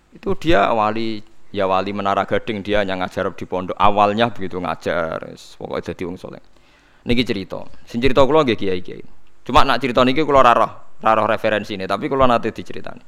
Itu 0.10 0.34
dia 0.42 0.66
wali 0.74 1.22
ya 1.54 1.70
wali 1.70 1.94
Menara 1.94 2.26
Gading 2.26 2.66
dia 2.66 2.82
yang 2.82 3.06
ngajar 3.06 3.30
di 3.38 3.46
pondok 3.46 3.78
awalnya 3.78 4.34
begitu 4.34 4.58
ngajar 4.58 5.22
pokoknya 5.38 5.94
jadi 5.94 6.04
wong 6.10 6.18
soleh. 6.18 6.42
Niki 7.06 7.22
cerita, 7.22 7.62
sing 7.86 8.02
cerita 8.02 8.26
kula 8.26 8.42
nggih 8.42 8.58
kiai-kiai. 8.58 9.06
Cuma 9.46 9.62
nak 9.62 9.78
cerita 9.78 10.02
niki 10.02 10.26
kula 10.26 10.42
ora 10.42 10.90
ora 11.02 11.26
referensi 11.26 11.74
ini, 11.74 11.90
tapi 11.90 12.06
kula 12.06 12.30
nanti 12.30 12.54
diceritani. 12.54 13.04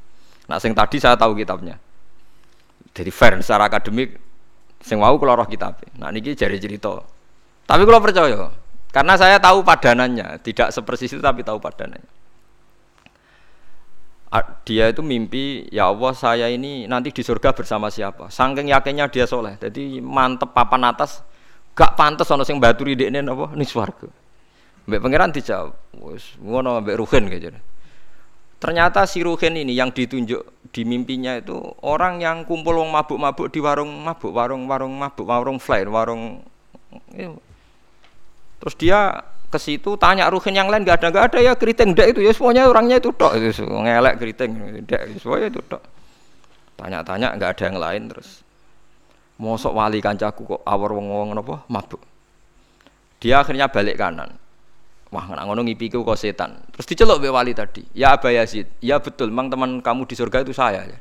Nak 0.49 0.59
sing 0.59 0.73
tadi 0.73 0.97
saya 0.97 1.13
tahu 1.13 1.37
kitabnya. 1.37 1.77
Jadi 2.93 3.09
fair 3.13 3.37
secara 3.41 3.69
akademik 3.69 4.17
sing 4.81 4.97
wau 4.97 5.15
kula 5.21 5.37
roh 5.37 5.47
kitab. 5.47 5.77
Nah 6.01 6.09
niki 6.09 6.33
jari 6.33 6.57
cerita. 6.57 7.01
Tapi 7.63 7.81
kula 7.85 8.01
percaya 8.01 8.51
karena 8.93 9.17
saya 9.17 9.41
tahu 9.41 9.65
padanannya, 9.65 10.37
tidak 10.45 10.69
sepersis 10.69 11.09
itu 11.09 11.21
tapi 11.21 11.41
tahu 11.41 11.57
padanannya. 11.57 12.05
Dia 14.65 14.89
itu 14.89 15.01
mimpi, 15.01 15.65
ya 15.69 15.89
Allah 15.89 16.13
saya 16.13 16.49
ini 16.49 16.85
nanti 16.85 17.09
di 17.09 17.25
surga 17.25 17.53
bersama 17.57 17.89
siapa? 17.89 18.29
Sangking 18.29 18.69
yakinnya 18.69 19.09
dia 19.09 19.25
soleh, 19.25 19.57
jadi 19.57 19.97
mantep 20.01 20.53
papan 20.53 20.89
atas, 20.89 21.25
gak 21.73 21.97
pantas 21.97 22.29
ono 22.29 22.45
sing 22.45 22.61
batu 22.61 22.85
ini 22.85 23.09
apa 23.09 23.53
nih 23.53 23.65
swarga. 23.65 24.09
Mbak 24.85 24.99
pangeran 25.01 25.29
dijawab, 25.33 25.73
wis 26.13 26.37
ngono 26.37 26.81
mbak 26.81 26.97
Ruhin 26.97 27.29
gitu. 27.33 27.49
Ternyata 28.63 29.03
si 29.03 29.19
Ruhin 29.19 29.59
ini 29.59 29.75
yang 29.75 29.91
ditunjuk 29.91 30.71
di 30.71 30.87
mimpinya 30.87 31.35
itu 31.35 31.59
orang 31.83 32.23
yang 32.23 32.47
kumpul 32.47 32.79
wong 32.79 32.95
mabuk-mabuk 32.95 33.51
di 33.51 33.59
warung 33.59 33.91
mabuk, 33.91 34.31
warung-warung 34.31 34.95
mabuk, 34.95 35.27
warung 35.27 35.59
flyer, 35.59 35.91
warung 35.91 36.39
Terus 38.63 38.75
dia 38.79 39.19
ke 39.51 39.59
situ 39.59 39.99
tanya 39.99 40.31
ruhin 40.31 40.55
yang 40.55 40.71
lain 40.71 40.87
gak 40.87 41.03
ada 41.03 41.11
gak 41.11 41.25
ada 41.35 41.39
ya 41.43 41.53
keriting 41.59 41.91
ndak 41.91 42.15
itu 42.15 42.23
ya 42.23 42.31
semuanya 42.31 42.71
orangnya 42.71 43.03
itu 43.03 43.11
tok. 43.11 43.35
Itu 43.35 43.67
ngelek 43.67 44.15
keriting 44.15 44.51
ndak 44.87 45.19
semuanya 45.19 45.51
itu 45.51 45.59
tok. 45.67 45.83
Tanya-tanya 46.79 47.35
nggak 47.35 47.49
ada 47.59 47.63
yang 47.67 47.77
lain 47.83 48.01
terus. 48.15 48.47
Mosok 49.43 49.75
wali 49.75 49.99
kancaku 49.99 50.47
kok 50.47 50.61
awar 50.63 50.95
wong 50.95 51.11
wong 51.11 51.27
apa 51.35 51.67
mabuk. 51.67 51.99
Dia 53.19 53.43
akhirnya 53.43 53.67
balik 53.67 53.99
kanan 53.99 54.39
wah 55.13 55.25
nggak 55.29 55.45
ngono 55.45 55.61
ngipiku 55.61 56.01
kok 56.01 56.17
setan 56.17 56.57
terus 56.73 56.89
diceluk 56.89 57.21
be 57.21 57.29
wali 57.29 57.53
tadi 57.53 57.85
ya 57.93 58.17
Aba 58.17 58.33
Yazid 58.33 58.65
ya 58.81 58.97
betul 58.97 59.29
memang 59.29 59.53
teman 59.53 59.77
kamu 59.85 60.09
di 60.09 60.17
surga 60.17 60.41
itu 60.41 60.57
saya 60.57 60.81
ya 60.89 60.97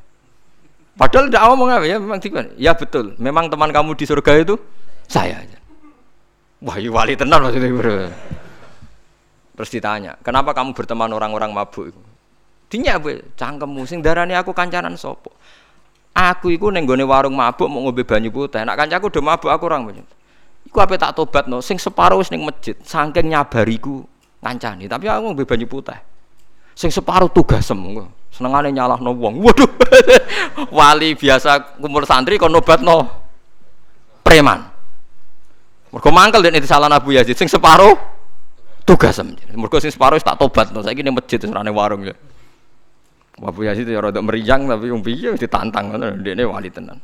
padahal 1.01 1.33
tidak 1.33 1.42
ngomong 1.48 1.68
apa 1.72 1.87
ya 1.88 1.96
memang 1.96 2.20
ya 2.61 2.77
betul 2.77 3.16
memang 3.16 3.48
teman 3.48 3.72
kamu 3.72 3.96
di 3.96 4.05
surga 4.05 4.44
itu 4.44 4.61
saya 5.09 5.40
aja 5.40 5.62
Wah, 6.62 6.79
iya 6.79 6.94
wali 6.94 7.18
tenan 7.18 7.42
maksudnya 7.42 7.75
bro. 7.75 8.07
Terus 9.59 9.70
ditanya, 9.75 10.14
kenapa 10.22 10.55
kamu 10.55 10.79
berteman 10.79 11.11
orang-orang 11.11 11.51
mabuk? 11.51 11.90
Dinya 12.70 13.03
bu, 13.03 13.18
cangkemmu 13.35 13.83
sing 13.85 13.98
darani 13.98 14.38
aku 14.38 14.55
kancanan 14.55 14.94
sopo. 14.94 15.35
Aku 16.14 16.55
iku 16.55 16.70
neng 16.70 16.87
warung 16.87 17.35
mabuk 17.35 17.66
mau 17.66 17.83
ngombe 17.83 18.07
banyu 18.07 18.31
putih. 18.31 18.62
Nak 18.62 18.79
kancaku 18.79 19.11
udah 19.11 19.22
mabuk 19.35 19.51
aku 19.51 19.64
orang 19.66 19.90
banyak. 19.90 20.07
Iku 20.66 20.79
apa 20.79 20.94
tak 20.94 21.18
tobat 21.18 21.51
no? 21.51 21.59
Sing 21.59 21.77
separuh 21.77 22.22
neng 22.31 22.46
masjid, 22.46 22.79
saking 22.87 23.35
nyabariku 23.35 24.07
ngancani. 24.42 24.87
Tapi 24.87 25.05
aku 25.11 25.20
ngombe 25.31 25.44
banyu 25.44 25.66
putih. 25.66 25.98
Sing 26.72 26.88
separuh 26.88 27.29
tugas 27.29 27.66
semua. 27.66 28.09
Senengane 28.33 28.72
nyalah 28.72 28.96
no 29.03 29.12
wong. 29.12 29.44
Waduh, 29.44 29.68
wali 30.79 31.12
biasa 31.12 31.77
kumpul 31.77 32.09
santri 32.09 32.40
kon 32.40 32.48
nobat 32.48 32.81
no 32.81 33.05
preman. 34.25 34.72
Mergo 35.92 36.09
mangkel 36.09 36.40
itu 36.48 36.64
salah 36.64 36.88
Abu 36.88 37.12
Yazid 37.12 37.37
sing 37.37 37.53
separuh 37.53 37.92
tugas 38.88 39.20
Mergo 39.53 39.77
sing 39.77 39.92
separuh 39.92 40.16
tak 40.25 40.40
tobat 40.40 40.72
no. 40.72 40.81
Saiki 40.81 41.05
ning 41.05 41.12
masjid 41.12 41.37
serane 41.37 41.68
warung 41.68 42.09
ya. 42.09 42.16
Abu 43.44 43.68
Yazid 43.68 43.85
ya 43.90 44.01
rada 44.01 44.25
meriang 44.25 44.64
tapi 44.64 44.88
wong 44.88 45.05
piye 45.05 45.37
ditantang 45.37 45.92
ngono 45.92 46.16
ndekne 46.16 46.48
wali 46.48 46.72
tenan. 46.72 46.96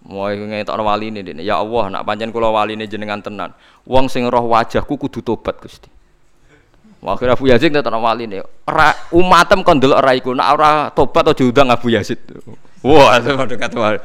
Mau 0.00 0.32
ngetokno 0.32 0.82
wali 0.88 1.12
ini. 1.12 1.44
Ya 1.44 1.60
Allah, 1.60 1.92
nak 1.92 2.02
pancen 2.08 2.32
kula 2.32 2.48
wali 2.48 2.72
ini 2.72 2.88
jenengan 2.88 3.20
tenan. 3.20 3.52
Wong 3.84 4.08
sing 4.08 4.24
roh 4.24 4.48
wajahku 4.48 4.96
kudu 4.96 5.20
tobat 5.20 5.60
Gusti. 5.60 5.92
Akhirnya 7.04 7.36
Abu 7.36 7.52
Yazid 7.52 7.68
ngetokno 7.68 8.00
wali 8.00 8.24
ini. 8.24 8.40
Umatem 9.12 9.60
kon 9.60 9.76
delok 9.76 10.00
iku. 10.16 10.32
Nak 10.32 10.48
ora 10.56 10.70
tobat 10.88 11.28
aja 11.28 11.44
udang 11.44 11.68
Abu 11.68 11.92
Yazid. 11.92 12.16
Wah, 12.80 13.16
itu 13.20 13.36
dekat 13.44 13.76
wali. 13.76 14.00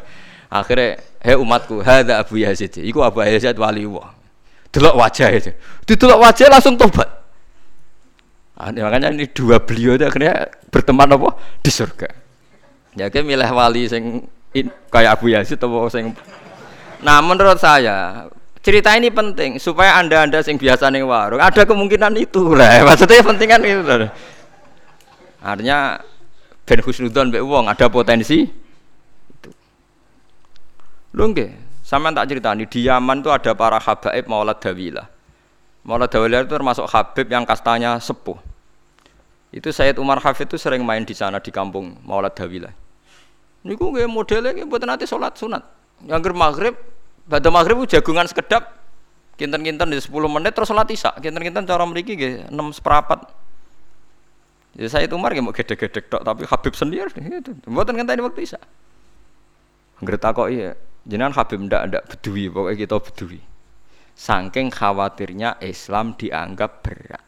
Akhirnya, 0.51 0.99
hei 1.23 1.35
umatku, 1.39 1.79
ada 1.79 2.21
Abu 2.21 2.43
Yazid. 2.43 2.75
Iku 2.83 2.99
Abu 2.99 3.23
Yazid 3.23 3.55
wali 3.55 3.87
Allah. 3.87 4.11
Delok 4.75 4.95
wajah 4.99 5.31
itu. 5.31 5.51
Didelok 5.87 6.19
wajah 6.19 6.47
langsung 6.51 6.75
tobat. 6.75 7.07
Nah, 8.55 8.71
makanya 8.71 9.11
ini 9.11 9.27
dua 9.31 9.59
beliau 9.59 9.99
itu 9.99 10.07
akhirnya 10.07 10.47
berteman 10.71 11.11
apa 11.11 11.35
di 11.59 11.71
surga. 11.71 12.07
Ya 12.95 13.11
milih 13.11 13.51
wali 13.51 13.87
sing 13.91 14.23
in, 14.55 14.71
kayak 14.87 15.19
Abu 15.19 15.35
Yazid 15.35 15.59
atau 15.59 15.91
sing 15.91 16.15
Nah, 17.03 17.21
menurut 17.21 17.59
saya 17.59 18.25
cerita 18.65 18.95
ini 18.97 19.13
penting 19.13 19.61
supaya 19.61 20.01
anda-anda 20.01 20.41
sing 20.41 20.57
biasa 20.57 20.89
nih 20.89 21.05
warung 21.05 21.43
ada 21.43 21.61
kemungkinan 21.67 22.17
itu 22.17 22.49
lah. 22.57 22.81
Maksudnya 22.87 23.21
penting 23.21 23.47
kan 23.51 23.61
itu. 23.61 24.07
Artinya 25.45 26.01
ben 26.65 26.79
husnudon 26.81 27.29
mbek 27.29 27.45
wong 27.45 27.69
ada 27.69 27.85
potensi 27.93 28.49
Lho 31.15 31.31
nggih, 31.31 31.79
sampean 31.79 32.11
tak 32.11 32.27
ceritani 32.27 32.67
di 32.67 32.83
Yaman 32.83 33.23
itu 33.23 33.31
ada 33.31 33.55
para 33.55 33.79
habaib 33.79 34.27
Maulad 34.27 34.59
Dawilah. 34.59 35.07
Maulad 35.87 36.11
Dawilah 36.11 36.43
itu 36.43 36.51
termasuk 36.51 36.91
habib 36.91 37.31
yang 37.31 37.47
kastanya 37.47 37.95
sepuh. 38.03 38.35
Itu 39.55 39.71
Sayyid 39.71 39.95
Umar 39.95 40.19
Hafid 40.19 40.51
itu 40.51 40.59
sering 40.59 40.83
main 40.83 41.07
di 41.07 41.15
sana 41.15 41.39
di 41.39 41.55
kampung 41.55 42.03
Maulad 42.03 42.35
Dawilah. 42.35 42.84
Niku 43.65 43.89
nggih 43.89 44.05
modelnya 44.05 44.53
nggih 44.53 44.69
mboten 44.69 44.87
nanti 44.87 45.09
sholat 45.09 45.33
sunat. 45.33 45.65
Yang 46.05 46.37
maghrib, 46.37 46.77
pada 47.25 47.49
maghrib 47.49 47.81
jagungan 47.89 48.29
sekedap 48.29 48.77
kinten-kinten 49.41 49.89
di 49.89 49.97
10 49.97 50.13
menit 50.29 50.53
terus 50.53 50.69
sholat 50.69 50.85
isya. 50.85 51.17
Kinten-kinten 51.17 51.65
cara 51.65 51.83
mriki 51.83 52.13
nggih 52.13 52.33
6 52.53 52.77
seperempat. 52.77 53.25
Ya 54.77 54.85
saya 54.91 55.09
Umar 55.09 55.33
nggih 55.33 55.41
mau 55.41 55.55
gede-gede 55.55 56.05
tok 56.05 56.21
tapi 56.21 56.45
Habib 56.45 56.73
sendiri 56.77 57.09
gitu. 57.09 57.57
Mboten 57.65 57.97
ngenteni 57.97 58.21
waktu 58.21 58.45
isya. 58.45 58.61
Anggere 59.97 60.19
takoki 60.19 60.59
ya, 60.59 60.75
Jenengan 61.07 61.33
Habib 61.37 61.63
ndak 61.63 61.81
ndak 61.89 62.03
bedui, 62.11 62.51
pokoknya 62.51 62.77
kita 62.81 62.97
bedui. 62.99 63.41
Saking 64.15 64.67
khawatirnya 64.73 65.57
Islam 65.63 66.13
dianggap 66.19 66.81
berat. 66.83 67.23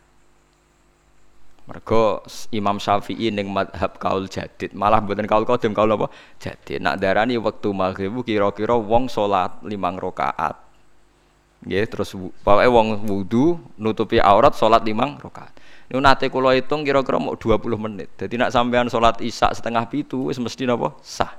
Mergo 1.68 2.24
Imam 2.56 2.80
Syafi'i 2.80 3.28
ning 3.28 3.52
madhab 3.52 4.00
kaul 4.00 4.32
jadid, 4.32 4.72
malah 4.72 5.04
mboten 5.04 5.28
kaul 5.28 5.44
qadim 5.44 5.76
kaul 5.76 5.92
apa? 6.00 6.08
Jadid. 6.40 6.80
Nak 6.80 6.96
darani 7.04 7.36
wektu 7.36 7.76
maghrib 7.76 8.16
kira-kira 8.24 8.80
wong 8.80 9.12
salat 9.12 9.60
limang 9.68 10.00
rakaat. 10.00 10.56
Nggih, 11.68 11.86
terus 11.92 12.16
pokoke 12.16 12.68
wong 12.72 13.04
wudu 13.04 13.60
nutupi 13.76 14.16
aurat 14.24 14.56
salat 14.56 14.80
limang 14.88 15.20
rakaat. 15.20 15.52
Niku 15.92 16.00
nate 16.00 16.32
kula 16.32 16.56
hitung 16.56 16.88
kira-kira 16.88 17.20
mau 17.20 17.36
20 17.36 17.60
menit. 17.76 18.16
Jadi 18.16 18.40
nak 18.40 18.56
sampean 18.56 18.88
salat 18.88 19.20
Isya 19.20 19.52
setengah 19.52 19.92
pitu 19.92 20.32
wis 20.32 20.40
mesti 20.40 20.64
napa? 20.64 20.96
Sah. 21.04 21.36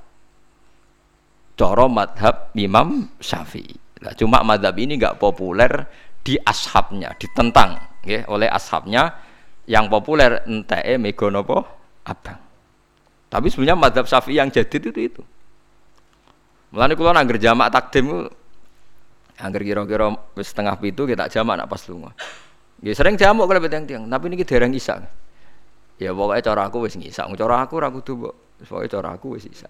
Cara 1.57 1.89
madhab 1.89 2.53
Imam 2.53 3.09
Syafi'i. 3.17 3.77
Nah, 4.05 4.13
cuma 4.13 4.45
madhab 4.45 4.77
ini 4.77 4.95
enggak 4.95 5.17
populer 5.17 5.89
di 6.21 6.37
ashabnya, 6.45 7.17
ditentang 7.17 7.79
nggih 8.05 8.29
oleh 8.31 8.47
ashabnya 8.47 9.11
yang 9.69 9.85
populer 9.85 10.41
ente 10.49 10.81
mego 10.97 11.29
nopo 11.29 11.61
abang. 12.01 12.41
Tapi 13.29 13.45
sebenarnya 13.53 13.77
madhab 13.77 14.09
syafi'i 14.09 14.41
yang 14.41 14.49
jadi 14.49 14.81
itu 14.81 14.89
itu. 14.97 15.21
Mulane 16.73 16.97
kula 16.97 17.13
nangger 17.13 17.37
jamak 17.37 17.69
takdim 17.69 18.25
angger 19.37 19.61
kira-kira 19.61 20.09
setengah 20.41 20.73
pitu 20.81 21.05
kita 21.05 21.29
jamak 21.29 21.61
nak 21.61 21.69
pas 21.69 21.85
lunga. 21.85 22.17
Nggih 22.81 22.95
sering 22.97 23.15
jamak 23.21 23.45
kalau 23.45 23.69
tiang-tiang, 23.69 24.09
tapi 24.09 24.25
niki 24.33 24.41
dereng 24.41 24.73
isa. 24.73 25.05
Ya 26.01 26.15
pokoknya 26.17 26.41
cara 26.41 26.61
aku 26.65 26.89
wis 26.89 26.97
ngisa, 26.97 27.29
cara 27.29 27.55
aku 27.61 27.77
ora 27.77 27.93
kudu 27.93 28.11
mbok. 28.17 28.35
Pokoke 28.65 28.87
cara 28.89 29.13
aku 29.13 29.37
wis 29.37 29.45
isa. 29.45 29.69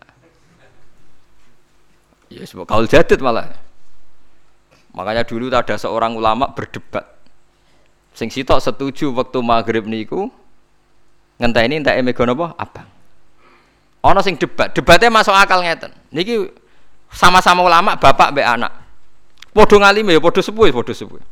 Ya 2.31 2.45
sebab 2.47 2.69
kaul 2.69 2.87
jadid 2.87 3.19
malah. 3.19 3.51
Makanya 4.95 5.27
dulu 5.27 5.51
ada 5.51 5.75
seorang 5.75 6.15
ulama 6.15 6.53
berdebat 6.55 7.18
Sing 8.19 8.27
sitok 8.27 8.59
setuju 8.59 9.15
waktu 9.15 9.39
maghrib 9.39 9.87
niku 9.87 10.27
ngenteni 11.39 11.79
entek 11.79 11.95
mega 12.03 12.27
napa? 12.27 12.51
Abang. 12.59 12.83
Ana 14.03 14.19
sing 14.19 14.35
debat, 14.35 14.75
debatnya 14.75 15.07
masuk 15.07 15.31
akal 15.31 15.63
ngeten. 15.63 15.95
Niki 16.11 16.51
sama-sama 17.07 17.63
ulama 17.63 17.95
bapak 17.95 18.35
mbek 18.35 18.43
anak. 18.43 18.75
Padha 19.55 19.75
ngalime 19.79 20.11
ya 20.11 20.19
padha 20.19 20.43
sepuh, 20.43 20.67
padha 20.67 20.91
sepuh. 20.91 21.23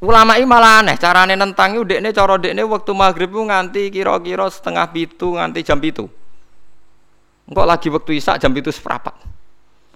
Ulama 0.00 0.36
ini 0.36 0.48
malah 0.48 0.84
aneh, 0.84 0.96
carane 1.00 1.36
nentang 1.36 1.76
itu 1.76 1.84
dekne 1.84 2.12
cara 2.12 2.36
dekne 2.36 2.60
waktu 2.64 2.92
maghrib 2.92 3.32
nganti 3.32 3.88
kira-kira 3.88 4.48
setengah 4.48 4.88
pitu 4.92 5.40
nganti 5.40 5.60
jam 5.64 5.80
pitu. 5.80 6.08
Engkau 7.48 7.64
lagi 7.64 7.88
waktu 7.88 8.16
isak 8.16 8.40
jam 8.40 8.52
pitu 8.52 8.68
seperempat. 8.68 9.16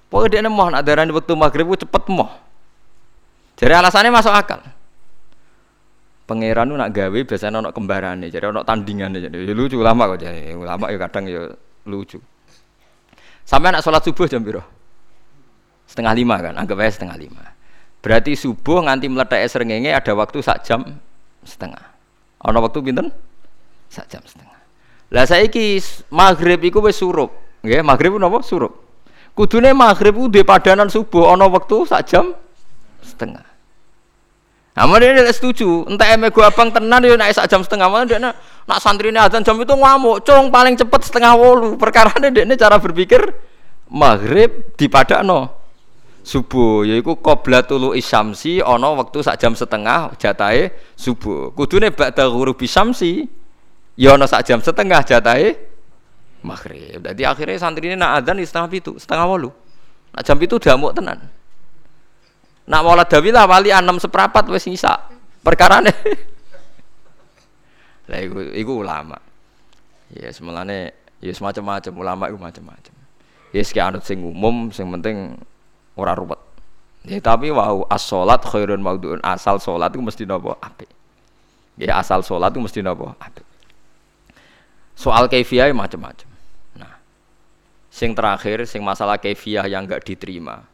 Pokoknya 0.09 0.40
dekne 0.40 0.48
mau 0.48 0.72
nak 0.72 0.85
darani 0.85 1.12
waktu 1.12 1.33
maghrib 1.37 1.72
cepet 1.77 2.05
mau. 2.12 2.43
Jadi 3.55 3.73
alasannya 3.73 4.11
masuk 4.11 4.35
akal. 4.35 4.61
Pangeran 6.25 6.73
nak 6.73 6.90
gawe 6.97 7.21
biasanya 7.29 7.61
ono 7.61 7.69
kembarannya, 7.69 8.33
jadi 8.33 8.49
ono 8.49 8.64
tandingannya, 8.64 9.29
jadi 9.29 9.37
ya 9.45 9.53
lucu 9.53 9.77
lama 9.77 10.17
kok 10.17 10.25
jadi 10.25 10.57
ulama 10.57 10.88
ya 10.88 10.97
kadang 10.97 11.29
ya 11.29 11.53
lucu. 11.85 12.17
Sampai 13.45 13.77
nak 13.77 13.85
sholat 13.85 14.01
subuh 14.01 14.25
jam 14.25 14.40
biru 14.40 14.64
setengah 15.85 16.17
lima 16.17 16.40
kan, 16.40 16.57
anggap 16.57 16.81
aja 16.81 16.97
setengah 16.97 17.17
lima. 17.21 17.45
Berarti 18.01 18.33
subuh 18.37 18.85
nganti 18.88 19.07
meletak 19.09 19.45
serengenge 19.49 19.93
ada 19.93 20.12
waktu 20.17 20.40
sak 20.40 20.64
jam 20.64 20.81
setengah. 21.45 21.81
Ono 22.45 22.59
waktu 22.64 22.81
pinten? 22.81 23.12
Sak 23.93 24.09
jam 24.09 24.25
setengah. 24.25 24.59
Lah 25.12 25.25
saya 25.29 25.45
ki 25.47 25.79
maghrib 26.09 26.61
iku 26.64 26.81
wis 26.81 26.97
surup, 26.97 27.37
nggih 27.61 27.85
maghrib 27.85 28.17
napa 28.17 28.40
surup. 28.40 28.81
Kudune 29.37 29.77
maghrib 29.77 30.17
ku 30.17 30.27
padanan 30.43 30.88
subuh 30.88 31.37
ono 31.37 31.53
waktu 31.53 31.85
sak 31.85 32.03
jam 32.09 32.33
setengah. 33.14 33.46
Nah, 34.74 34.90
dia 34.98 35.14
tidak 35.14 35.38
setuju. 35.38 35.87
Entah 35.87 36.11
eme 36.11 36.35
gua 36.35 36.50
abang 36.50 36.66
tenan 36.74 36.98
dia 36.98 37.14
naik 37.14 37.31
sak 37.31 37.46
jam 37.46 37.62
setengah. 37.62 37.87
Mana 37.87 38.11
dia 38.11 38.18
nak, 38.18 38.35
santri 38.83 39.14
ini 39.14 39.22
azan 39.22 39.46
jam 39.46 39.55
itu 39.55 39.70
ngamuk. 39.70 40.27
Cong 40.27 40.50
paling 40.50 40.74
cepet 40.74 41.00
setengah 41.07 41.38
wolu. 41.38 41.79
Perkara 41.79 42.11
dia 42.18 42.42
ini 42.42 42.59
cara 42.59 42.83
berpikir 42.83 43.22
maghrib 43.87 44.74
di 44.74 44.90
no 45.22 45.62
subuh. 46.27 46.83
Yaitu 46.83 47.14
tulu 47.70 47.94
isamsi 47.94 48.59
ono 48.59 48.98
waktu 48.98 49.22
sak 49.22 49.38
jam 49.38 49.55
setengah 49.55 50.18
jatai 50.18 50.74
subuh. 50.98 51.55
Kudune 51.55 51.94
ba'da 51.94 52.27
huruf 52.27 52.59
isamsi. 52.59 53.31
Ya 53.94 54.18
ono 54.18 54.27
sak 54.27 54.42
jam 54.42 54.59
setengah 54.59 55.07
jatai 55.07 55.55
maghrib. 56.42 56.98
Jadi 56.98 57.22
akhirnya 57.22 57.62
santri 57.62 57.94
ini 57.94 57.94
nak 57.94 58.27
azan 58.27 58.42
di 58.42 58.44
setengah 58.44 58.68
itu, 58.74 58.92
setengah 58.98 59.22
wolu. 59.31 59.55
Nak 60.18 60.22
jam 60.27 60.35
itu 60.42 60.59
mau 60.74 60.90
tenan. 60.90 61.31
Nak 62.64 62.81
maulad 62.81 63.09
dawilah 63.09 63.44
wali 63.44 63.68
enam 63.68 64.00
seperapat 64.00 64.48
wes 64.48 64.64
ngisa. 64.64 64.96
Perkarane. 65.44 65.92
Lah 68.09 68.18
iku 68.24 68.40
iku 68.57 68.72
ulama. 68.81 69.20
Ya 70.12 70.33
semelane 70.33 70.96
ya 71.20 71.33
semacam-macam 71.33 71.92
ulama 71.92 72.24
iku 72.33 72.38
macam-macam. 72.40 72.94
Ya 73.53 73.61
sik 73.61 73.81
anut 73.81 74.05
sing 74.09 74.24
umum 74.24 74.72
sing 74.72 74.88
penting 74.88 75.37
ora 75.96 76.16
ruwet. 76.16 76.40
Ya 77.05 77.20
tapi 77.20 77.53
wau 77.53 77.85
as-salat 77.92 78.40
khairun 78.48 78.81
maudhu'un 78.81 79.20
asal 79.20 79.61
salat 79.61 79.92
itu 79.92 80.00
mesti 80.00 80.24
napa 80.24 80.57
apik. 80.64 80.88
Ya 81.77 82.00
asal 82.00 82.24
salat 82.24 82.57
itu 82.57 82.64
mesti 82.64 82.81
napa 82.81 83.12
apik. 83.20 83.44
Soal 84.96 85.29
kefiah 85.29 85.68
macam-macam. 85.74 86.31
Nah, 86.81 86.96
sing 87.92 88.16
terakhir 88.16 88.64
sing 88.64 88.81
masalah 88.81 89.20
kefiah 89.20 89.68
yang 89.68 89.85
enggak 89.85 90.00
diterima 90.00 90.64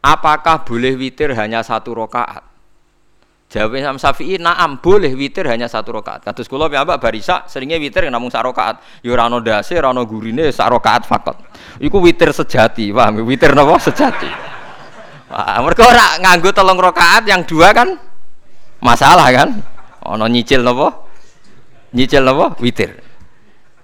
apakah 0.00 0.64
boleh 0.64 0.96
witir 0.96 1.32
hanya 1.36 1.60
satu 1.64 1.92
rokaat? 1.96 2.50
Jawab 3.50 3.82
Imam 3.82 3.98
Syafi'i, 3.98 4.38
naam 4.38 4.78
boleh 4.78 5.10
witir 5.18 5.42
hanya 5.50 5.66
satu 5.66 5.90
rokaat. 5.90 6.22
Kados 6.22 6.46
kula 6.46 6.70
piyambak 6.70 7.02
barisa 7.02 7.42
seringnya 7.50 7.82
witir 7.82 8.06
namung 8.06 8.30
sak 8.30 8.46
rokaat. 8.46 8.78
Ya 9.02 9.18
ana 9.18 9.42
ndase, 9.42 9.74
ora 9.74 9.90
ana 9.90 10.06
gurine 10.06 10.54
sak 10.54 10.70
rokaat 10.70 11.02
fakot. 11.02 11.34
Iku 11.82 11.98
witir 11.98 12.30
sejati, 12.30 12.94
paham? 12.94 13.26
Witir 13.26 13.50
napa 13.58 13.74
sejati. 13.82 14.30
Wah, 15.34 15.58
mereka 15.66 15.82
ora 15.82 16.06
nganggo 16.22 16.54
tolong 16.54 16.78
rokaat 16.78 17.26
yang 17.26 17.42
dua 17.42 17.74
kan 17.74 17.98
masalah 18.78 19.26
kan? 19.34 19.58
Ono 20.06 20.30
nyicil 20.30 20.62
napa? 20.62 21.10
Nyicil 21.90 22.22
napa? 22.22 22.54
Witir. 22.62 23.02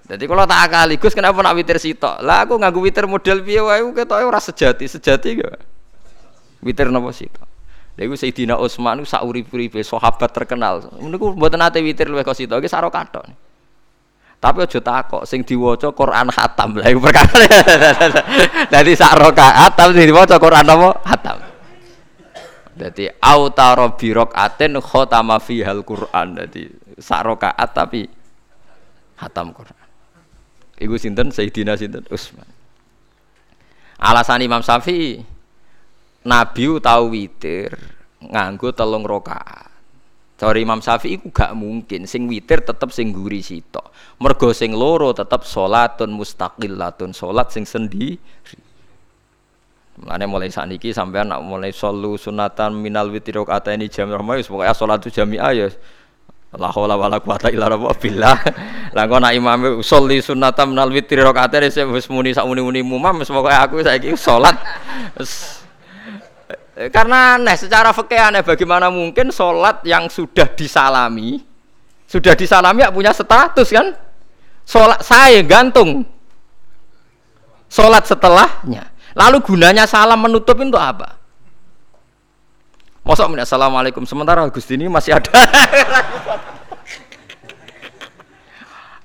Jadi 0.07 0.31
kalau 0.31 0.47
tak 0.47 0.71
akaligus 0.71 1.11
kenapa 1.11 1.43
nak 1.43 1.59
witir 1.59 1.83
sitok? 1.83 2.23
Lah 2.23 2.47
aku 2.47 2.55
nganggo 2.55 2.79
witir 2.79 3.11
model 3.11 3.43
piye 3.43 3.59
wae 3.59 3.83
ketoke 3.91 4.23
ora 4.23 4.39
sejati, 4.39 4.87
sejati 4.87 5.43
gak? 5.43 5.76
Witir 6.65 6.89
napa 6.89 7.13
sita? 7.13 7.45
Lha 7.97 8.05
iku 8.05 8.13
Sayyidina 8.13 8.61
Utsman 8.61 9.01
sak 9.09 9.25
urip-uripe 9.25 9.81
sahabat 9.81 10.29
terkenal. 10.33 10.85
Niku 11.01 11.33
mboten 11.33 11.57
nate 11.61 11.81
witir 11.81 12.13
luwih 12.13 12.25
kok 12.25 12.37
sita, 12.37 12.61
iki 12.61 12.69
saro. 12.69 12.93
Tapi 14.37 14.59
aja 14.61 14.81
takok 14.85 15.25
sing 15.25 15.41
diwaca 15.49 15.89
Quran 15.97 16.29
khatam. 16.29 16.77
Lah 16.77 16.93
iku 16.93 17.01
perkara. 17.01 17.49
Dadi 18.73 18.93
sak 18.93 19.17
rakaat 19.17 19.73
tapi 19.73 20.05
diwaca 20.05 20.37
Quran 20.37 20.65
apa? 20.69 20.89
Khatam. 21.01 21.39
Dadi 22.77 23.09
autara 23.17 23.89
bi 23.97 24.13
rakaatin 24.13 24.77
khatama 24.85 25.41
fihal 25.41 25.81
Quran. 25.81 26.37
Dadi 26.37 26.69
sak 27.01 27.25
tapi 27.73 28.05
khatam 29.17 29.57
Quran. 29.57 29.87
Iku 30.77 31.01
sinten 31.01 31.33
Sayyidina 31.33 31.73
sinten 31.81 32.05
Utsman. 32.13 32.45
Alasan 33.97 34.45
Imam 34.45 34.61
Syafi'i 34.61 35.25
Nabi 36.27 36.63
tahu 36.83 37.15
witir 37.15 37.71
nganggo 38.19 38.75
telung 38.75 39.07
rokaat. 39.07 39.71
Cara 40.37 40.59
Imam 40.61 40.85
Syafi'i 40.85 41.17
iku 41.17 41.33
gak 41.33 41.57
mungkin 41.57 42.05
sing 42.05 42.29
witir 42.29 42.61
tetep 42.61 42.93
sing 42.93 43.09
guri 43.15 43.41
sitok. 43.41 43.89
Mergo 44.21 44.53
sing 44.53 44.77
loro 44.77 45.17
tetep 45.17 45.49
salatun 45.49 46.13
mustaqillatun, 46.13 47.17
salat 47.17 47.49
sing 47.55 47.65
sendiri. 47.65 48.21
Mulane 49.97 50.29
mulai 50.29 50.53
saat 50.53 50.69
ini 50.69 50.93
sampean 50.93 51.33
nak 51.33 51.41
mulai 51.41 51.73
solu 51.73 52.21
sunatan 52.21 52.77
minal 52.77 53.09
witir 53.09 53.41
rokaat 53.41 53.73
ini 53.73 53.89
jam 53.89 54.13
rahma 54.13 54.37
wis 54.37 54.45
pokoke 54.45 54.69
salat 54.77 55.01
jami'ah 55.01 55.57
ya 55.57 55.73
La 56.57 56.69
haula 56.69 57.01
wala 57.01 57.17
quwata 57.17 57.49
illa 57.49 57.73
billah. 57.73 58.37
Lah 58.93 59.05
kok 59.09 59.19
nak 59.25 59.33
imam 59.33 59.81
sholli 59.81 60.21
sunatan 60.21 60.77
minal 60.77 60.93
witir 60.93 61.25
rokaat 61.25 61.57
wis 61.65 62.07
muni 62.13 62.37
sak 62.37 62.45
muni-muni 62.45 62.85
mumam 62.85 63.25
wis 63.25 63.33
pokoke 63.33 63.57
aku 63.57 63.81
saiki 63.81 64.13
salat 64.21 64.53
karena 66.93 67.41
aneh, 67.41 67.57
secara 67.57 67.91
fikih 67.97 68.21
aneh 68.21 68.43
bagaimana 68.45 68.93
mungkin 68.93 69.33
sholat 69.33 69.81
yang 69.89 70.13
sudah 70.13 70.45
disalami, 70.53 71.41
sudah 72.05 72.37
disalami 72.37 72.85
ya 72.85 72.93
punya 72.93 73.17
status 73.17 73.69
kan? 73.73 73.97
Sholat 74.67 75.01
saya 75.01 75.41
gantung. 75.41 76.05
Sholat 77.73 78.05
setelahnya. 78.05 78.93
Lalu 79.17 79.41
gunanya 79.41 79.89
salam 79.89 80.21
menutup 80.21 80.61
itu 80.61 80.77
apa? 80.77 81.17
Masa 83.07 83.25
assalamualaikum 83.25 84.03
sementara 84.03 84.43
Gusti 84.51 84.75
ini 84.75 84.91
masih 84.91 85.17
ada. 85.17 85.31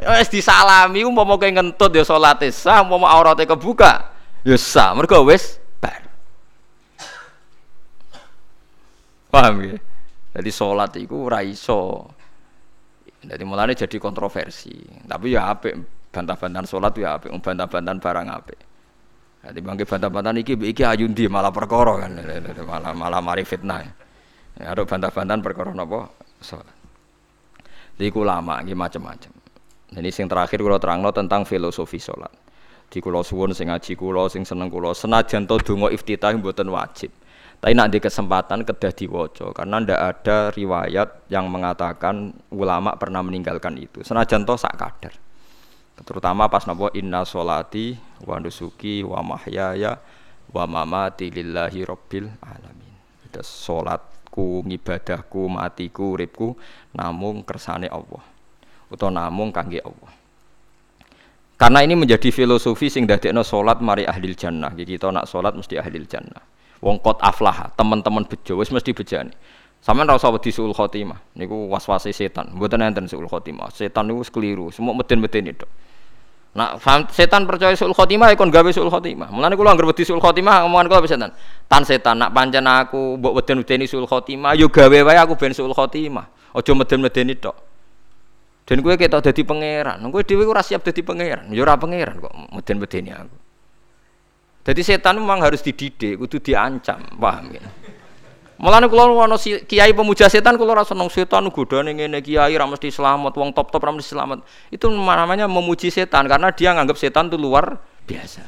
Es 0.02 0.34
disalami 0.34 1.06
mau 1.06 1.22
mau 1.22 1.38
ngentut 1.38 1.94
ya 1.94 2.02
sholat 2.02 2.42
sah, 2.50 2.82
mau 2.82 3.06
auratnya 3.06 3.46
kebuka 3.46 4.10
Ya 4.42 4.58
sah, 4.58 4.98
mergo 4.98 5.22
wis 5.30 5.62
bar. 5.78 6.02
Paham 9.32 9.64
ya? 9.64 9.80
Jadi 10.36 10.50
sholat 10.52 10.92
itu 11.00 11.16
ora 11.16 11.40
iso. 11.40 12.08
Jadi 13.24 13.44
mulanya 13.48 13.72
jadi 13.72 13.98
kontroversi. 13.98 14.76
Tapi 15.08 15.36
ya 15.36 15.56
apik 15.56 15.74
bantah-bantahan 16.12 16.68
sholat 16.68 16.94
ya 17.00 17.16
apik, 17.16 17.32
bantah-bantahan 17.40 17.98
barang 18.04 18.28
apik. 18.28 18.60
Jadi 19.42 19.60
bangke 19.64 19.88
bantah-bantahan 19.88 20.38
iki 20.44 20.54
iki 20.60 20.84
ayundi 20.84 21.26
malah 21.32 21.50
perkara 21.50 22.06
kan. 22.06 22.12
Malah 22.70 22.94
malah 22.94 23.22
mari 23.24 23.48
fitnah. 23.48 23.82
Ya 24.60 24.76
ada 24.76 24.84
bantah-bantahan 24.84 25.40
perkara 25.40 25.72
napa? 25.72 26.12
Sholat. 26.44 26.76
Jadi 27.96 28.12
lama 28.12 28.56
iki 28.62 28.76
macam-macam. 28.76 29.32
Jadi 29.92 30.10
sing 30.10 30.26
terakhir 30.32 30.60
kalau 30.64 30.80
terangno 30.80 31.10
tentang 31.12 31.44
filosofi 31.44 32.00
sholat. 32.00 32.32
Di 32.92 33.00
kulo 33.00 33.24
suwun 33.24 33.56
sing 33.56 33.72
ngaji 33.72 33.96
kulo 33.96 34.28
sing 34.28 34.44
seneng 34.44 34.68
kulo 34.68 34.92
senajan 34.92 35.48
to 35.48 35.56
donga 35.64 35.92
iftitah 35.92 36.36
mboten 36.36 36.68
wajib. 36.72 37.12
Tapi 37.62 37.78
nak 37.78 37.94
di 37.94 38.02
kesempatan 38.02 38.66
kedah 38.66 38.90
diwaca 38.90 39.54
karena 39.54 39.78
ndak 39.86 40.02
ada 40.02 40.50
riwayat 40.50 41.30
yang 41.30 41.46
mengatakan 41.46 42.34
ulama 42.50 42.98
pernah 42.98 43.22
meninggalkan 43.22 43.78
itu. 43.78 44.02
Senajan 44.02 44.50
toh 44.50 44.58
sak 44.58 44.82
kadar. 44.82 45.14
Terutama 46.02 46.50
pas 46.50 46.66
napa 46.66 46.90
inna 46.98 47.22
solati 47.22 47.94
wa 48.26 48.42
nusuki 48.42 49.06
wa 49.06 49.22
mahyaya 49.22 50.02
wa 50.50 50.66
mamati 50.66 51.30
lillahi 51.30 51.86
rabbil 51.86 52.34
alamin. 52.42 52.94
Itu 53.30 53.46
salatku, 53.46 54.66
ngibadahku, 54.66 55.46
matiku, 55.46 56.18
uripku 56.18 56.58
namung 56.98 57.46
kersane 57.46 57.86
Allah. 57.86 58.26
Utawa 58.90 59.22
namung 59.30 59.54
kangge 59.54 59.86
Allah. 59.86 60.10
Karena 61.62 61.86
ini 61.86 61.94
menjadi 61.94 62.34
filosofi 62.34 62.90
sing 62.90 63.06
dadekno 63.06 63.46
salat 63.46 63.86
mari 63.86 64.10
ahli 64.10 64.34
jannah. 64.34 64.74
Jadi 64.74 64.98
kita 64.98 65.14
nak 65.14 65.30
salat 65.30 65.54
mesti 65.54 65.78
ahli 65.78 66.02
jannah. 66.10 66.42
Wong 66.82 66.98
kot 66.98 67.22
aflah, 67.22 67.70
teman-teman 67.78 68.26
bejo 68.26 68.58
wis 68.58 68.74
mesti 68.74 68.90
bejani. 68.90 69.30
Sampeyan 69.82 70.14
ora 70.14 70.18
usah 70.22 70.30
wedi 70.30 70.54
suul 70.54 70.78
khotimah. 70.78 71.18
Niku 71.38 71.70
waswase 71.70 72.14
setan. 72.14 72.54
Mboten 72.54 72.86
enten 72.86 73.10
suul 73.10 73.26
khotimah. 73.26 73.74
Setan 73.74 74.10
niku 74.10 74.22
keliru, 74.30 74.70
semua 74.70 74.94
meden-meden 74.94 75.58
itu. 75.58 75.66
Nah, 76.54 76.78
setan 77.10 77.50
percaya 77.50 77.74
suul 77.74 77.94
khotimah 77.94 78.30
ya 78.30 78.38
kon 78.38 78.54
gawe 78.54 78.70
suul 78.70 78.94
khotimah. 78.94 79.34
Mulane 79.34 79.58
kula 79.58 79.74
anggere 79.74 79.90
wedi 79.90 80.06
suul 80.06 80.22
khotimah 80.22 80.70
omongan 80.70 80.86
kula 80.86 81.10
setan. 81.10 81.34
Tan 81.66 81.82
setan 81.82 82.22
nak 82.22 82.30
pancen 82.30 82.66
aku 82.70 83.18
mbok 83.18 83.42
weden-wedeni 83.42 83.90
suul 83.90 84.06
khotimah 84.06 84.54
yo 84.54 84.70
gawe 84.70 84.98
wae 85.02 85.18
aku 85.18 85.34
ben 85.34 85.58
suul 85.58 85.74
khotimah. 85.74 86.54
Aja 86.54 86.72
meden-medeni 86.78 87.34
tok. 87.42 87.58
Dan 88.70 88.86
gue 88.86 88.94
ketok 88.94 89.26
dadi 89.26 89.42
pangeran. 89.42 89.98
Gue 90.14 90.22
dhewe 90.22 90.46
ora 90.46 90.62
siap 90.62 90.86
dadi 90.86 91.02
pangeran. 91.02 91.50
Ora 91.58 91.74
pangeran 91.74 92.22
kok 92.22 92.34
meden-medeni 92.54 93.10
aku. 93.10 93.38
Jadi 94.62 94.82
setan 94.86 95.18
memang 95.18 95.42
harus 95.42 95.66
dididik, 95.66 96.22
kudu 96.22 96.38
diancam, 96.38 97.02
paham 97.18 97.50
ya? 97.50 97.66
Mulane 98.62 98.86
kula 98.94 99.10
ana 99.10 99.42
kiai 99.42 99.90
pemuja 99.90 100.30
setan 100.30 100.54
kula 100.54 100.78
ora 100.78 100.86
seneng 100.86 101.10
setan 101.10 101.50
godane 101.50 101.98
ngene 101.98 102.22
kiai 102.22 102.54
ra 102.54 102.70
mesti 102.70 102.94
selamat, 102.94 103.34
wong 103.34 103.58
top-top 103.58 103.82
ra 103.82 103.90
mesti 103.90 104.14
selamat. 104.14 104.46
Itu 104.70 104.86
namanya 104.94 105.50
memuji 105.50 105.90
setan 105.90 106.30
karena 106.30 106.54
dia 106.54 106.78
nganggap 106.78 106.94
setan 106.94 107.34
itu 107.34 107.42
luar 107.42 107.82
biasa. 108.06 108.46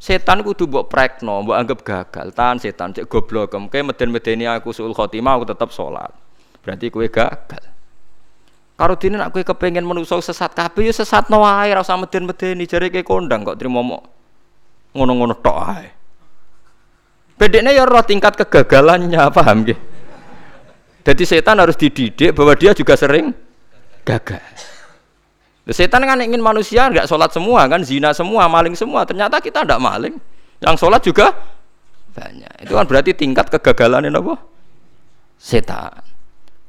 Setan 0.00 0.40
kudu 0.40 0.64
mbok 0.72 0.88
prekno, 0.88 1.44
mbok 1.44 1.56
anggap 1.60 1.78
gagal. 1.84 2.32
Tahan 2.32 2.56
setan 2.64 2.96
cek 2.96 3.12
goblok, 3.12 3.52
kae 3.68 3.84
meden-medeni 3.84 4.48
aku 4.48 4.72
suul 4.72 4.96
khotimah 4.96 5.36
aku 5.36 5.52
tetap 5.52 5.68
sholat. 5.68 6.08
Berarti 6.64 6.88
kue 6.88 7.12
gagal. 7.12 7.68
Karo 8.80 8.96
dene 8.96 9.20
nek 9.20 9.36
kowe 9.36 9.44
kepengin 9.44 9.84
menungso 9.84 10.16
sesat 10.24 10.56
kabeh 10.56 10.88
ya 10.88 10.96
sesatno 10.96 11.44
wae 11.44 11.68
ora 11.68 11.84
usah 11.84 12.00
meden-medeni 12.00 12.64
jare 12.64 12.88
ke 12.88 13.04
kondang 13.04 13.44
kok 13.44 13.60
trimo 13.60 13.84
ngono-ngono 14.92 15.34
tok 15.40 15.58
ae. 15.72 15.88
Bedeknya 17.40 17.74
ya 17.74 17.84
roh 17.88 18.04
tingkat 18.06 18.38
kegagalannya, 18.38 19.18
paham 19.34 19.66
nggih? 19.66 19.78
Jadi 21.02 21.22
setan 21.26 21.58
harus 21.58 21.74
dididik 21.74 22.30
bahwa 22.30 22.54
dia 22.54 22.70
juga 22.70 22.94
sering 22.94 23.34
gagal. 24.06 24.38
Setan 25.66 26.02
kan 26.06 26.18
ingin 26.22 26.38
manusia 26.38 26.86
nggak 26.86 27.10
sholat 27.10 27.34
semua 27.34 27.66
kan, 27.66 27.82
zina 27.82 28.14
semua, 28.14 28.46
maling 28.46 28.78
semua. 28.78 29.02
Ternyata 29.02 29.42
kita 29.42 29.66
tidak 29.66 29.82
maling. 29.82 30.14
Yang 30.62 30.74
sholat 30.78 31.02
juga 31.02 31.34
banyak. 32.14 32.66
Itu 32.66 32.78
kan 32.78 32.86
berarti 32.86 33.10
tingkat 33.14 33.50
kegagalan 33.50 34.06
ini 34.06 34.14
apa? 34.14 34.38
Setan. 35.38 36.02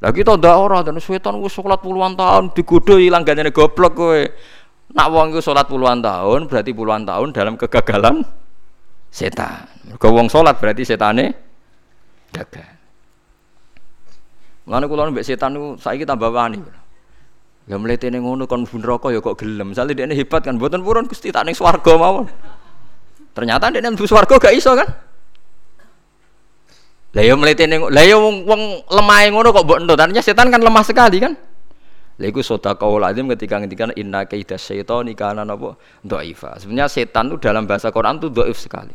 Lagi 0.01 0.19
kita 0.19 0.36
ndak 0.36 0.55
ora 0.57 0.80
dan 0.82 0.97
setan 0.97 1.38
gue 1.38 1.47
sholat 1.47 1.80
puluhan 1.80 2.17
tahun 2.17 2.51
digodoh 2.51 2.97
hilang 2.97 3.21
ganyane 3.21 3.53
goblok 3.53 3.93
gue. 3.93 4.34
Nak 4.93 5.07
wong 5.09 5.33
iku 5.33 5.41
salat 5.41 5.65
puluhan 5.65 6.05
tahun 6.05 6.45
berarti 6.45 6.69
puluhan 6.69 7.01
tahun 7.01 7.33
dalam 7.33 7.57
kegagalan 7.57 8.21
setan. 9.09 9.65
Mergo 9.89 10.13
wong 10.13 10.29
salat 10.29 10.61
berarti 10.61 10.85
setane 10.85 11.33
gagal. 12.29 12.69
Mulane 14.69 14.85
kula 14.85 15.09
mbek 15.09 15.25
setan 15.25 15.57
niku 15.57 15.81
saiki 15.81 16.05
tambah 16.05 16.29
wani. 16.29 16.61
Ya 17.65 17.79
mletene 17.79 18.21
ngono 18.21 18.45
kon 18.45 18.69
mlebu 18.69 18.77
neraka 18.79 19.07
ya 19.09 19.19
kok 19.23 19.41
gelem. 19.41 19.73
Misale 19.73 19.97
dekne 19.97 20.13
hebat 20.13 20.45
kan 20.45 20.61
mboten 20.61 20.85
purun 20.85 21.09
Gusti 21.09 21.33
tak 21.33 21.49
ning 21.49 21.57
swarga 21.57 21.97
mawon. 21.97 22.29
Ternyata 23.33 23.73
dekne 23.73 23.97
mlebu 23.97 24.05
swarga 24.05 24.37
gak 24.37 24.53
iso 24.53 24.77
kan? 24.77 24.87
Lah 27.13 27.23
ya 27.25 27.33
mletene 27.33 27.81
lah 27.81 28.03
ya 28.05 28.17
wong 28.21 28.45
wong 28.45 28.61
lemah 28.93 29.19
ngono 29.33 29.49
kok 29.49 29.63
mbok 29.65 29.77
entuk. 29.81 29.97
Ternyata 29.97 30.21
setan 30.21 30.53
kan 30.53 30.61
lemah 30.61 30.83
sekali 30.85 31.17
kan? 31.17 31.33
Lha 32.22 32.30
iku 32.30 32.45
sedekah 32.45 32.93
lazim 33.01 33.26
ketika 33.34 33.57
ngendikan 33.57 33.89
inna 33.97 34.30
kaida 34.30 34.53
syaitani 34.53 35.18
kana 35.18 35.41
napa 35.41 35.74
dhaifa. 36.05 36.61
Sebenarnya 36.61 36.86
setan 36.86 37.34
itu 37.34 37.41
dalam 37.41 37.66
bahasa 37.66 37.89
Quran 37.89 38.22
itu 38.22 38.30
dhaif 38.30 38.57
sekali. 38.61 38.93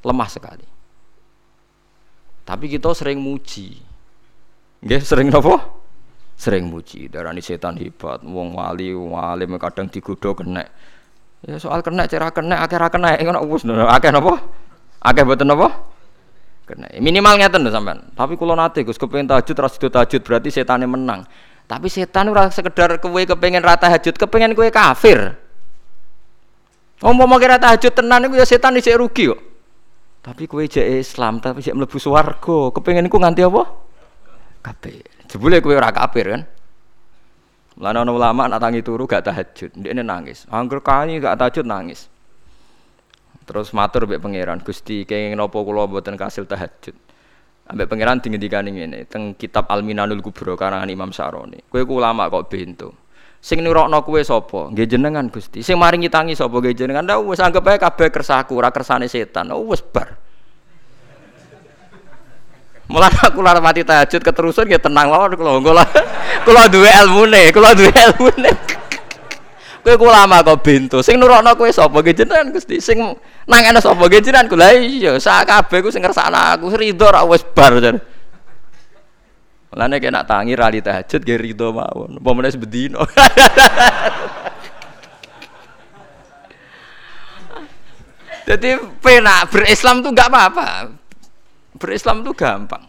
Lemah 0.00 0.28
sekali. 0.32 0.64
Tapi 2.44 2.64
kita 2.68 2.92
sering 2.96 3.20
muji. 3.20 3.80
Nggih, 4.84 5.00
sering 5.00 5.28
napa? 5.28 5.60
Sering 6.36 6.68
muji. 6.68 7.08
Darani 7.08 7.44
setan 7.44 7.76
hebat, 7.76 8.20
wong 8.24 8.56
wali, 8.56 8.92
wali 8.92 9.44
kadang 9.60 9.88
digodho 9.88 10.32
kena. 10.32 10.64
Ya 11.44 11.60
soal 11.60 11.84
kena 11.84 12.08
cara 12.08 12.32
kena 12.32 12.64
akeh 12.64 12.80
ra 12.80 12.88
kena 12.88 13.20
ngono 13.20 13.44
wis 13.48 13.68
akeh 13.68 14.08
napa? 14.08 14.40
Akeh 15.04 15.24
boten 15.24 15.52
napa? 15.52 15.68
Kena. 16.64 16.88
Minimal 16.96 17.36
ngeten 17.36 17.68
sampean. 17.68 18.08
Tapi 18.16 18.40
kula 18.40 18.56
nate 18.56 18.80
Gus 18.88 18.96
kepengin 18.96 19.28
tahajud 19.28 19.56
ra 19.60 19.68
tahajud 19.68 20.20
berarti 20.24 20.48
setane 20.48 20.88
menang. 20.88 21.28
Tapi 21.64 21.88
setan 21.88 22.28
ora 22.28 22.52
sekedar 22.52 23.00
kowe 23.00 23.22
kepengen 23.24 23.64
rata 23.64 23.88
hajut, 23.88 24.12
kepengen 24.20 24.52
kowe 24.52 24.68
kafir. 24.68 25.32
Umpama 27.00 27.36
kira 27.40 27.56
tahajud 27.56 27.92
tenan 27.92 28.28
iku 28.28 28.36
ya 28.36 28.46
setan 28.46 28.76
isih 28.76 28.96
rugi 28.96 29.32
kok. 29.32 29.40
Tapi 30.24 30.48
kowe 30.48 30.64
jek 30.64 31.04
Islam, 31.04 31.40
tapi 31.40 31.60
jek 31.60 31.76
mlebu 31.76 31.96
swarga, 32.00 32.72
kepengen 32.72 33.08
iku 33.08 33.20
nganti 33.20 33.44
apa? 33.44 33.62
Kafir. 34.64 35.04
Jebule 35.28 35.60
kowe 35.60 35.76
ora 35.76 35.92
kafir 35.92 36.32
kan? 36.32 36.42
Mulane 37.74 37.98
ana 38.06 38.12
ulama 38.14 38.42
nak 38.46 38.62
tangi 38.62 38.80
turu 38.86 39.04
gak 39.04 39.26
tahajud, 39.26 39.74
ndekne 39.74 40.06
nangis. 40.06 40.46
Angger 40.46 40.78
kali 40.78 41.18
gak 41.18 41.36
tahajud 41.36 41.66
nangis. 41.66 42.06
Terus 43.44 43.74
matur 43.76 44.08
mbek 44.08 44.22
pangeran, 44.24 44.64
Gusti 44.64 45.04
kenging 45.04 45.36
napa 45.36 45.60
kula 45.60 45.84
mboten 45.84 46.16
kasil 46.16 46.48
tahajud. 46.48 46.96
Ambek 47.64 47.88
pangeran 47.88 48.20
dingendikane 48.20 48.68
ngene 48.76 48.98
teng 49.08 49.32
kitab 49.40 49.64
Al-Minanul 49.72 50.20
Kubra 50.20 50.52
karangan 50.52 50.88
Imam 50.92 51.08
Saroni. 51.16 51.64
Kowe 51.64 51.80
ku 51.88 51.96
ulama 51.96 52.28
kok 52.28 52.52
bento. 52.52 52.92
Sing 53.40 53.64
nurokno 53.64 54.04
kowe 54.04 54.20
sapa? 54.20 54.68
Nggih 54.68 54.84
jenengan 54.84 55.28
Gusti. 55.32 55.64
Sing 55.64 55.80
maringi 55.80 56.12
tangi 56.12 56.36
sapa? 56.36 56.52
Nggih 56.60 56.76
jenengan. 56.76 57.08
Lah 57.08 57.20
anggap 57.20 57.64
ae 57.72 57.80
kabeh 57.80 58.08
kersaku, 58.12 58.60
ora 58.60 58.68
kersane 58.68 59.08
setan. 59.08 59.48
Oh 59.56 59.64
wis 59.72 59.80
bar. 59.80 60.12
Mulane 62.84 63.16
aku 63.32 63.40
lara 63.40 63.64
mati 63.64 63.80
tahajud 63.80 64.20
keterusan 64.20 64.68
ya 64.68 64.76
tenang 64.76 65.08
mawon 65.08 65.32
kula 65.32 65.56
kula 65.64 65.84
kula 66.46 66.62
duwe 66.68 66.90
ilmune, 67.04 67.48
kula 67.48 67.72
duwe 67.72 67.92
ilmune. 67.92 68.52
Kowe 69.84 69.94
ku 69.96 70.04
lama 70.08 70.44
kok 70.44 70.60
bento. 70.60 71.00
Sing 71.00 71.16
nurokno 71.16 71.56
kowe 71.56 71.68
sapa 71.72 71.96
nggih 72.00 72.12
jenengan 72.12 72.52
Gusti? 72.52 72.76
Sing 72.80 73.00
nangene 73.44 73.80
sapa 73.80 74.00
nggih 74.00 74.22
jenengan? 74.24 74.48
Lha 74.56 74.70
iya, 74.76 75.12
sak 75.20 75.48
kabeh 75.48 75.78
ku 75.84 75.88
sing 75.92 76.00
ngersakno 76.00 76.36
aku 76.36 76.72
ridho 76.74 77.06
ra 77.08 77.24
wis 77.28 77.44
bar 77.44 77.76
jar. 77.80 77.96
Mulane 79.74 79.98
kena 79.98 80.22
tangi 80.22 80.54
rali 80.54 80.78
tahajud 80.78 81.20
nggih 81.26 81.38
ridho 81.40 81.74
mawon. 81.74 82.22
Apa 82.22 82.30
meneh 82.30 82.50
sebedino. 82.54 83.02
Jadi 88.46 88.70
penak 89.02 89.50
berislam 89.50 89.98
tuh 89.98 90.14
gak 90.14 90.30
apa-apa. 90.30 90.94
Berislam 91.74 92.22
tuh 92.22 92.38
gampang. 92.38 92.86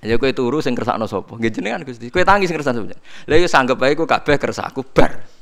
Ya 0.00 0.16
kowe 0.16 0.32
turu 0.32 0.58
sing 0.64 0.74
kersakno 0.74 1.06
sapa? 1.06 1.36
Nggih 1.38 1.52
jenengan 1.52 1.86
Gusti. 1.86 2.10
Kowe 2.10 2.26
tangi 2.26 2.50
sing 2.50 2.58
kersakno 2.58 2.90
sapa? 2.90 2.98
Lah 3.30 3.36
ya 3.38 3.46
sanggep 3.46 3.78
ae 3.86 3.94
ku 3.94 4.10
kabeh 4.10 4.34
kersaku 4.34 4.82
bar. 4.82 5.39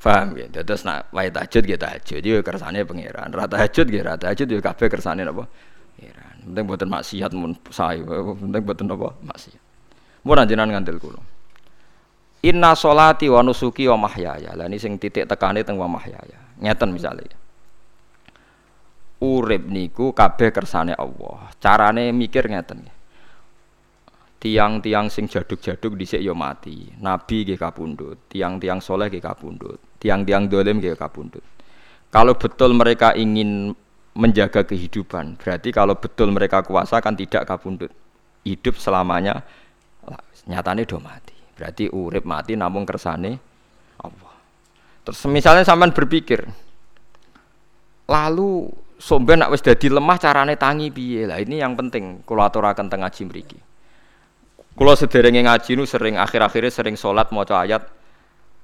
Paham 0.00 0.32
ya? 0.32 0.48
Terus 0.48 0.82
nak 0.88 1.12
wae 1.12 1.28
tahajud 1.28 1.64
ya 1.68 1.76
tahajud 1.76 2.24
yo 2.24 2.40
kersane 2.40 2.88
pangeran. 2.88 3.28
Ra 3.36 3.44
tahajud 3.44 3.86
ya 3.92 4.00
ra 4.00 4.14
tahajud 4.16 4.48
yo 4.48 4.58
kabeh 4.64 4.88
kersane 4.88 5.28
napa? 5.28 5.44
Pangeran. 6.00 6.36
Penting 6.40 6.64
mboten 6.64 6.88
maksiat 6.88 7.30
mun 7.36 7.52
sae. 7.68 8.00
Penting 8.00 8.62
mboten 8.64 8.88
napa? 8.88 9.12
Maksiat. 9.20 9.62
Mun 10.24 10.40
jenengan 10.48 10.80
ngandel 10.80 10.96
kula. 10.96 11.20
Inna 12.40 12.72
solati 12.72 13.28
wa 13.28 13.44
nusuki 13.44 13.84
wa 13.92 14.08
mahyaya. 14.08 14.56
Lah 14.56 14.64
ini 14.64 14.80
sing 14.80 14.96
titik 14.96 15.28
tekane 15.28 15.60
teng 15.60 15.76
wa 15.76 15.84
mahyaya. 15.84 16.56
Ngeten 16.56 16.96
misalnya. 16.96 17.36
Urip 19.20 19.68
niku 19.68 20.16
kabeh 20.16 20.48
kersane 20.48 20.96
Allah. 20.96 21.52
Carane 21.60 22.08
mikir 22.16 22.48
ngeten. 22.48 22.88
Tiang-tiang 24.40 25.12
sing 25.12 25.28
jaduk-jaduk 25.28 26.00
dhisik 26.00 26.24
ya 26.24 26.32
mati. 26.32 26.88
Nabi 27.04 27.44
nggih 27.44 27.60
kapundhut, 27.60 28.16
tiang-tiang 28.32 28.80
soleh 28.80 29.12
nggih 29.12 29.20
kapundhut, 29.20 29.76
tiang-tiang 30.00 30.48
dolim 30.48 30.80
nggih 30.80 30.96
kapundhut. 30.96 31.44
Kalau 32.10 32.34
betul 32.34 32.74
mereka 32.74 33.14
ingin 33.14 33.76
menjaga 34.16 34.66
kehidupan, 34.66 35.38
berarti 35.38 35.70
kalau 35.70 35.94
betul 35.94 36.34
mereka 36.34 36.66
kuasa 36.66 36.98
kan 36.98 37.14
tidak 37.14 37.46
kapundhut. 37.46 37.92
Hidup 38.42 38.80
selamanya 38.80 39.44
nyatane 40.48 40.88
do 40.88 40.98
mati. 40.98 41.36
Berarti 41.54 41.92
urip 41.92 42.24
mati 42.24 42.56
namun 42.56 42.88
kersane 42.88 43.36
Allah. 44.00 44.34
Terus 45.04 45.20
misalnya 45.28 45.62
sampean 45.62 45.92
berpikir, 45.92 46.48
lalu 48.08 48.72
somben 48.96 49.44
nak 49.44 49.52
wis 49.52 49.60
dadi 49.60 49.92
lemah 49.92 50.16
carane 50.16 50.56
tangi 50.56 50.88
piye? 50.88 51.28
Lah 51.28 51.36
ini 51.36 51.60
yang 51.60 51.76
penting 51.76 52.24
kula 52.24 52.48
aturaken 52.48 52.88
teng 52.88 53.04
ngaji 53.04 53.22
mriki. 53.28 53.58
Kula 54.72 54.96
sederenge 54.96 55.44
ngaji 55.44 55.70
nu 55.76 55.84
sering 55.84 56.16
akhir-akhirnya 56.16 56.72
sering 56.72 56.96
salat 56.96 57.28
maca 57.28 57.60
ayat 57.68 57.84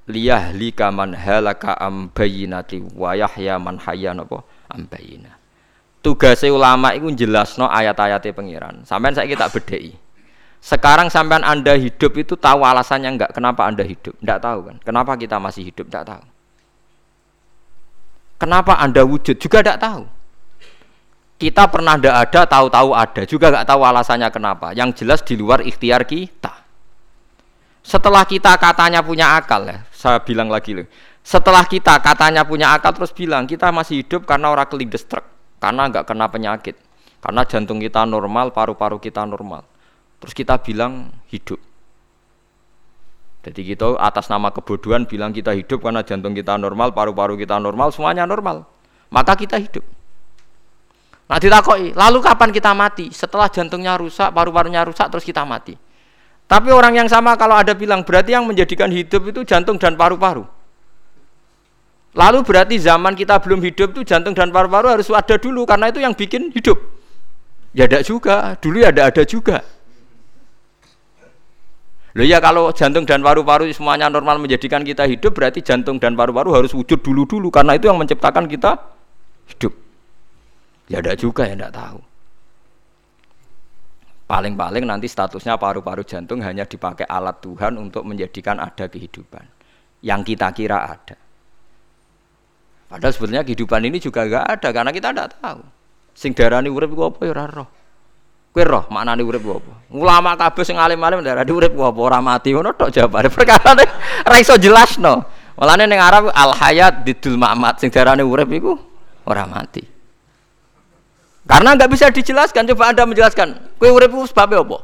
liyah 0.07 0.55
lika 0.55 0.95
man 0.95 1.15
halaka 1.15 1.75
am 1.79 2.09
bayyinati 2.15 2.95
wa 2.95 3.15
yahya 3.19 3.59
man 3.59 3.83
hayya 3.83 4.15
napa 4.15 4.47
am 4.71 4.87
bayyina. 4.87 5.35
Tugase 6.03 6.47
ulama 6.55 6.95
iku 6.95 7.11
jelasno 7.11 7.67
ayat-ayate 7.67 8.31
pangeran. 8.31 8.87
Sampeyan 8.87 9.19
saiki 9.19 9.35
tak 9.35 9.51
bedheki. 9.51 9.99
Sekarang 10.63 11.11
sampean 11.11 11.43
Anda 11.43 11.75
hidup 11.75 12.15
itu 12.15 12.39
tahu 12.39 12.63
alasannya 12.63 13.19
enggak? 13.19 13.31
Kenapa 13.35 13.67
Anda 13.67 13.83
hidup? 13.83 14.15
Enggak 14.23 14.39
tahu 14.43 14.59
kan? 14.71 14.77
Kenapa 14.83 15.19
kita 15.19 15.43
masih 15.43 15.67
hidup? 15.67 15.87
Enggak 15.91 16.07
tahu. 16.07 16.25
Kenapa 18.39 18.79
Anda 18.79 19.03
wujud? 19.03 19.39
Juga 19.39 19.63
enggak 19.63 19.83
tahu. 19.83 20.03
Kita 21.37 21.71
pernah 21.71 21.95
enggak 21.99 22.17
ada, 22.19 22.41
tahu-tahu 22.51 22.91
ada. 22.95 23.23
Juga 23.27 23.47
enggak 23.51 23.67
tahu 23.67 23.81
alasannya 23.83 24.29
kenapa. 24.31 24.75
Yang 24.75 25.03
jelas 25.03 25.21
di 25.23 25.35
luar 25.39 25.63
ikhtiar 25.63 26.03
kita. 26.07 26.66
Setelah 27.87 28.27
kita 28.27 28.59
katanya 28.59 28.99
punya 28.99 29.39
akal 29.39 29.63
ya, 29.63 29.87
saya 29.95 30.19
bilang 30.19 30.51
lagi 30.51 30.75
loh. 30.75 30.91
Setelah 31.23 31.63
kita 31.63 32.03
katanya 32.03 32.43
punya 32.43 32.75
akal 32.75 32.91
terus 32.91 33.15
bilang 33.15 33.47
kita 33.47 33.71
masih 33.71 34.03
hidup 34.03 34.27
karena 34.27 34.51
orang 34.51 34.67
kelindes 34.67 35.07
truk, 35.07 35.23
karena 35.63 35.87
enggak 35.87 36.03
kena 36.03 36.27
penyakit, 36.27 36.75
karena 37.23 37.47
jantung 37.47 37.79
kita 37.79 38.03
normal, 38.03 38.51
paru-paru 38.51 38.99
kita 38.99 39.23
normal 39.23 39.63
Terus 40.21 40.33
kita 40.33 40.57
bilang 40.61 41.13
hidup. 41.29 41.61
Jadi 43.47 43.63
kita 43.63 43.95
atas 44.03 44.27
nama 44.27 44.51
kebodohan 44.51 45.07
bilang 45.07 45.31
kita 45.31 45.55
hidup 45.55 45.79
karena 45.79 46.03
jantung 46.03 46.35
kita 46.35 46.59
normal, 46.59 46.91
paru-paru 46.91 47.39
kita 47.39 47.63
normal, 47.63 47.95
semuanya 47.95 48.27
normal. 48.27 48.67
Maka 49.07 49.39
kita 49.39 49.55
hidup. 49.55 49.87
Nah 51.31 51.39
ditakoi, 51.39 51.95
lalu 51.95 52.19
kapan 52.23 52.51
kita 52.51 52.75
mati? 52.75 53.15
Setelah 53.15 53.47
jantungnya 53.47 53.95
rusak, 53.95 54.35
paru-parunya 54.35 54.83
rusak, 54.83 55.07
terus 55.15 55.23
kita 55.23 55.47
mati. 55.47 55.79
Tapi 56.47 56.71
orang 56.71 56.95
yang 56.95 57.09
sama 57.11 57.35
kalau 57.35 57.59
ada 57.59 57.75
bilang 57.75 58.07
berarti 58.07 58.31
yang 58.39 58.47
menjadikan 58.47 58.87
hidup 58.87 59.23
itu 59.27 59.43
jantung 59.43 59.83
dan 59.83 59.99
paru-paru. 59.99 60.47
Lalu 62.17 62.39
berarti 62.47 62.81
zaman 62.81 63.13
kita 63.13 63.43
belum 63.43 63.61
hidup 63.61 63.93
itu 63.93 64.03
jantung 64.07 64.33
dan 64.33 64.55
paru-paru 64.55 64.89
harus 64.89 65.11
ada 65.13 65.37
dulu 65.37 65.67
karena 65.69 65.91
itu 65.91 66.01
yang 66.01 66.15
bikin 66.15 66.49
hidup. 66.55 66.79
Ya 67.77 67.85
ada 67.85 68.01
juga, 68.01 68.57
dulu 68.57 68.81
ya 68.81 68.89
ada 68.89 69.13
ada 69.13 69.23
juga. 69.29 69.61
Loh 72.17 72.25
ya 72.25 72.41
kalau 72.41 72.73
jantung 72.73 73.05
dan 73.05 73.21
paru-paru 73.21 73.69
semuanya 73.77 74.09
normal 74.09 74.41
menjadikan 74.41 74.81
kita 74.81 75.05
hidup 75.05 75.37
berarti 75.37 75.61
jantung 75.61 76.01
dan 76.01 76.17
paru-paru 76.17 76.57
harus 76.57 76.73
wujud 76.73 77.05
dulu-dulu 77.05 77.53
karena 77.53 77.77
itu 77.77 77.93
yang 77.93 78.01
menciptakan 78.01 78.49
kita 78.49 78.81
hidup. 79.53 79.77
Ya 80.89 81.05
ada 81.05 81.13
juga 81.13 81.45
ya 81.45 81.53
tidak 81.53 81.77
tahu. 81.77 82.01
Paling-paling 84.27 84.83
nanti 84.83 85.07
statusnya 85.07 85.55
paru-paru 85.55 86.03
jantung 86.03 86.43
hanya 86.43 86.67
dipakai 86.67 87.07
alat 87.07 87.39
Tuhan 87.39 87.79
untuk 87.79 88.03
menjadikan 88.03 88.59
ada 88.59 88.91
kehidupan 88.91 89.47
yang 90.03 90.27
kita 90.27 90.51
kira 90.51 90.83
ada. 90.83 91.15
Padahal 92.91 93.15
sebetulnya 93.15 93.47
kehidupan 93.47 93.87
ini 93.87 94.03
juga 94.03 94.27
enggak 94.27 94.47
ada 94.47 94.69
karena 94.75 94.91
kita 94.91 95.15
tidak 95.15 95.31
tahu. 95.39 95.63
Sing 96.15 96.35
darani 96.35 96.67
urip 96.67 96.91
apa 96.99 97.23
ya 97.23 97.47
roh. 97.47 97.69
Kowe 98.51 98.63
roh 98.67 98.85
urip 98.91 99.43
apa? 99.47 99.73
Ulama 99.95 100.35
kabeh 100.35 100.65
sing 100.67 100.75
alim-alim 100.75 101.23
ndarani 101.23 101.53
urip 101.55 101.75
ku 101.75 101.87
apa 101.87 102.01
ora 102.03 102.19
mati 102.19 102.51
ngono 102.51 102.75
tok 102.75 102.91
jawabane. 102.91 103.31
Perkara 103.37 103.79
ora 104.27 104.37
iso 104.43 104.59
jelasno. 104.59 105.23
Mulane 105.55 105.87
ning 105.87 106.03
Arab 106.03 106.35
al 106.35 106.51
hayat 106.51 107.07
didul 107.07 107.39
mamat 107.39 107.79
sing 107.79 107.95
darane 107.95 108.27
urip 108.27 108.51
iku 108.51 108.75
ora 109.23 109.47
mati. 109.47 109.96
Karena 111.47 111.79
nggak 111.79 111.91
bisa 111.91 112.11
dijelaskan, 112.11 112.67
coba 112.75 112.91
Anda 112.91 113.07
menjelaskan. 113.07 113.79
Kue 113.79 113.91
urip 113.91 114.11
itu 114.11 114.27
sebabnya 114.31 114.67
apa? 114.67 114.83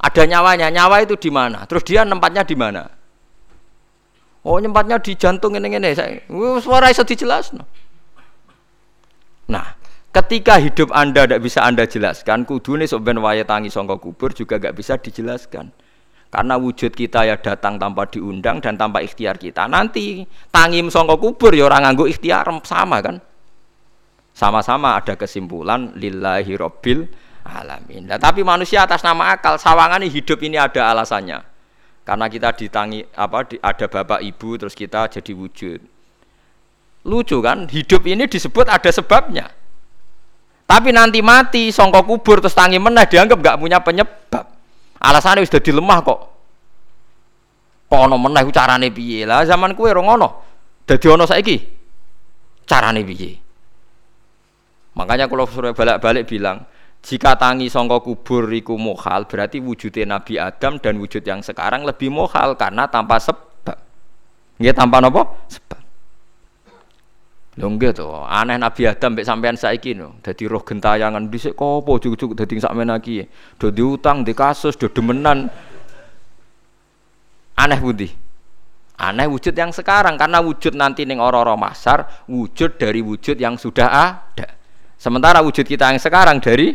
Ada 0.00 0.22
nyawanya, 0.24 0.68
nyawa 0.72 1.04
itu 1.04 1.20
di 1.20 1.28
mana? 1.28 1.68
Terus 1.68 1.84
dia 1.84 2.02
nempatnya 2.08 2.42
di 2.48 2.56
mana? 2.56 2.88
Oh, 4.40 4.56
nyempatnya 4.56 4.96
di 5.04 5.12
jantung 5.18 5.52
ini 5.58 5.68
ini. 5.68 5.92
Saya, 5.92 6.24
suara 6.64 6.88
iso 6.88 7.04
dijelaskan. 7.04 7.60
Nah, 9.52 9.78
Ketika 10.08 10.56
hidup 10.56 10.88
Anda 10.90 11.28
tidak 11.28 11.44
bisa 11.44 11.60
Anda 11.62 11.84
jelaskan, 11.84 12.48
kudune 12.48 12.88
soben 12.88 13.20
waya 13.20 13.44
tangi 13.44 13.68
songko 13.68 14.00
kubur 14.00 14.32
juga 14.32 14.56
gak 14.56 14.72
bisa 14.72 14.96
dijelaskan. 14.96 15.68
Karena 16.32 16.56
wujud 16.56 16.90
kita 16.90 17.28
ya 17.28 17.36
datang 17.36 17.76
tanpa 17.76 18.08
diundang 18.08 18.58
dan 18.64 18.80
tanpa 18.80 19.04
ikhtiar 19.04 19.36
kita. 19.36 19.68
Nanti 19.68 20.24
tangi 20.48 20.80
songko 20.88 21.20
kubur 21.20 21.52
ya 21.52 21.68
orang 21.68 21.84
nganggo 21.84 22.08
ikhtiar 22.08 22.48
sama 22.64 23.04
kan? 23.04 23.20
Sama-sama 24.38 24.94
ada 24.94 25.18
kesimpulan 25.18 25.98
lillahi 25.98 26.54
robbil 26.54 27.10
alamin. 27.42 28.06
Nah, 28.06 28.22
tapi 28.22 28.46
manusia 28.46 28.86
atas 28.86 29.02
nama 29.02 29.34
akal 29.34 29.58
sawangan 29.58 29.98
hidup 30.06 30.38
ini 30.46 30.54
ada 30.54 30.94
alasannya. 30.94 31.42
Karena 32.06 32.30
kita 32.30 32.54
ditangi 32.54 33.02
apa 33.18 33.50
di, 33.50 33.58
ada 33.58 33.90
bapak 33.90 34.22
ibu 34.22 34.54
terus 34.54 34.78
kita 34.78 35.10
jadi 35.10 35.34
wujud. 35.34 35.82
Lucu 37.10 37.36
kan? 37.42 37.66
Hidup 37.66 38.06
ini 38.06 38.30
disebut 38.30 38.70
ada 38.70 38.86
sebabnya. 38.94 39.50
Tapi 40.70 40.94
nanti 40.94 41.18
mati 41.18 41.74
songkok 41.74 42.06
kubur 42.06 42.38
terus 42.38 42.54
tangi 42.54 42.78
meneh 42.78 43.10
dianggap 43.10 43.42
gak 43.42 43.58
punya 43.58 43.82
penyebab. 43.82 44.46
Alasannya 45.02 45.42
sudah 45.50 45.62
dilemah 45.66 45.98
kok. 46.06 46.20
Kok 47.90 48.00
ono 48.06 48.14
meneh 48.22 48.46
ku 48.46 48.54
carane 48.54 48.86
piye? 48.94 49.26
Lah 49.26 49.42
zaman 49.42 49.74
kuwe 49.74 49.90
ora 49.90 50.02
ngono. 50.06 50.28
Dadi 50.86 51.06
ono 51.10 51.26
saiki. 51.26 51.56
Carane 52.62 53.02
piye? 53.02 53.47
Makanya 54.98 55.30
kalau 55.30 55.46
suruh 55.46 55.70
balik-balik 55.70 56.26
bilang, 56.26 56.66
jika 57.06 57.38
tangi 57.38 57.70
songkok 57.70 58.02
kubur 58.02 58.50
iku 58.50 58.74
mohal, 58.74 59.30
berarti 59.30 59.62
wujudnya 59.62 60.18
Nabi 60.18 60.42
Adam 60.42 60.82
dan 60.82 60.98
wujud 60.98 61.22
yang 61.22 61.38
sekarang 61.38 61.86
lebih 61.86 62.10
mohal 62.10 62.58
karena 62.58 62.90
tanpa 62.90 63.22
sebab. 63.22 63.78
Nggih 64.58 64.74
tanpa 64.74 64.98
nopo? 64.98 65.46
Sebab. 65.46 65.80
Lho 67.58 67.66
nggih 67.74 67.94
aneh 68.26 68.58
Nabi 68.58 68.90
Adam 68.90 69.14
mbek 69.14 69.26
sampean 69.26 69.54
saiki 69.54 69.94
no. 69.94 70.18
Dadi 70.18 70.50
roh 70.50 70.66
gentayangan 70.66 71.30
dhisik 71.30 71.54
kopo 71.54 72.02
cucuk 72.02 72.34
dadi 72.34 72.58
sakmen 72.58 72.90
iki. 72.98 73.22
Do 73.54 73.70
diutang, 73.70 74.26
di 74.26 74.34
kasus, 74.34 74.74
do 74.74 74.90
demenan. 74.90 75.46
Aneh 77.54 77.78
budi. 77.78 78.10
Aneh 78.98 79.30
wujud 79.30 79.54
yang 79.54 79.70
sekarang 79.70 80.18
karena 80.18 80.42
wujud 80.42 80.74
nanti 80.74 81.06
ning 81.06 81.22
ora-ora 81.22 81.54
masar 81.54 82.26
wujud 82.26 82.82
dari 82.82 82.98
wujud 82.98 83.38
yang 83.38 83.54
sudah 83.54 83.86
ada. 83.86 84.57
Sementara 84.98 85.38
wujud 85.46 85.62
kita 85.62 85.94
yang 85.94 86.02
sekarang 86.02 86.42
dari 86.42 86.74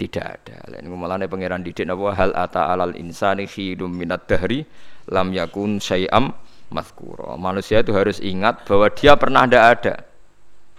tidak 0.00 0.40
ada. 0.40 0.56
Lain 0.72 0.88
mulane 0.88 1.28
pangeran 1.28 1.60
didik 1.60 1.84
napa 1.84 2.16
hal 2.16 2.32
ata 2.32 2.72
alal 2.72 2.96
insani 2.96 3.44
khidum 3.44 3.92
minat 3.92 4.24
dahri 4.24 4.64
lam 5.12 5.28
yakun 5.36 5.76
syai'am 5.76 6.32
mazkuro. 6.72 7.36
Manusia 7.36 7.84
itu 7.84 7.92
harus 7.92 8.16
ingat 8.24 8.64
bahwa 8.64 8.88
dia 8.88 9.12
pernah 9.20 9.44
tidak 9.44 9.64
ada. 9.76 9.94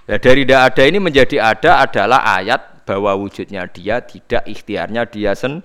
Nah, 0.09 0.17
dari 0.17 0.41
tidak 0.41 0.61
ada 0.73 0.83
ini 0.89 0.97
menjadi 0.97 1.37
ada 1.37 1.71
adalah 1.85 2.25
ayat 2.41 2.89
bahwa 2.89 3.13
wujudnya 3.21 3.69
dia 3.69 4.01
tidak 4.01 4.41
ikhtiarnya 4.49 5.05
dia 5.05 5.37
sen 5.37 5.61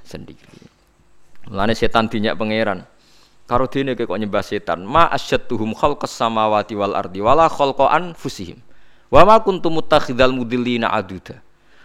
sendiri. 0.00 0.64
Mulane 1.52 1.76
setan 1.76 2.08
dinyak 2.08 2.40
pangeran. 2.40 2.88
Karo 3.44 3.68
dene 3.68 3.92
kok 3.92 4.08
nyembah 4.08 4.40
setan, 4.40 4.88
ma 4.88 5.12
asyattuhum 5.12 5.76
khalqas 5.76 6.16
samawati 6.16 6.72
wal 6.72 6.96
ardi 6.96 7.20
wala 7.20 7.44
khalqa 7.52 8.16
fusihim. 8.16 8.56
Wa 9.14 9.22
ma 9.22 9.38
kuntum 9.38 9.78
muttakhidal 9.78 10.34
mudillina 10.34 10.90
aduda. 10.90 11.38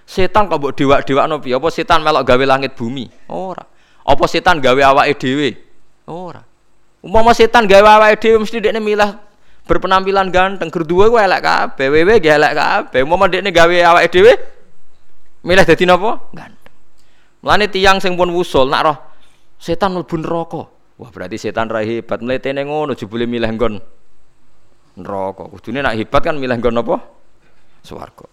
Setan 0.09 0.49
kok 0.49 0.57
mbok 0.57 0.73
dewa-dewakno 0.73 1.37
piye? 1.37 1.53
Apa 1.53 1.69
setan 1.69 2.01
melok 2.01 2.25
gawe 2.25 2.41
langit 2.49 2.73
bumi? 2.73 3.05
Ora. 3.29 3.61
Apa 4.01 4.25
setan 4.25 4.57
gawe 4.57 4.81
awake 4.81 5.13
dhewe? 5.21 5.53
Ora. 6.09 6.41
Umpama 7.05 7.37
setan 7.37 7.69
gawe 7.69 7.85
awake 7.85 8.17
dhewe 8.17 8.41
mesti 8.41 8.57
dekne 8.57 8.81
milah 8.81 9.21
berpenampilan 9.69 10.33
ganteng, 10.33 10.73
kedua 10.73 11.13
gue 11.13 11.21
elek 11.21 11.45
kabeh, 11.45 11.93
wewe 11.93 12.17
ge 12.17 12.33
elek 12.33 12.57
kabeh. 12.57 13.05
Umpama 13.05 13.29
dekne 13.29 13.53
gawe 13.53 13.77
awake 13.93 14.09
dhewe 14.09 14.33
milih 15.45 15.61
dadi 15.69 15.85
napa? 15.85 16.33
Ganteng. 16.33 16.73
Mulane 17.45 17.69
tiyang 17.69 18.01
sing 18.01 18.17
pun 18.17 18.33
wusul 18.33 18.65
nak 18.73 18.81
roh 18.81 18.97
setan 19.61 19.93
mlebu 19.93 20.17
neraka. 20.17 20.65
Wah, 20.97 21.09
berarti 21.13 21.37
setan 21.37 21.69
ra 21.69 21.85
hebat. 21.85 22.25
Mletene 22.25 22.65
ngono 22.65 22.97
jebule 22.97 23.29
milih 23.29 23.53
nggon 23.53 23.77
neraka. 24.97 25.45
Kudune 25.53 25.85
nak 25.85 25.93
hebat 25.93 26.25
kan 26.25 26.33
milih 26.33 26.57
nggon 26.57 26.81
apa? 26.81 27.18
Swarga. 27.83 28.27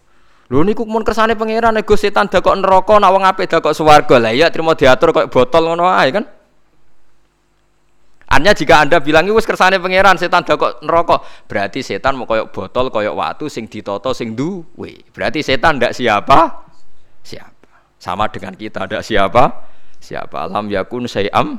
Lho 0.46 0.62
niku 0.62 0.86
mun 0.86 1.02
kersane 1.02 1.34
pangeran 1.34 1.74
nego 1.74 1.98
setan 1.98 2.30
dakok 2.30 2.54
neraka 2.54 3.02
nak 3.02 3.10
wong 3.10 3.24
apik 3.26 3.50
dakok 3.50 3.74
swarga. 3.74 4.22
Lah 4.22 4.30
iya 4.30 4.46
trimo 4.46 4.78
diatur 4.78 5.10
kok 5.10 5.26
botol 5.26 5.74
ngono 5.74 5.90
ae 5.90 6.14
kan. 6.14 6.24
Artinya 8.26 8.52
jika 8.54 8.74
anda 8.82 8.98
bilang 9.02 9.26
wis 9.34 9.46
kersane 9.46 9.82
pangeran 9.82 10.18
setan 10.18 10.46
dakok 10.46 10.82
neraka, 10.86 11.18
berarti 11.50 11.82
setan 11.82 12.14
mau 12.14 12.30
koyok 12.30 12.54
botol 12.54 12.94
koyok 12.94 13.14
watu 13.14 13.46
sing 13.50 13.66
ditoto 13.66 14.14
sing 14.14 14.38
duwe. 14.38 15.02
Berarti 15.10 15.42
setan 15.42 15.82
ndak 15.82 15.94
siapa? 15.98 16.66
Siapa? 17.26 17.98
Sama 17.98 18.30
dengan 18.30 18.54
kita 18.54 18.86
ndak 18.86 19.02
siapa? 19.02 19.66
Siapa? 19.98 20.46
Alam 20.46 20.70
yakun 20.70 21.10
sayam. 21.10 21.58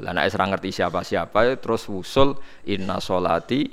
Lah 0.00 0.12
nek 0.16 0.32
ora 0.32 0.44
ngerti 0.56 0.72
siapa-siapa 0.72 1.60
terus 1.60 1.84
wusul 1.88 2.36
inna 2.64 2.96
solati 2.96 3.68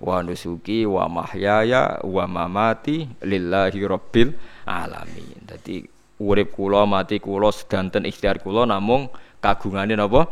wa 0.00 0.24
nusuki 0.24 0.88
wa 0.88 1.06
mahyaya 1.06 2.00
wa 2.00 2.24
mamati 2.24 3.04
lillahi 3.20 3.80
rabbil 3.84 4.32
alamin. 4.64 5.44
Dadi 5.44 5.84
urip 6.20 6.56
kula 6.56 6.88
mati 6.88 7.20
kula 7.20 7.52
sedanten 7.52 8.08
ikhtiar 8.08 8.40
kula 8.40 8.64
namung 8.64 9.12
kagungane 9.44 9.96
napa? 9.96 10.28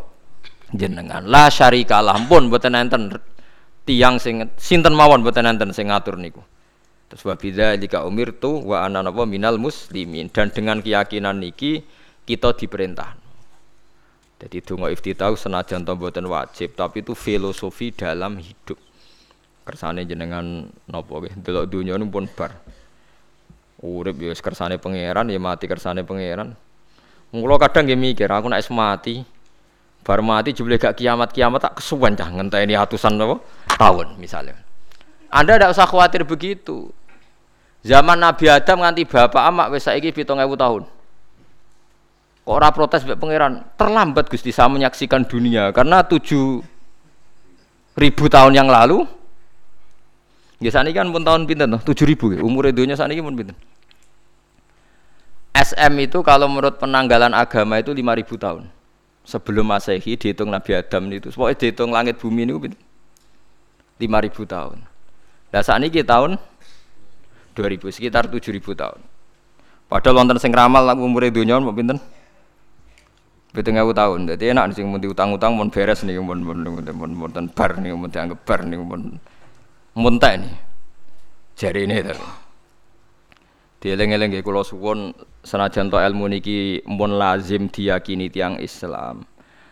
jenengan. 0.72 1.24
La 1.24 1.48
syarika 1.48 2.04
pun 2.28 2.52
mboten 2.52 2.76
enten 2.76 3.16
tiang 3.88 4.20
sing 4.20 4.52
sinten 4.60 4.92
mawon 4.92 5.24
mboten 5.24 5.48
enten 5.48 5.72
sing 5.72 5.88
ngatur 5.88 6.20
niku. 6.20 6.44
Terus 7.08 7.24
wa 7.24 7.34
bidzalika 7.40 8.04
umirtu 8.04 8.60
wa 8.68 8.84
ana 8.84 9.00
napa? 9.00 9.24
Minal 9.24 9.56
muslimin. 9.56 10.28
Dan 10.28 10.52
dengan 10.52 10.84
keyakinan 10.84 11.40
niki 11.40 11.80
kita 12.28 12.52
diperintah. 12.52 13.16
Jadi 14.38 14.62
donga 14.62 14.92
iftitah 14.92 15.34
senajan 15.34 15.82
to 15.82 15.98
wajib 16.30 16.78
tapi 16.78 17.02
itu 17.02 17.10
filosofi 17.18 17.90
dalam 17.90 18.38
hidup 18.38 18.78
kersane 19.68 20.08
jenengan 20.08 20.64
napa 20.88 21.12
nggih 21.12 21.44
delok 21.44 21.68
dunya 21.68 22.00
pun 22.08 22.24
bar 22.32 22.56
urip 23.84 24.16
ya 24.16 24.32
kersane 24.32 24.80
pangeran 24.80 25.28
ya 25.28 25.36
mati 25.36 25.68
kersane 25.68 26.00
pangeran 26.08 26.56
Mula 27.28 27.60
kadang 27.60 27.84
nggih 27.84 28.00
mikir 28.00 28.28
aku 28.32 28.48
nek 28.48 28.64
mati 28.72 29.20
Bar 30.00 30.24
mati 30.24 30.56
jebule 30.56 30.80
gak 30.80 30.96
kiamat-kiamat 30.96 31.60
tak 31.60 31.74
kesuwen 31.76 32.16
cah 32.16 32.32
ngenteni 32.32 32.72
atusan 32.72 33.20
apa? 33.20 33.44
tahun 33.76 34.16
misalnya. 34.16 34.56
Anda 35.28 35.60
tidak 35.60 35.76
usah 35.76 35.84
khawatir 35.84 36.24
begitu. 36.24 36.88
Zaman 37.84 38.16
Nabi 38.16 38.48
Adam 38.48 38.80
nganti 38.80 39.04
bapak 39.04 39.42
amak 39.52 39.68
wis 39.76 39.84
saiki 39.84 40.08
7000 40.16 40.48
tahun. 40.56 40.82
Kok 42.48 42.56
ora 42.56 42.72
protes 42.72 43.04
mbek 43.04 43.20
pangeran? 43.20 43.68
Terlambat 43.76 44.32
Gusti 44.32 44.48
saya 44.48 44.72
menyaksikan 44.72 45.28
dunia 45.28 45.68
karena 45.76 46.00
tujuh 46.00 46.64
ribu 48.00 48.24
tahun 48.32 48.56
yang 48.56 48.72
lalu 48.72 49.04
Ya 50.58 50.74
saat 50.74 50.90
ini 50.90 50.94
kan 50.96 51.06
pun 51.14 51.22
tahun 51.22 51.46
pinten 51.46 51.70
tuh? 51.78 51.80
Tujuh 51.94 52.06
ribu 52.06 52.34
ya. 52.34 52.42
Umur 52.42 52.66
dunia 52.74 52.98
saat 52.98 53.10
ini 53.14 53.22
pun 53.22 53.34
pinten. 53.34 53.54
SM 55.58 55.92
itu 55.98 56.18
kalau 56.22 56.46
menurut 56.46 56.78
penanggalan 56.78 57.34
agama 57.34 57.82
itu 57.82 57.90
lima 57.90 58.14
ribu 58.14 58.38
tahun 58.38 58.70
sebelum 59.28 59.68
masehi 59.68 60.16
dihitung 60.16 60.48
Nabi 60.48 60.72
Adam 60.72 61.10
itu 61.12 61.28
pokoknya 61.28 61.56
dihitung 61.60 61.90
langit 61.92 62.16
bumi 62.16 62.48
ini 62.48 62.52
lima 64.00 64.18
ribu 64.24 64.48
tahun 64.48 64.80
nah 65.52 65.60
saat 65.60 65.84
ini 65.84 66.00
tahun 66.00 66.40
2000 67.52 67.90
sekitar 67.90 68.30
7000 68.30 68.62
tahun 68.72 69.00
padahal 69.90 70.14
wonten 70.22 70.38
sing 70.40 70.54
ramal 70.54 70.86
umur 70.96 71.28
dunia 71.28 71.60
mau 71.60 71.74
pinten 71.76 72.00
Betul 73.48 73.80
nggak 73.80 73.96
tahun, 73.96 74.28
jadi 74.28 74.52
enak 74.52 74.76
sih 74.76 74.84
mau 74.84 75.00
diutang-utang 75.00 75.56
mau 75.56 75.64
beres 75.72 76.04
nih, 76.04 76.20
mau 76.20 76.36
mau 76.36 76.52
mau 76.52 77.08
mau 77.08 77.28
bar 77.32 77.80
nih, 77.80 77.96
mau 77.96 78.04
dianggap 78.04 78.44
bar 78.44 78.60
nih, 78.60 78.76
mau 78.76 79.00
muntah 79.98 80.38
nih, 80.38 80.54
jari 81.58 81.90
ini 81.90 81.98
tapi. 82.06 82.26
Dieling-eling 83.78 84.34
nggih 84.34 84.42
kula 84.46 84.66
suwun 84.66 85.14
senajan 85.42 85.86
to 85.86 85.98
ilmu 85.98 86.26
niki 86.26 86.82
mun 86.86 87.14
lazim 87.14 87.70
diyakini 87.70 88.26
tiang 88.26 88.58
Islam. 88.58 89.22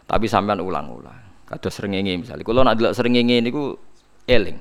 Tapi 0.07 0.31
sampean 0.31 0.62
ulang-ulang. 0.62 1.47
Kados 1.47 1.79
srengenge 1.79 2.14
misalnya. 2.14 2.47
Kula 2.47 2.62
nak 2.62 2.79
delok 2.79 2.95
srengenge 2.95 3.43
niku 3.43 3.74
eling. 4.31 4.59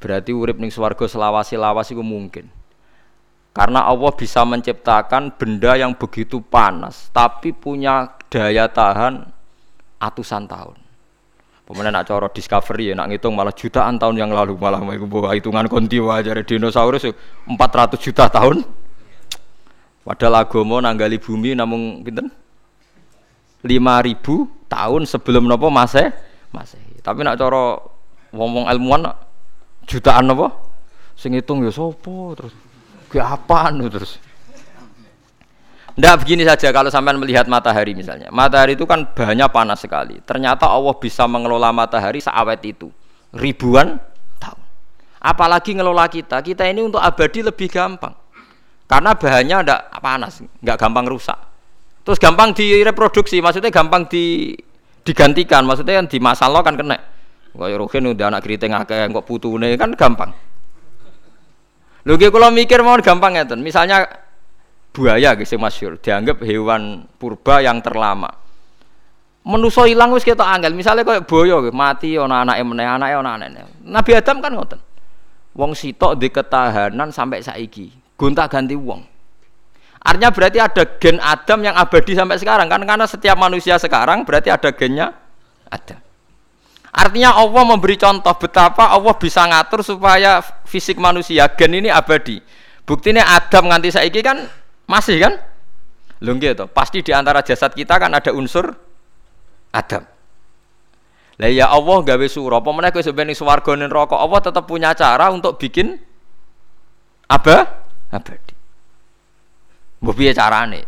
Berarti 0.00 0.32
urip 0.32 0.60
ning 0.60 0.72
swarga 0.72 1.04
selawasi-lawas 1.08 1.92
iku 1.92 2.04
mungkin. 2.04 2.48
Karena 3.52 3.84
Allah 3.84 4.12
bisa 4.16 4.44
menciptakan 4.44 5.36
benda 5.36 5.78
yang 5.78 5.94
begitu 5.94 6.42
panas 6.42 7.08
tapi 7.14 7.54
punya 7.54 8.10
daya 8.32 8.68
tahan 8.68 9.28
atusan 10.00 10.44
tahun. 10.48 10.83
Pemenang 11.64 11.96
nak 11.96 12.04
coro 12.04 12.28
discovery 12.28 12.92
ya 12.92 12.94
nak 12.94 13.08
ngitung 13.08 13.32
malah 13.32 13.56
jutaan 13.56 13.96
tahun 13.96 14.20
yang 14.20 14.30
lalu 14.36 14.52
malah 14.60 14.84
bawa 14.84 15.32
hitungan 15.32 15.64
konti 15.64 15.96
wajar 15.96 16.44
dinosaurus 16.44 17.08
400 17.48 17.96
juta 17.96 18.28
tahun. 18.28 18.60
Padahal 20.04 20.44
agama 20.44 20.84
nanggali 20.84 21.16
bumi 21.16 21.56
namun 21.56 22.04
pinten? 22.04 22.28
5000 23.64 24.68
tahun 24.68 25.08
sebelum 25.08 25.48
nopo 25.48 25.72
mase 25.72 26.12
mase. 26.52 26.76
Tapi 27.00 27.24
nak 27.24 27.40
coro 27.40 27.96
ngomong 28.36 28.68
ilmuwan 28.68 29.08
jutaan 29.88 30.28
nopo? 30.28 30.52
Sing 31.16 31.32
hitung 31.32 31.64
ya 31.64 31.72
sopo 31.72 32.36
terus. 32.36 32.52
Ke 33.08 33.24
apaan 33.24 33.80
terus? 33.88 34.20
Tidak 35.94 36.14
begini 36.18 36.42
saja 36.42 36.74
kalau 36.74 36.90
sampai 36.90 37.14
melihat 37.14 37.46
matahari 37.46 37.94
misalnya. 37.94 38.26
Matahari 38.34 38.74
itu 38.74 38.82
kan 38.82 39.06
banyak 39.06 39.46
panas 39.54 39.78
sekali. 39.78 40.18
Ternyata 40.26 40.66
Allah 40.66 40.90
bisa 40.98 41.22
mengelola 41.30 41.70
matahari 41.70 42.18
seawet 42.18 42.58
itu. 42.66 42.90
Ribuan 43.30 44.02
tahun. 44.42 44.62
Apalagi 45.22 45.78
ngelola 45.78 46.10
kita. 46.10 46.42
Kita 46.42 46.66
ini 46.66 46.82
untuk 46.82 46.98
abadi 46.98 47.46
lebih 47.46 47.70
gampang. 47.70 48.10
Karena 48.90 49.14
bahannya 49.14 49.56
tidak 49.62 49.80
panas, 50.02 50.42
nggak 50.60 50.76
gampang 50.76 51.06
rusak. 51.06 51.38
Terus 52.04 52.18
gampang 52.20 52.52
direproduksi, 52.52 53.40
maksudnya 53.40 53.70
gampang 53.70 54.10
di, 54.10 54.52
digantikan. 55.06 55.62
Maksudnya 55.62 56.02
di 56.04 56.18
masa 56.18 56.50
lo 56.50 56.60
kan 56.66 56.74
kena. 56.74 56.98
Kayak 57.54 57.78
Rohin 57.78 58.10
udah 58.10 58.34
anak 58.34 58.42
keriting 58.42 58.74
akeh 58.74 58.98
kok 59.14 59.24
putune 59.30 59.78
kan 59.78 59.94
gampang. 59.94 60.34
Lho 62.04 62.18
kalau 62.18 62.50
mikir 62.50 62.82
mau 62.82 62.98
gampang 63.00 63.38
ya 63.38 63.46
Misalnya 63.56 64.23
buaya 64.94 65.34
guys 65.34 65.50
masyur 65.58 65.98
dianggap 65.98 66.38
hewan 66.46 67.10
purba 67.18 67.58
yang 67.58 67.82
terlama. 67.82 68.30
Menuso 69.44 69.84
hilang 69.84 70.14
wis 70.14 70.24
kita 70.24 70.40
angel 70.40 70.72
misalnya 70.72 71.04
kayak 71.04 71.26
boyo 71.28 71.60
mati 71.74 72.16
ona 72.16 72.46
anak 72.46 72.62
meneh 72.64 72.88
anak 72.88 73.12
ona 73.12 73.36
anak 73.36 73.68
Nabi 73.84 74.16
Adam 74.16 74.40
kan 74.40 74.56
ngoten 74.56 74.80
wong 75.52 75.76
sitok 75.76 76.16
di 76.16 76.32
ketahanan 76.32 77.12
sampai 77.12 77.42
saiki 77.42 77.90
gonta 78.14 78.46
ganti 78.46 78.78
wong. 78.78 79.02
Artinya 80.04 80.30
berarti 80.32 80.58
ada 80.62 80.82
gen 80.96 81.20
Adam 81.20 81.60
yang 81.60 81.76
abadi 81.76 82.16
sampai 82.16 82.40
sekarang 82.40 82.70
kan 82.70 82.80
karena 82.86 83.04
setiap 83.04 83.36
manusia 83.36 83.76
sekarang 83.76 84.24
berarti 84.24 84.48
ada 84.48 84.70
gennya 84.72 85.12
ada 85.68 86.00
artinya 86.94 87.34
Allah 87.34 87.62
memberi 87.66 87.98
contoh 87.98 88.32
betapa 88.38 88.94
Allah 88.94 89.12
bisa 89.18 89.42
ngatur 89.42 89.82
supaya 89.82 90.38
fisik 90.64 90.96
manusia 90.96 91.50
gen 91.52 91.82
ini 91.82 91.90
abadi. 91.90 92.38
Buktinya 92.84 93.24
Adam 93.34 93.72
nganti 93.72 93.92
saiki 93.92 94.20
kan 94.20 94.44
masih 94.88 95.16
kan? 95.20 95.34
Lho 96.24 96.32
gitu. 96.40 96.64
Pasti 96.72 97.04
di 97.04 97.12
antara 97.12 97.44
jasad 97.44 97.74
kita 97.76 98.00
kan 98.00 98.12
ada 98.12 98.32
unsur 98.32 98.72
Adam. 99.74 100.04
Lah 101.34 101.50
ya 101.50 101.66
Allah 101.66 101.98
gawe 102.06 102.26
surah, 102.30 102.62
apa 102.62 102.70
meneh 102.70 102.94
kowe 102.94 103.02
sebenarnya 103.02 103.34
swarga 103.34 103.74
ning 103.74 103.90
Allah 103.90 104.38
tetap 104.38 104.70
punya 104.70 104.94
cara 104.94 105.34
untuk 105.34 105.58
bikin 105.58 105.98
apa? 107.26 107.82
Abadi. 108.14 108.54
Mbok 109.98 110.14
piye 110.14 110.30
carane? 110.30 110.86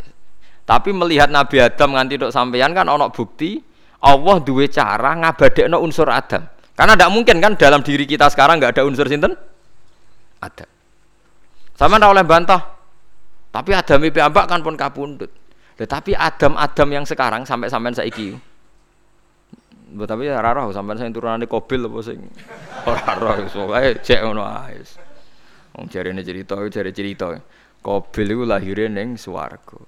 Tapi 0.62 0.94
melihat 0.94 1.32
Nabi 1.34 1.58
Adam 1.58 1.98
nganti 1.98 2.14
tok 2.20 2.30
sampeyan 2.30 2.70
kan 2.74 2.86
ana 2.86 3.10
bukti 3.10 3.58
Allah 4.02 4.38
duwe 4.38 4.70
cara 4.70 5.18
ngabadekno 5.18 5.82
unsur 5.82 6.06
Adam. 6.06 6.46
Karena 6.76 6.92
tidak 6.94 7.10
mungkin 7.10 7.36
kan 7.42 7.56
dalam 7.58 7.80
diri 7.82 8.06
kita 8.06 8.28
sekarang 8.30 8.62
nggak 8.62 8.78
ada 8.78 8.82
unsur 8.86 9.08
sinten? 9.10 9.34
Adam. 10.38 10.68
Sama 11.74 11.96
oleh 11.96 12.22
bantah, 12.22 12.75
tapi 13.56 13.72
Adam 13.72 14.04
itu 14.04 14.20
ambak 14.20 14.52
kan 14.52 14.60
pun 14.60 14.76
kapundut. 14.76 15.32
Tetapi 15.80 16.12
Adam-Adam 16.12 16.88
yang 16.92 17.04
sekarang 17.08 17.48
sampai 17.48 17.72
sampai 17.72 17.96
saiki. 17.96 18.36
Tapi 19.96 20.28
ya 20.28 20.44
raro 20.44 20.68
sampai 20.76 21.00
saya 21.00 21.08
turunan 21.08 21.40
di 21.40 21.48
kobil 21.48 21.88
apa 21.88 21.98
sing 22.04 22.20
ora 22.90 23.16
roh 23.16 23.48
soalnya 23.48 23.96
cek 23.96 24.20
ngono 24.28 24.44
ae. 24.44 24.76
Wong 25.72 25.88
jarene 25.88 26.20
cerita 26.20 26.60
jare 26.68 26.92
cerita. 26.92 27.32
Kobil 27.80 28.28
iku 28.36 28.44
lahire 28.44 28.92
ning 28.92 29.16
swarga. 29.16 29.80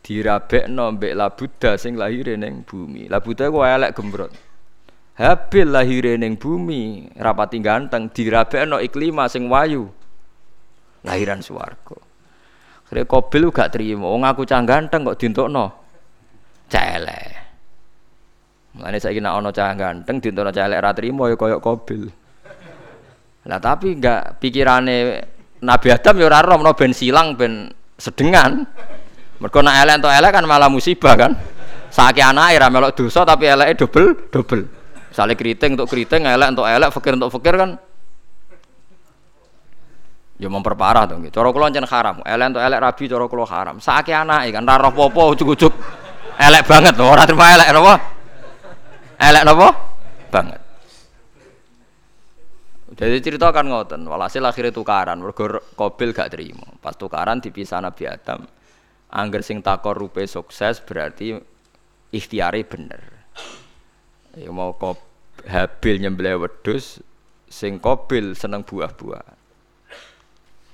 Dirabekno 0.00 0.96
mbek 0.96 1.12
Labuda 1.12 1.76
sing 1.76 2.00
lahire 2.00 2.40
ning 2.40 2.64
bumi. 2.64 3.04
Labuda 3.12 3.52
ku 3.52 3.60
elek 3.60 3.92
gembrot. 3.92 4.32
Habil 5.20 5.68
lahire 5.68 6.16
ning 6.16 6.40
bumi, 6.40 7.04
rapati 7.20 7.60
ganteng 7.60 8.08
dirabekno 8.08 8.80
iklima 8.80 9.28
sing 9.28 9.52
wayu. 9.52 9.92
Lahiran 11.04 11.44
swarga. 11.44 12.11
Kira 12.92 13.08
Kobil 13.08 13.48
gak 13.48 13.72
terima. 13.72 14.04
Wong 14.04 14.20
aku 14.20 14.44
cang 14.44 14.68
ganteng 14.68 15.00
kok 15.08 15.16
no, 15.48 15.64
Cele. 16.68 17.22
Mulane 18.76 19.00
saiki 19.00 19.20
nek 19.20 19.32
ana 19.32 19.48
cah 19.48 19.72
ganteng 19.72 20.20
dintono 20.20 20.52
cah 20.52 20.68
elek 20.68 20.80
ra 20.80 20.92
trimo 20.92 21.24
ya 21.24 21.40
koyo 21.40 21.56
Kobil. 21.56 22.04
Lah 23.48 23.60
tapi 23.64 23.96
enggak 23.96 24.36
pikirane 24.40 25.24
Nabi 25.64 25.88
Adam 25.88 26.20
ya 26.20 26.24
ora 26.28 26.44
roh 26.44 26.60
ben 26.76 26.92
silang 26.92 27.32
ben 27.32 27.72
sedengan. 27.96 28.60
Mergo 29.40 29.60
nek 29.64 29.76
elek 29.88 29.94
entuk 30.00 30.12
elek 30.12 30.30
kan 30.32 30.44
malah 30.44 30.68
musibah 30.68 31.16
kan. 31.16 31.32
Saiki 31.88 32.20
anake 32.20 32.60
ra 32.60 32.68
melok 32.68 32.92
dosa 32.92 33.24
tapi 33.24 33.48
eleke 33.48 33.88
double. 33.88 34.68
Misale 35.12 35.36
keriting 35.36 35.76
untuk 35.76 35.92
keriting, 35.92 36.24
elek 36.24 36.56
untuk 36.56 36.64
elek, 36.64 36.88
fakir 36.88 37.12
untuk 37.12 37.28
fakir 37.28 37.56
kan 37.56 37.76
ya 40.42 40.50
memperparah 40.50 41.06
dong. 41.06 41.22
Cara 41.30 41.54
kula 41.54 41.70
jan 41.70 41.86
haram. 41.86 42.18
Elek 42.26 42.46
untuk 42.50 42.62
elek 42.66 42.80
rabi 42.82 43.04
cara 43.06 43.24
kula 43.30 43.46
haram. 43.46 43.76
Saiki 43.78 44.10
anake 44.10 44.50
kan 44.50 44.66
ra 44.66 44.74
roh 44.82 44.90
apa 44.90 45.20
ujug-ujug 45.30 45.70
elek 46.34 46.62
banget 46.66 46.98
ora 46.98 47.22
terima 47.22 47.46
elek 47.54 47.68
napa? 47.70 47.94
Elek 49.22 49.42
napa? 49.46 49.68
Banget. 50.34 50.60
Jadi 52.92 53.16
cerita 53.24 53.48
kan 53.50 53.66
ngoten, 53.66 54.04
walhasil 54.04 54.44
akhirnya 54.44 54.70
tukaran, 54.70 55.18
mergo 55.18 55.64
Kobil 55.74 56.12
gak 56.12 56.36
terima. 56.36 56.68
Pas 56.78 56.92
tukaran 56.94 57.40
dipisah 57.40 57.80
Nabi 57.80 58.04
Adam. 58.04 58.44
Angger 59.10 59.42
sing 59.42 59.64
takor 59.64 59.96
rupe 59.96 60.22
sukses 60.28 60.78
berarti 60.84 61.34
ikhtiari 62.12 62.62
bener. 62.62 63.00
Ya 64.36 64.52
mau 64.52 64.76
kop 64.76 65.00
Habil 65.42 65.98
nyembelih 65.98 66.38
wedhus, 66.38 67.02
sing 67.50 67.82
Kobil 67.82 68.38
seneng 68.38 68.62
buah-buah. 68.62 69.41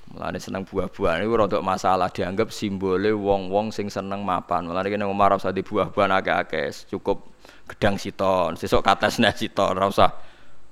Mulane 0.08 0.40
seneng 0.40 0.64
buah-buahan 0.64 1.20
iku 1.20 1.34
rada 1.36 1.58
masalah 1.60 2.08
dianggap 2.08 2.48
simbole 2.48 3.12
wong-wong 3.12 3.68
sing 3.68 3.92
seneng 3.92 4.24
mapan. 4.24 4.64
Mulane 4.64 4.88
kene 4.88 5.04
Umar 5.04 5.36
ora 5.36 5.52
di 5.52 5.60
buah-buahan 5.60 6.12
akeh-akeh, 6.16 6.88
cukup 6.96 7.28
gedang 7.68 8.00
siton, 8.00 8.56
sesuk 8.56 8.80
katesne 8.80 9.28
siton, 9.36 9.76
ora 9.76 9.86
usah 9.92 10.10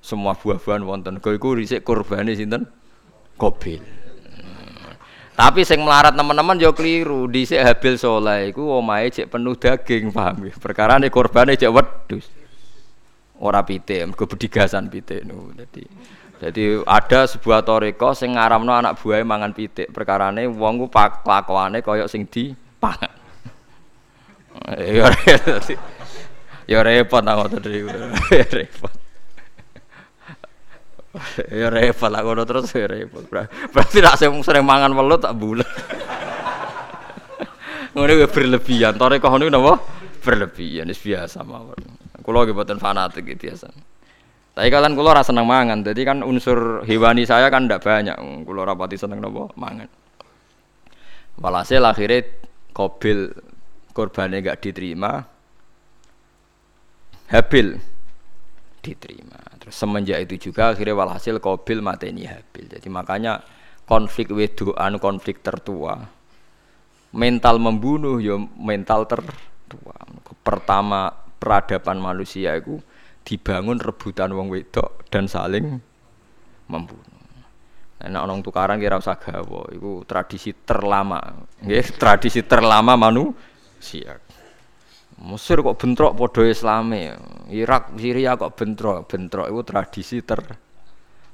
semua 0.01 0.33
buah-buahan 0.33 0.83
wonten. 0.89 1.21
Kau 1.21 1.37
iku 1.37 1.53
risik 1.53 1.85
kurbane 1.85 2.33
sinten? 2.33 2.65
Kobil. 3.37 3.85
Tapi 5.37 5.69
sing 5.69 5.85
melarat 5.85 6.17
teman-teman 6.17 6.57
yo 6.57 6.73
keliru. 6.73 7.29
Dhisik 7.29 7.61
Habil 7.61 8.01
soleh 8.01 8.49
iku 8.49 8.81
omahe 8.81 9.13
cek 9.13 9.29
penuh 9.29 9.53
daging, 9.53 10.09
paham 10.09 10.49
ya? 10.49 10.57
Perkara 10.57 10.97
ne 10.97 11.13
korbane 11.13 11.61
cek 11.61 11.69
wedhus. 11.69 12.33
Ora 13.37 13.61
pitik, 13.61 14.01
mergo 14.01 14.25
bedigasan 14.25 14.89
pitik 14.89 15.29
niku. 15.29 15.53
Dadi 15.53 15.85
jadi 16.37 16.85
ada 16.85 17.25
sebuah 17.25 17.65
toriko 17.65 18.13
sing 18.13 18.37
ngaramno 18.37 18.69
anak 18.69 19.01
buahnya 19.01 19.25
mangan 19.25 19.53
pitik. 19.57 19.89
Perkarane 19.89 20.45
wong 20.45 20.85
ku 20.85 20.87
kelakuane 20.93 21.81
kaya 21.81 22.05
sing 22.05 22.29
di 22.29 22.53
pangan. 22.77 23.09
Ya 24.77 25.09
repot. 25.09 25.81
Ya 26.69 26.85
repot 26.85 27.23
nang 27.25 27.41
ngoten 27.41 27.65
Ya 28.29 28.45
repot. 28.53 28.93
Ya 31.49 31.73
repot 31.73 32.11
lah 32.13 32.21
ngono 32.21 32.45
terus 32.45 32.69
ya 32.77 32.85
repot. 32.85 33.25
Berarti 33.73 33.99
nak 34.05 34.21
sing 34.21 34.29
sering 34.45 34.69
mangan 34.69 34.93
welut 34.93 35.25
tak 35.25 35.33
bulet. 35.41 35.69
Ngono 37.97 38.13
berlebihan. 38.29 39.01
Toriko 39.01 39.33
niku 39.41 39.49
napa? 39.49 39.81
Berlebihan 40.21 40.93
wis 40.93 41.01
biasa 41.01 41.41
mawon. 41.49 41.81
Kula 42.21 42.45
nggih 42.45 42.53
boten 42.53 42.77
fanatik 42.77 43.25
biasa. 43.41 43.96
Tapi 44.57 44.73
kalian 44.73 44.97
kulo 44.97 45.13
rasa 45.13 45.37
seneng 45.37 45.45
mangan, 45.45 45.85
jadi 45.85 46.01
kan 46.09 46.25
unsur 46.25 46.81
hewani 46.89 47.29
saya 47.29 47.53
kan 47.53 47.69
tidak 47.69 47.85
banyak. 47.85 48.17
Kulo 48.49 48.65
rapati 48.65 48.97
seneng 48.97 49.21
nopo 49.21 49.53
mangan. 49.53 49.85
Walhasil 51.37 51.85
akhirnya 51.85 52.25
kobil 52.73 53.37
korbannya 53.93 54.41
gak 54.41 54.65
diterima, 54.65 55.29
Habil 57.29 57.77
diterima. 58.81 59.41
Terus 59.61 59.77
semenjak 59.77 60.25
itu 60.25 60.49
juga 60.49 60.73
akhirnya 60.73 60.97
walhasil 60.97 61.37
kobil 61.37 61.85
mateni 61.85 62.25
Habil. 62.25 62.65
Jadi 62.73 62.89
makanya 62.89 63.45
konflik 63.85 64.33
wedoan 64.33 64.97
konflik 64.97 65.45
tertua. 65.45 66.01
Mental 67.13 67.61
membunuh 67.61 68.17
ya 68.25 68.41
mental 68.41 69.05
tertua. 69.05 70.01
Pertama 70.41 71.13
peradaban 71.37 72.01
manusia 72.01 72.57
itu 72.57 72.81
dibangun 73.27 73.83
rebutan 73.83 74.31
wong 74.31 74.47
wedok 74.55 75.03
dan 75.11 75.27
saling 75.27 75.83
membunuh. 76.71 77.17
Nah, 78.07 78.23
orang 78.23 78.45
tukaran 78.45 78.79
kira 78.79 79.03
usah 79.03 79.19
gawa, 79.19 79.67
itu 79.75 80.07
tradisi 80.07 80.53
terlama, 80.53 81.19
nggih, 81.59 81.97
tradisi 81.99 82.45
terlama 82.47 82.95
manusia. 82.95 84.21
Mesir 85.17 85.65
kok 85.65 85.81
bentrok 85.81 86.13
podo 86.13 86.45
Islame, 86.45 87.17
Irak, 87.51 87.97
Syria 87.97 88.37
kok 88.37 88.53
bentrok, 88.53 89.09
bentrok 89.09 89.49
itu 89.49 89.61
tradisi 89.65 90.17
ter 90.21 90.39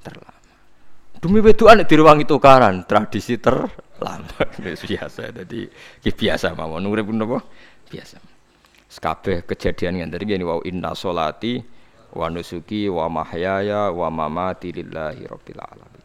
terlama. 0.07 0.41
Demi 1.19 1.39
wedokan 1.43 1.83
di 1.83 1.95
ruang 1.99 2.19
itu 2.23 2.39
karan, 2.39 2.87
tradisi 2.87 3.43
terlama, 3.43 4.39
biasa. 4.87 5.35
Jadi 5.35 5.67
biasa 6.15 6.55
mawon, 6.55 6.87
urip 6.87 7.11
napa? 7.11 7.43
Biasa. 7.91 8.23
Sekabeh 8.87 9.43
kejadian 9.43 10.05
yang 10.05 10.09
tadi 10.15 10.31
gini 10.31 10.45
wow 10.47 10.63
inna 10.63 10.95
solati 10.95 11.82
wa 12.13 12.27
nusuki 12.29 12.89
wa 12.93 13.09
mahyaya 13.09 13.89
wa 13.89 14.09
mamati 14.13 14.73
lillahi 14.73 15.25
rabbil 15.25 15.61
alamin. 15.61 16.05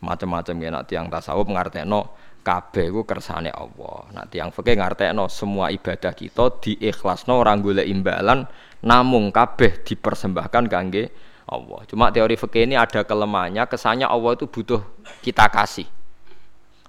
Macam-macam 0.00 0.54
ya 0.60 0.68
nak 0.70 0.84
tiang 0.88 1.06
tasawuf 1.10 1.48
ngartekno 1.50 2.00
kabeh 2.40 2.88
iku 2.88 3.02
kersane 3.04 3.52
Allah. 3.52 4.08
Nak 4.14 4.26
tiang 4.32 4.48
fikih 4.54 4.78
ngartekno 4.78 5.28
semua 5.28 5.68
ibadah 5.74 6.14
kita 6.14 6.60
diikhlasno 6.62 7.36
ora 7.36 7.52
golek 7.58 7.84
imbalan 7.84 8.46
namung 8.86 9.28
kabeh 9.34 9.84
dipersembahkan 9.84 10.64
kangge 10.70 11.04
Allah. 11.50 11.80
Cuma 11.90 12.14
teori 12.14 12.38
fikih 12.38 12.70
ini 12.70 12.78
ada 12.78 13.02
kelemahannya, 13.02 13.66
kesannya 13.66 14.06
Allah 14.06 14.38
itu 14.38 14.46
butuh 14.46 14.80
kita 15.20 15.50
kasih. 15.50 15.88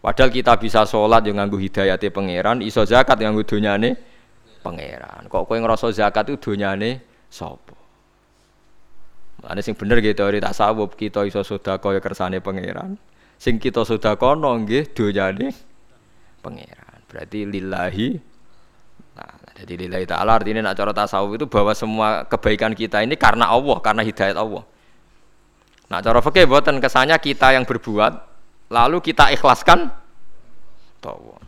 Padahal 0.01 0.33
kita 0.33 0.57
bisa 0.57 0.81
sholat 0.85 1.21
yang 1.25 1.37
nganggu 1.37 1.61
hidayati 1.61 2.09
pangeran, 2.09 2.65
iso 2.65 2.81
zakat 2.85 3.21
yang 3.21 3.37
nganggu 3.37 3.45
dunyane 3.45 3.89
pangeran. 4.65 5.29
Kok 5.29 5.45
kowe 5.45 5.57
ngerasa 5.57 5.93
zakat 5.93 6.29
itu 6.29 6.53
dunyane 6.53 7.11
sapa 7.32 7.82
Mulane 9.41 9.61
sing 9.65 9.73
bener 9.73 9.97
gitu 10.05 10.21
teori 10.21 10.38
tasawuf 10.38 10.93
kita 10.93 11.25
iso 11.25 11.41
sedekah 11.41 11.97
ya 11.97 12.01
kersane 12.03 12.38
pangeran. 12.45 12.93
Sing 13.41 13.57
kita 13.57 13.82
sedekahno 13.82 14.53
nggih 14.61 14.93
donyane 14.93 15.49
pangeran. 16.45 16.99
Berarti 17.09 17.49
lillahi 17.49 18.09
Nah, 19.11 19.27
jadi 19.59 19.75
lillahi 19.75 20.07
ta'ala 20.07 20.39
artinya 20.39 20.71
nak 20.71 20.79
cara 20.79 20.95
tasawuf 20.95 21.36
itu 21.36 21.45
bahwa 21.49 21.75
semua 21.75 22.23
kebaikan 22.23 22.71
kita 22.71 23.03
ini 23.03 23.19
karena 23.19 23.51
Allah, 23.51 23.77
karena 23.84 24.07
hidayat 24.07 24.39
Allah. 24.39 24.63
Nah, 25.91 25.99
cara 25.99 26.23
fikih 26.23 26.47
buatan 26.47 26.79
kesannya 26.79 27.17
kita 27.19 27.51
yang 27.51 27.67
berbuat 27.67 28.13
lalu 28.71 29.03
kita 29.03 29.36
ikhlaskan 29.36 29.91
Allah. 31.03 31.39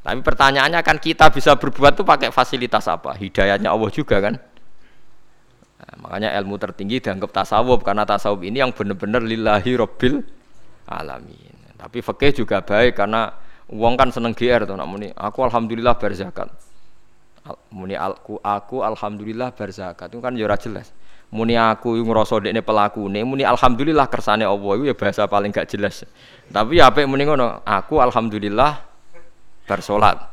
Tapi 0.00 0.20
pertanyaannya 0.24 0.80
kan 0.80 0.96
kita 0.96 1.28
bisa 1.28 1.60
berbuat 1.60 1.92
tuh 1.92 2.08
pakai 2.08 2.32
fasilitas 2.32 2.88
apa? 2.88 3.12
Hidayatnya 3.20 3.68
Allah 3.68 3.90
juga 3.92 4.16
kan? 4.24 4.40
Nah, 5.84 5.94
makanya 6.00 6.32
ilmu 6.40 6.56
tertinggi 6.56 7.04
dianggap 7.04 7.44
tasawuf 7.44 7.84
karena 7.84 8.08
tasawuf 8.08 8.40
ini 8.40 8.64
yang 8.64 8.72
benar-benar 8.72 9.20
lillahi 9.20 9.76
robbil 9.76 10.24
alamin. 10.88 11.76
Tapi 11.76 12.00
fikih 12.00 12.32
juga 12.44 12.64
baik 12.64 12.96
karena 12.96 13.28
uang 13.68 13.94
kan 14.00 14.08
seneng 14.08 14.32
GR 14.32 14.64
tuh 14.64 14.80
muni. 14.88 15.12
Aku 15.12 15.44
alhamdulillah 15.44 16.00
berzakat. 16.00 16.48
Muni 17.68 17.92
aku, 17.92 18.40
aku 18.40 18.80
alhamdulillah 18.80 19.52
berzakat 19.52 20.08
itu 20.08 20.24
kan 20.24 20.32
ya 20.32 20.48
jelas. 20.56 20.88
Muni 21.28 21.60
aku 21.60 22.00
yang 22.00 22.08
ngerasa 22.08 22.40
dekne 22.40 22.64
pelaku 22.64 23.04
nih. 23.10 23.20
Muni 23.26 23.44
alhamdulillah 23.44 24.08
kersane 24.08 24.48
Allah 24.48 24.72
itu 24.80 24.84
ya 24.88 24.94
bahasa 24.96 25.28
paling 25.28 25.52
gak 25.52 25.68
jelas. 25.68 26.08
Tapi 26.48 26.80
ya 26.80 26.88
apa 26.88 27.04
muni 27.04 27.28
ngono. 27.28 27.60
Aku 27.68 28.00
alhamdulillah 28.00 28.80
bersolat. 29.68 30.30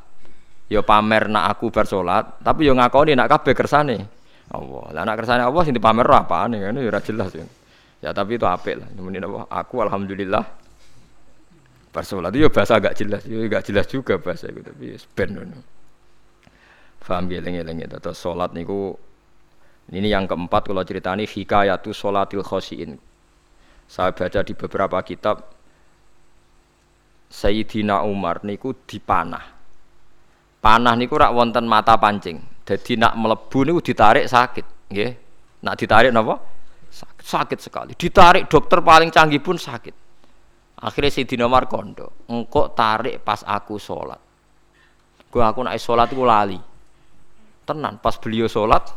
Ya 0.71 0.79
pamer 0.79 1.27
nak 1.27 1.57
aku 1.57 1.67
bersolat. 1.67 2.39
Tapi 2.39 2.69
yo 2.69 2.77
ngakoni 2.77 3.17
nak 3.17 3.27
kabeh 3.27 3.51
kersane. 3.51 4.20
Allah. 4.51 4.85
Lah 4.91 5.01
anak 5.07 5.23
kersane 5.23 5.43
Allah 5.43 5.61
sing 5.63 5.75
dipamer 5.75 6.05
apane 6.11 6.59
kan 6.59 6.75
ya 6.75 6.87
ora 6.87 7.01
jelas 7.01 7.31
ya. 7.31 7.47
Ya 8.01 8.09
tapi 8.11 8.35
itu 8.35 8.45
apik 8.45 8.75
lah. 8.81 8.89
Nemenin 8.93 9.23
apa? 9.25 9.47
Aku 9.49 9.79
alhamdulillah 9.81 10.43
sholat 11.99 12.31
itu 12.31 12.47
ya 12.47 12.49
bahasa 12.49 12.79
agak 12.79 12.95
jelas, 12.95 13.27
ya 13.27 13.43
agak 13.43 13.67
jelas 13.67 13.83
juga 13.91 14.15
bahasa 14.15 14.47
itu 14.47 14.63
tapi 14.63 14.95
ben 15.11 15.29
ngono. 15.35 15.59
Paham 17.03 17.27
ya 17.27 17.43
lengi-lengi 17.43 17.91
terus 17.91 18.15
sholat 18.15 18.55
niku 18.55 18.95
ini 19.91 20.07
yang 20.07 20.23
keempat 20.23 20.71
kalau 20.71 20.87
ceritani 20.87 21.27
hikayatu 21.27 21.91
sholatil 21.91 22.47
khosiin. 22.47 22.95
Saya 23.91 24.15
baca 24.15 24.39
di 24.39 24.55
beberapa 24.55 25.03
kitab 25.03 25.51
Sayyidina 27.27 28.07
Umar 28.07 28.47
niku 28.47 28.71
dipanah. 28.87 29.43
Panah 30.63 30.95
niku 30.95 31.19
rak 31.19 31.35
wonten 31.35 31.67
mata 31.67 31.99
pancing. 31.99 32.39
Jadi 32.62 32.97
nak 32.97 33.18
melebu 33.18 33.59
niku 33.66 33.80
ditarik 33.82 34.30
sakit, 34.30 34.91
nggih. 34.93 35.12
Nak 35.66 35.76
ditarik 35.78 36.14
napa? 36.14 36.38
Sakit, 36.91 37.26
sakit 37.26 37.59
sekali. 37.59 37.91
Ditarik 37.97 38.45
dokter 38.49 38.82
paling 38.82 39.09
canggih 39.09 39.41
pun 39.41 39.57
sakit. 39.57 39.95
Akhirnya 40.82 41.14
si 41.14 41.22
Dinomar 41.30 41.70
kondo, 41.70 42.26
engkau 42.26 42.74
tarik 42.74 43.22
pas 43.22 43.45
aku 43.45 43.78
sholat. 43.78 44.18
Gue 45.30 45.43
aku 45.45 45.62
naik 45.62 45.78
sholat 45.78 46.09
gue 46.09 46.26
lali. 46.26 46.59
Tenan, 47.62 48.01
pas 48.01 48.18
beliau 48.18 48.49
sholat 48.49 48.89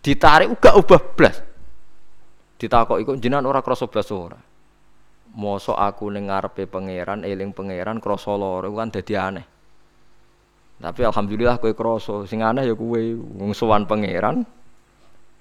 ditarik 0.00 0.48
uga 0.48 0.78
ubah 0.80 1.02
blas. 1.12 1.36
Ditakok 2.56 2.98
iku 3.04 3.12
jenengan 3.20 3.44
ora 3.44 3.60
krasa 3.60 3.84
blas 3.84 4.08
ora. 4.08 4.40
Mosok 5.36 5.76
aku 5.76 6.08
ning 6.08 6.32
ngarepe 6.32 6.64
pangeran, 6.64 7.20
eling 7.20 7.52
pangeran 7.52 8.00
krasa 8.00 8.32
lara 8.32 8.72
kan 8.72 8.88
dadi 8.88 9.12
aneh. 9.12 9.55
Tapi 10.76 11.00
alhamdulillah 11.08 11.56
kowe 11.56 11.72
krasa, 11.72 12.28
sing 12.28 12.44
aneh 12.44 12.68
ya 12.68 12.74
kowe 12.76 13.00
wong 13.40 13.56
sowan 13.56 13.88
pangeran 13.88 14.44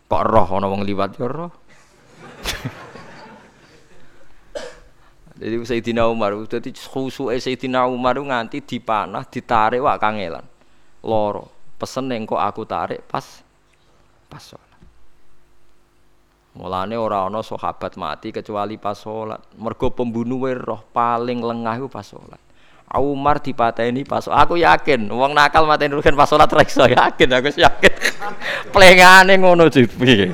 kok 0.06 0.24
roh 0.24 0.48
ana 0.56 0.70
wong 0.72 0.88
liwat 0.88 1.18
ya 1.20 1.28
roh. 1.28 1.52
Jadi 5.36 5.68
Sayyidina 5.68 6.08
Umar, 6.08 6.32
jadi 6.48 6.72
khusuke 6.72 7.36
Sayyidina 7.36 7.84
Umar 7.92 8.16
nganti 8.16 8.64
dipanah, 8.64 9.28
ditarik 9.28 9.84
wak 9.84 10.00
kangelan. 10.00 10.48
Loro. 11.04 11.52
Pesen 11.76 12.08
yang 12.08 12.24
kok 12.24 12.40
aku 12.40 12.64
tarik 12.64 13.04
pas 13.04 13.44
pas 14.32 14.40
sholat. 14.40 14.80
Mulane 16.56 16.96
ora 16.96 17.28
ana 17.28 17.44
sahabat 17.44 18.00
mati 18.00 18.32
kecuali 18.32 18.80
pas 18.80 18.96
sholat. 18.96 19.44
Mergo 19.60 19.92
pembunuh 19.92 20.48
roh 20.56 20.88
paling 20.96 21.44
lengah 21.44 21.84
itu 21.84 21.92
pas 21.92 22.08
sholat. 22.08 22.40
Umar 22.94 23.42
dipateni 23.42 24.06
pas 24.06 24.30
aku 24.30 24.62
yakin 24.62 25.10
wong 25.10 25.34
nakal 25.34 25.66
mateni 25.66 25.98
rugen 25.98 26.16
pas 26.16 26.30
sholat 26.30 26.48
ra 26.48 26.64
yakin 26.64 27.30
aku 27.34 27.50
yakin. 27.58 27.94
Plengane 28.74 29.34
ngono 29.42 29.68
piye. 29.74 30.32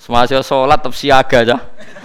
Semasa 0.00 0.40
sholat 0.40 0.80
tetep 0.80 0.94
siaga 0.96 1.38
aja. 1.44 1.58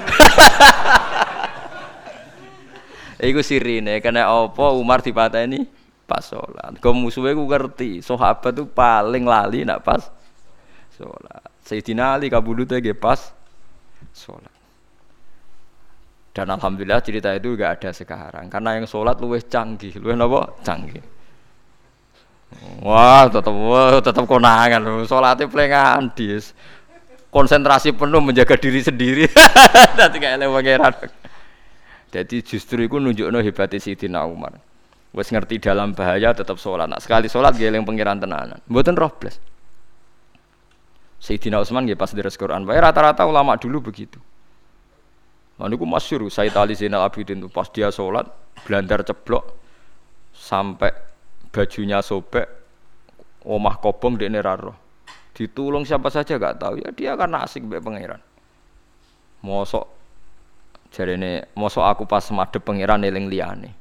Iku 3.30 3.40
sirine 3.40 4.04
kena 4.04 4.28
apa 4.28 4.66
Umar 4.76 5.00
dipateni 5.00 5.64
pas 6.04 6.26
sholat. 6.26 6.76
Kau 6.82 6.92
musuhnya 6.92 7.38
ku 7.38 7.48
ngerti, 7.48 8.02
sahabat 8.02 8.54
tuh 8.54 8.68
paling 8.70 9.26
lali 9.26 9.64
nak 9.64 9.86
pas 9.86 10.12
sholat. 10.98 11.46
Sayyidina 11.66 12.18
Ali 12.18 12.30
kabudutnya 12.30 12.84
ge 12.84 12.94
pas 12.94 13.34
sholat. 14.14 14.55
Dan 16.36 16.52
alhamdulillah 16.52 17.00
cerita 17.00 17.32
itu 17.32 17.56
gak 17.56 17.80
ada 17.80 17.96
sekarang 17.96 18.52
karena 18.52 18.76
yang 18.76 18.84
sholat 18.84 19.16
luwih 19.24 19.40
canggih, 19.48 19.96
luwih 19.96 20.20
apa? 20.20 20.52
Canggih. 20.68 21.00
Wah, 22.84 23.32
tetap 23.32 23.56
wah, 23.56 24.04
tetap 24.04 24.24
konangan 24.28 24.84
loh. 24.84 25.08
Sholatnya 25.08 25.48
pelengan 25.48 26.12
dis. 26.12 26.52
Konsentrasi 27.32 27.96
penuh 27.96 28.20
menjaga 28.20 28.56
diri 28.60 28.84
sendiri. 28.84 29.24
Nanti 30.00 30.18
kayak 30.20 30.44
lewat 30.44 31.08
Jadi 32.12 32.36
justru 32.44 32.84
itu 32.84 32.96
nunjukno 32.96 33.40
hebatnya 33.44 33.80
Sayyidina 33.80 34.24
Umar. 34.24 34.56
Wes 35.16 35.32
ngerti 35.32 35.64
dalam 35.64 35.96
bahaya 35.96 36.36
tetap 36.36 36.60
sholat. 36.60 36.88
Nah, 36.88 37.00
sekali 37.00 37.32
sholat 37.32 37.56
geleng 37.56 37.88
pengiran 37.88 38.20
tenanan. 38.20 38.60
Mboten 38.68 38.96
roh 38.96 39.12
blas. 39.16 39.40
Sayyidina 41.20 41.64
Utsman 41.64 41.88
nggih 41.88 42.00
pas 42.00 42.12
deres 42.12 42.36
Quran. 42.36 42.68
Wae 42.68 42.80
rata-rata 42.80 43.24
ulama 43.24 43.56
dulu 43.56 43.92
begitu. 43.92 44.20
Nah, 45.56 45.72
niku 45.72 45.88
masyhur 45.88 46.28
Said 46.28 46.52
Ali 46.60 46.76
Zainal 46.76 47.08
Abidin 47.08 47.40
itu 47.40 47.48
pas 47.48 47.72
dia 47.72 47.88
sholat 47.88 48.28
blandar 48.68 49.08
ceblok 49.08 49.56
sampai 50.36 50.92
bajunya 51.56 52.04
sobek 52.04 52.44
omah 53.48 53.80
kobong 53.80 54.20
di 54.20 54.28
neraro 54.28 54.76
ditulung 55.32 55.88
siapa 55.88 56.12
saja 56.12 56.36
gak 56.36 56.60
tahu 56.60 56.84
ya 56.84 56.90
dia 56.92 57.12
karena 57.16 57.44
asik 57.44 57.68
be 57.68 57.80
pangeran. 57.80 58.20
Mosok 59.44 59.88
jadi 60.92 61.20
ini 61.20 61.44
mosok 61.60 61.84
aku 61.84 62.04
pas 62.08 62.24
madep 62.32 62.64
pangeran 62.64 63.04
eling 63.04 63.28
liane 63.28 63.72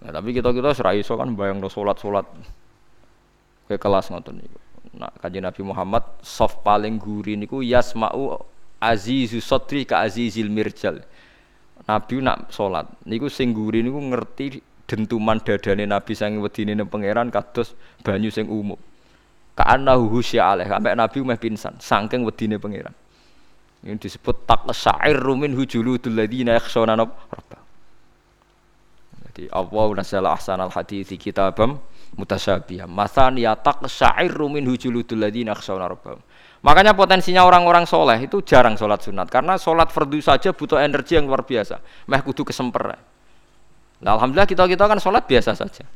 nah, 0.00 0.10
tapi 0.12 0.32
kita 0.32 0.52
kita 0.52 0.72
serai 0.72 1.04
so 1.04 1.20
kan 1.20 1.32
bayang 1.36 1.60
lo 1.60 1.68
sholat 1.68 2.00
sholat 2.00 2.24
ke 3.68 3.76
kelas 3.76 4.12
ngotot 4.12 4.36
nih 4.36 4.50
Nah, 4.90 5.06
kaji 5.22 5.38
Nabi 5.38 5.62
Muhammad 5.62 6.02
soft 6.18 6.66
paling 6.66 6.98
gurih 6.98 7.38
niku 7.38 7.62
yasma'u 7.62 8.42
azizu 8.80 9.38
sotri 9.38 9.84
ka 9.84 10.02
azizil 10.02 10.48
mirjal. 10.48 11.04
Nabi 11.84 12.24
nak 12.24 12.50
sholat 12.52 12.88
niku 13.04 13.28
sing 13.28 13.52
gurih 13.52 13.84
niku 13.84 14.00
ngerti 14.00 14.60
dentuman 14.88 15.38
dadane 15.38 15.86
Nabi 15.86 16.12
sang 16.16 16.40
wedine 16.42 16.82
pangeran 16.88 17.30
kados 17.30 17.76
banyu 18.02 18.32
sing 18.32 18.48
umum. 18.48 18.78
Ka'annahu 19.54 20.08
husya 20.08 20.56
alaih 20.56 20.66
sampai 20.66 20.96
Nabi 20.96 21.18
meh 21.20 21.38
pingsan 21.38 21.76
saking 21.78 22.24
wedine 22.24 22.56
pangeran. 22.56 22.96
Ini 23.80 23.96
disebut 23.96 24.44
tak 24.44 24.68
syair 24.76 25.16
rumin 25.16 25.56
hujuludul 25.56 26.12
ladina 26.12 26.56
yakhshawna 26.60 26.96
rabbah. 27.00 27.60
Jadi 29.30 29.46
Allah 29.54 29.86
nasala 29.94 30.34
ahsanal 30.34 30.68
hadithi 30.74 31.16
kitabam 31.16 31.78
mutasyabihah. 32.18 32.90
Masaniya 32.90 33.54
taqsya'irru 33.56 34.50
min 34.50 34.66
hujuludul 34.66 35.22
ladzina 35.22 35.54
yakhshawna 35.54 35.86
rabbahum. 35.86 36.20
Makanya 36.60 36.92
potensinya 36.92 37.48
orang-orang 37.48 37.88
soleh 37.88 38.20
itu 38.20 38.44
jarang 38.44 38.76
sholat 38.76 39.00
sunat 39.00 39.32
karena 39.32 39.56
sholat 39.56 39.88
fardu 39.88 40.20
saja 40.20 40.52
butuh 40.52 40.76
energi 40.76 41.16
yang 41.16 41.24
luar 41.24 41.40
biasa. 41.40 41.80
Meh 42.04 42.20
kudu 42.20 42.44
kesemper. 42.44 42.92
Nah, 44.00 44.10
alhamdulillah 44.16 44.48
kita 44.48 44.68
kita 44.68 44.84
kan 44.84 45.00
sholat 45.00 45.24
biasa 45.24 45.56
saja. 45.56 45.88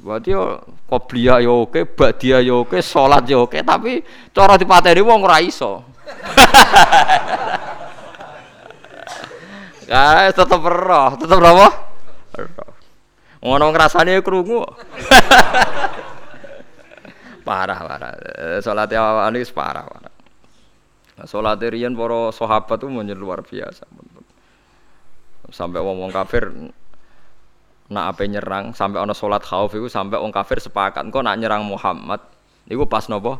Berarti 0.00 0.34
yo 0.34 0.58
qobliyah 0.90 1.44
yo 1.44 1.68
oke, 1.68 1.84
ba'diyah 1.84 2.42
yo 2.42 2.66
oke, 2.66 2.82
sholat 2.82 3.22
yo 3.28 3.46
oke, 3.46 3.62
tapi 3.62 4.02
cara 4.34 4.58
dipateni 4.58 5.02
wong 5.04 5.20
ora 5.22 5.38
iso. 5.38 5.84
Ya, 9.90 10.30
tetep 10.30 10.62
roh, 10.62 11.18
tetep 11.18 11.34
apa? 11.42 11.68
Roh. 12.38 12.70
Ngono 13.42 13.74
ngrasane 13.74 14.22
krungu. 14.22 14.62
parah 17.50 17.80
parah. 17.82 18.12
Salat 18.62 18.94
awak 18.94 19.34
ini 19.34 19.42
parah 19.50 19.82
parah. 19.82 20.14
Salat 21.26 21.58
riyen 21.66 21.98
para 21.98 22.30
sahabat 22.30 22.78
itu 22.78 22.86
menjadi 22.86 23.18
luar 23.18 23.42
biasa. 23.42 23.90
Sampai 25.50 25.82
wong-wong 25.82 26.14
kafir 26.14 26.46
nak 27.90 28.14
apa 28.14 28.22
nyerang 28.22 28.70
sampai 28.70 29.02
ana 29.02 29.10
salat 29.10 29.42
khauf 29.42 29.74
itu 29.74 29.90
sampai 29.90 30.22
wong 30.22 30.30
kafir 30.30 30.62
sepakat 30.62 31.02
kok 31.10 31.26
nak 31.26 31.34
nyerang 31.42 31.66
Muhammad 31.66 32.22
niku 32.70 32.86
pas 32.86 33.10
nopo 33.10 33.34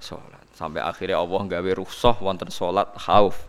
salat 0.00 0.40
sampai 0.56 0.80
akhirnya 0.80 1.20
Allah 1.20 1.44
gawe 1.44 1.70
rukhsah 1.76 2.16
wonten 2.24 2.48
salat 2.48 2.88
khauf 2.96 3.44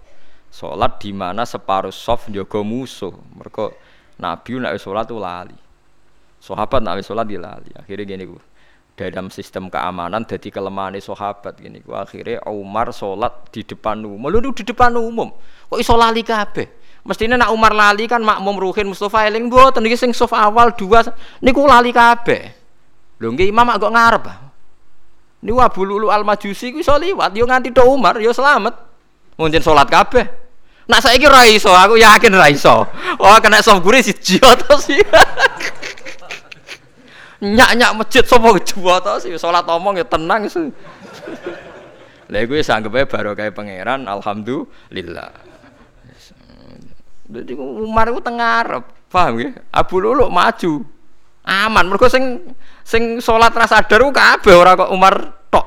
salat 0.52 1.00
di 1.00 1.16
mana 1.16 1.48
separuh 1.48 1.96
soft 1.96 2.28
jaga 2.36 2.60
musuh 2.68 3.16
mereka 3.32 3.72
Nabi 4.20 4.60
nak 4.60 4.76
salat 4.76 5.08
itu 5.08 5.16
lali 5.16 5.56
Sahabat 6.46 6.78
nak 6.86 7.02
sholat 7.02 7.26
dilali. 7.26 7.74
Akhirnya 7.74 8.06
gini 8.06 8.30
gue. 8.30 8.44
Dalam 8.96 9.28
sistem 9.28 9.68
keamanan 9.68 10.24
jadi 10.24 10.48
kelemahan 10.48 10.96
sahabat 11.04 11.60
gini 11.60 11.84
gue. 11.84 11.92
Akhirnya 11.92 12.40
Umar 12.48 12.96
sholat 12.96 13.52
di 13.52 13.68
depan 13.68 14.00
umum. 14.00 14.32
Lalu 14.32 14.56
di 14.56 14.64
depan 14.64 14.96
umum. 14.96 15.36
Kok 15.68 15.80
iso 15.84 16.00
lali? 16.00 16.24
Mestinya 17.06 17.38
nak 17.38 17.54
Umar 17.54 17.76
lali 17.76 18.10
kan 18.10 18.24
makmum 18.24 18.58
Ruhin 18.58 18.90
Mustafa 18.90 19.30
eling 19.30 19.46
mboten 19.46 19.86
iki 19.86 19.94
sing 19.94 20.10
sof 20.10 20.34
awal 20.34 20.74
dua 20.74 21.06
niku 21.38 21.68
lali 21.68 21.94
kabeh. 21.94 22.50
Lho 23.22 23.30
nggih 23.30 23.54
imam 23.54 23.68
agak 23.70 23.92
ngarep. 23.94 24.26
Niku 25.46 25.60
Abu 25.62 25.86
Lulu 25.86 26.10
Al 26.10 26.26
Majusi 26.26 26.74
ku 26.74 26.82
iso 26.82 26.98
liwat 26.98 27.38
yo 27.38 27.46
nganti 27.46 27.70
tok 27.70 27.86
Umar 27.86 28.18
yo 28.18 28.34
selamat. 28.34 28.74
Mungkin 29.38 29.62
sholat 29.62 29.86
kabeh. 29.86 30.26
Nak 30.90 31.02
saiki 31.02 31.30
ra 31.30 31.46
iso, 31.46 31.70
aku 31.70 32.00
yakin 32.02 32.34
ra 32.34 32.50
iso. 32.50 32.88
Oh 33.22 33.38
kena 33.38 33.62
sof 33.62 33.84
guri 33.86 34.02
siji 34.02 34.42
sih. 34.82 35.02
nyak-nyak 37.54 37.92
masjid 37.94 38.26
sapa 38.26 38.50
kedua 38.58 38.98
to 39.04 39.28
sih 39.28 39.38
salat 39.38 39.68
omong 39.70 40.02
ya 40.02 40.06
tenang 40.08 40.50
sih. 40.50 40.74
Lha 42.26 42.38
iku 42.42 42.58
wis 42.58 42.70
anggepe 42.74 43.06
barokah 43.06 43.54
pangeran 43.54 44.10
alhamdulillah. 44.10 45.30
Jadi 47.26 47.58
Umar 47.58 48.14
itu 48.14 48.22
tengah 48.22 48.50
Arab, 48.62 48.84
paham 49.10 49.42
ya? 49.42 49.50
Abu 49.74 49.98
Lulu 49.98 50.30
maju, 50.30 50.86
aman. 51.42 51.86
Mereka 51.90 52.06
sing 52.06 52.54
sing 52.86 53.18
sholat 53.18 53.50
rasa 53.50 53.82
sadar 53.82 54.06
ku 54.06 54.14
kabeh 54.14 54.54
ora 54.54 54.78
kok 54.78 54.94
Umar 54.94 55.14
tok. 55.50 55.66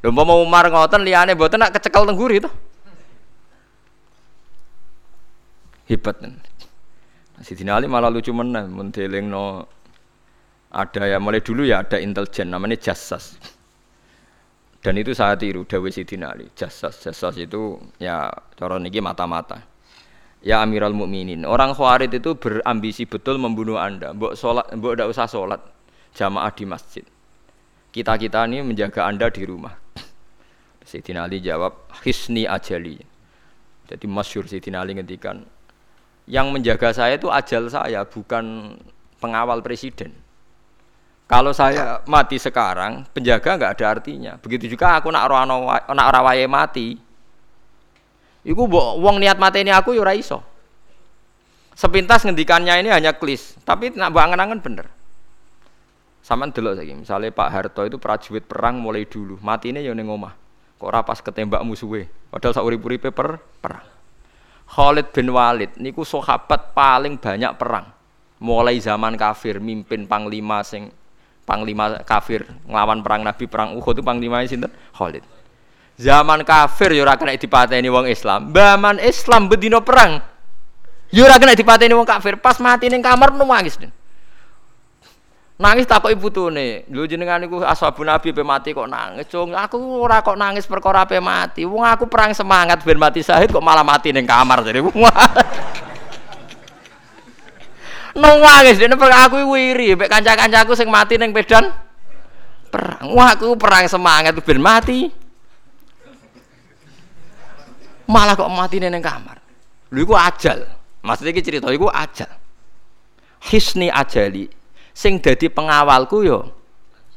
Lho 0.00 0.08
mau 0.08 0.40
Umar 0.40 0.72
ngoten 0.72 1.04
liyane 1.04 1.36
mboten 1.36 1.60
nak 1.60 1.76
kecekel 1.76 2.08
tengguri 2.08 2.40
to. 2.40 2.48
Hebat. 5.92 6.16
Sidina 7.40 7.76
Ali 7.76 7.88
malah 7.88 8.12
lucu 8.12 8.32
meneh 8.32 8.68
mun 8.68 8.92
no 9.28 9.64
ada 10.70 11.02
ya 11.06 11.18
mulai 11.18 11.42
dulu 11.42 11.66
ya 11.66 11.82
ada 11.82 11.98
intelijen 11.98 12.50
namanya 12.50 12.78
jasas 12.78 13.38
dan 14.80 14.96
itu 14.96 15.12
saya 15.12 15.36
tiru 15.36 15.68
Dawi 15.68 15.92
Sidina 15.92 16.32
Ali. 16.32 16.48
Jasas 16.56 17.04
jasas 17.04 17.36
itu 17.36 17.76
ya 18.00 18.32
cara 18.56 18.80
niki 18.80 19.04
mata-mata. 19.04 19.60
Ya 20.40 20.64
Amirul 20.64 20.96
Mukminin. 20.96 21.44
Orang 21.44 21.76
Khawarij 21.76 22.16
itu 22.16 22.32
berambisi 22.32 23.04
betul 23.04 23.36
membunuh 23.36 23.76
anda. 23.76 24.16
Mbok 24.16 24.40
mbok 24.80 24.92
tidak 24.96 25.08
usah 25.12 25.28
sholat 25.28 25.60
jamaah 26.16 26.48
di 26.56 26.64
masjid. 26.64 27.04
Kita 27.92 28.16
kita 28.16 28.48
ini 28.48 28.64
menjaga 28.64 29.04
anda 29.04 29.28
di 29.28 29.44
rumah. 29.44 29.76
Sidina 30.88 31.28
Ali 31.28 31.44
jawab 31.44 31.92
hisni 32.00 32.48
ajali. 32.48 32.96
Jadi 33.84 34.06
masyur 34.08 34.48
Sidina 34.48 34.80
Ali 34.80 34.96
ngendikan 34.96 35.44
yang 36.24 36.56
menjaga 36.56 36.96
saya 36.96 37.20
itu 37.20 37.28
ajal 37.28 37.68
saya 37.68 38.08
bukan 38.08 38.78
pengawal 39.20 39.60
presiden 39.60 40.14
Kalau 41.30 41.54
saya 41.54 42.02
mati 42.10 42.42
sekarang, 42.42 43.06
penjaga 43.14 43.54
nggak 43.54 43.78
ada 43.78 43.86
artinya. 43.86 44.34
Begitu 44.42 44.74
juga 44.74 44.98
aku 44.98 45.14
nak 45.14 45.30
ora 45.30 45.46
nak 45.46 46.06
ora 46.10 46.34
mati. 46.50 46.98
Iku 48.42 48.66
wong 48.98 49.22
niat 49.22 49.38
mati 49.38 49.62
ini 49.62 49.70
aku 49.70 49.94
ya 49.94 50.02
ora 50.02 50.10
iso. 50.10 50.42
Sepintas 51.78 52.26
ngendikannya 52.26 52.82
ini 52.82 52.90
hanya 52.90 53.14
klis, 53.14 53.54
tapi 53.62 53.94
nak 53.94 54.10
bangen-angen 54.10 54.58
bener. 54.58 54.90
Sama 56.20 56.50
delok 56.50 56.82
lagi, 56.82 56.98
misalnya 56.98 57.30
Pak 57.30 57.48
Harto 57.48 57.86
itu 57.86 57.96
prajurit 57.96 58.44
perang 58.44 58.82
mulai 58.82 59.06
dulu, 59.06 59.38
mati 59.38 59.70
ini 59.70 59.86
ya 59.86 59.94
ning 59.94 60.10
omah. 60.10 60.34
Kok 60.82 60.90
rapas 60.90 61.22
ketembak 61.22 61.62
musuhnya, 61.62 62.10
padahal 62.34 62.58
saurip-uripe 62.58 63.14
per 63.14 63.38
perang. 63.62 63.86
Khalid 64.66 65.14
bin 65.14 65.30
Walid 65.30 65.78
niku 65.78 66.02
sahabat 66.02 66.74
paling 66.74 67.22
banyak 67.22 67.54
perang. 67.54 67.86
Mulai 68.42 68.82
zaman 68.82 69.14
kafir 69.14 69.62
mimpin 69.62 70.10
panglima 70.10 70.66
sing 70.66 70.90
panglima 71.50 71.98
kafir 72.06 72.46
nglawan 72.70 73.02
perang 73.02 73.26
Nabi 73.26 73.50
perang 73.50 73.74
Uhud 73.74 73.98
itu 73.98 74.06
panglima 74.06 74.46
sinten 74.46 74.70
Khalid. 74.94 75.26
Zaman 75.98 76.46
kafir 76.46 76.94
yo 76.94 77.02
ora 77.02 77.18
kena 77.18 77.34
dipateni 77.34 77.90
wong 77.90 78.06
Islam. 78.06 78.54
Zaman 78.54 79.02
Islam 79.02 79.50
bedino 79.50 79.82
perang. 79.82 80.22
Yo 81.10 81.26
ora 81.26 81.42
kena 81.42 81.58
dipateni 81.58 81.92
wong 81.92 82.06
kafir. 82.06 82.38
Pas 82.38 82.62
mati 82.62 82.86
ning 82.86 83.02
kamar 83.02 83.34
nangis. 83.34 83.74
Nangis 85.60 85.84
tak 85.84 86.00
kok 86.00 86.08
ibu 86.08 86.32
tuh 86.32 86.48
nih, 86.48 86.88
lu 86.88 87.04
jenengan 87.04 87.36
iku 87.44 87.60
ashabun 87.60 88.08
nabi 88.08 88.32
pe 88.32 88.40
mati 88.40 88.72
kok 88.72 88.88
nangis, 88.88 89.28
cung. 89.28 89.52
Aku 89.52 89.76
ora 90.00 90.24
kok 90.24 90.32
nangis 90.32 90.64
perkara 90.64 91.04
pe 91.04 91.20
mati. 91.20 91.68
Wong 91.68 91.84
aku 91.84 92.08
perang 92.08 92.32
semangat 92.32 92.80
ben 92.80 92.96
mati 92.96 93.20
syahid 93.20 93.52
kok 93.52 93.60
malah 93.60 93.84
mati 93.84 94.08
ning 94.08 94.24
kamar 94.24 94.64
jadi. 94.64 94.80
Nangis 98.14 98.78
dene 98.80 98.98
aku 98.98 99.54
wiri 99.54 99.94
mek 99.94 100.10
kanca-kancaku 100.10 100.74
sing 100.74 100.90
mati 100.90 101.14
ning 101.14 101.30
pedan 101.30 101.70
perang. 102.70 103.14
Wah, 103.14 103.34
aku 103.34 103.54
perang 103.54 103.86
semangat 103.86 104.34
ben 104.42 104.58
mati. 104.58 105.10
Malah 108.10 108.34
kok 108.34 108.50
mati 108.50 108.82
ning 108.82 108.98
kamar. 108.98 109.38
Lho 109.94 110.00
iku 110.02 110.14
ajal. 110.18 110.66
Maksudnya 111.02 111.30
iki 111.34 111.42
cerita 111.42 111.70
iku 111.70 111.86
ajal. 111.86 112.30
Hisni 113.46 113.86
ajali. 113.90 114.50
Sing 114.90 115.22
dadi 115.22 115.46
pengawalku 115.46 116.26
yo 116.26 116.50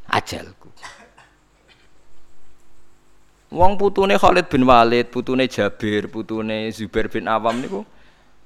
ajalku. 0.10 0.70
Wong 3.54 3.78
putune 3.78 4.18
Khalid 4.18 4.50
bin 4.50 4.66
Walid, 4.66 5.14
putune 5.14 5.46
Jabir, 5.46 6.10
putune 6.10 6.74
Zubair 6.74 7.06
bin 7.06 7.30
Awam 7.30 7.62
niku 7.62 7.86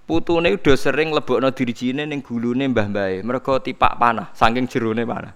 putune 0.07 0.55
udah 0.55 0.77
sering 0.79 1.11
lebokno 1.11 1.51
dirijine 1.51 2.07
ning 2.07 2.23
gulune 2.23 2.63
mbah-mbahe 2.71 3.27
mergo 3.27 3.59
tipak 3.59 3.99
panah 3.99 4.31
saking 4.31 4.65
jerone 4.71 5.03
panah 5.03 5.35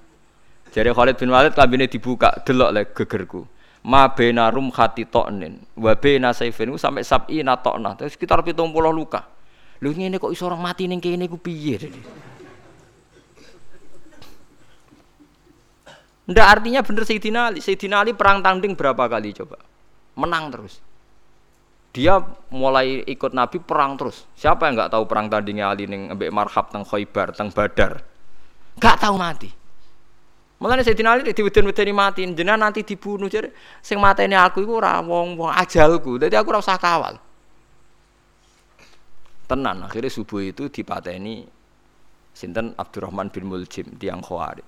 jare 0.72 0.96
Khalid 0.96 1.20
bin 1.20 1.30
Walid 1.30 1.52
kambine 1.52 1.92
dibuka 1.92 2.32
delok 2.48 2.70
le 2.72 2.82
gegerku 2.96 3.44
ma 3.84 4.08
bena 4.08 4.48
rum 4.48 4.72
khati 4.72 5.12
toknin 5.12 5.60
wa 5.76 5.92
bena 6.00 6.32
saifin 6.32 6.72
sampai 6.80 7.04
sabi 7.04 7.44
natokna 7.44 8.00
terus 8.00 8.16
sekitar 8.16 8.40
70 8.40 8.72
luka 8.96 9.28
lho 9.84 9.92
ngene 9.92 10.16
kok 10.16 10.32
iso 10.32 10.48
orang 10.48 10.64
mati 10.64 10.88
ning 10.88 11.04
kene 11.04 11.28
ku 11.28 11.36
piye 11.36 11.76
Ndak 16.32 16.48
artinya 16.48 16.80
bener 16.80 17.04
Sayyidina 17.04 17.52
Ali. 17.52 17.60
Sayyidina 17.60 18.06
Ali 18.06 18.16
perang 18.16 18.40
tanding 18.40 18.72
berapa 18.78 19.04
kali 19.10 19.36
coba? 19.36 19.60
Menang 20.16 20.48
terus. 20.48 20.80
Dia 21.92 22.24
mulai 22.56 23.04
ikut 23.04 23.36
Nabi 23.36 23.60
perang 23.60 24.00
terus. 24.00 24.24
Siapa 24.40 24.64
yang 24.68 24.80
nggak 24.80 24.96
tahu 24.96 25.04
perang 25.04 25.28
tandingnya 25.28 25.76
Ali 25.76 25.92
ning 25.92 26.08
ambek 26.16 26.32
Marhab 26.32 26.72
teng 26.72 26.88
Khaybar 26.88 27.36
teng 27.36 27.52
Badar? 27.52 28.00
Gak 28.80 29.04
tahu 29.04 29.20
mati. 29.20 29.52
Mulane 30.62 30.86
Sayyidina 30.88 31.18
Ali 31.20 31.34
diweden-wedeni 31.36 31.92
mati, 31.92 32.22
jenengan 32.24 32.70
nanti 32.70 32.86
dibunuh 32.86 33.28
jadi 33.28 33.50
sing 33.82 33.98
mateni 34.00 34.38
aku 34.38 34.64
iku 34.64 34.80
ora 34.80 35.04
wong-wong 35.04 35.52
ajalku. 35.52 36.16
Dadi 36.22 36.38
aku 36.38 36.54
ora 36.56 36.62
usah 36.64 36.80
kawal. 36.80 37.20
Tenan 39.50 39.84
akhirnya 39.84 40.08
subuh 40.08 40.40
itu 40.40 40.72
dipateni 40.72 41.44
sinten 42.32 42.72
Abdurrahman 42.80 43.28
bin 43.28 43.52
Muljim 43.52 44.00
tiang 44.00 44.24
Khawarij. 44.24 44.64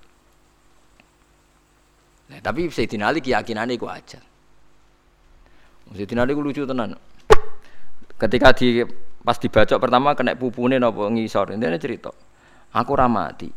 Nah, 2.34 2.40
tapi 2.44 2.68
Sayyidina 2.68 3.08
Ali 3.08 3.24
keyakinannya 3.24 3.80
iku 3.80 3.88
aja. 3.88 4.20
Sayyidina 5.94 6.28
Ali 6.28 6.36
lucu 6.36 6.68
tenan. 6.68 7.00
Ketika 8.18 8.54
di 8.54 8.86
pas 9.24 9.40
dibacok 9.40 9.80
pertama 9.80 10.14
kena 10.14 10.36
pupune 10.36 10.78
napa 10.78 11.08
ngisor. 11.08 11.56
Ini 11.56 11.80
cerita. 11.80 12.12
Aku 12.76 12.92
ramati. 12.94 13.50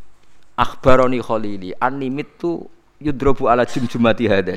Akhbaroni 0.56 1.20
Khalili 1.20 1.76
animit 1.76 2.40
tu 2.40 2.64
yudrobu 3.02 3.50
ala 3.50 3.68
jumjumati 3.68 4.24
hada. 4.24 4.56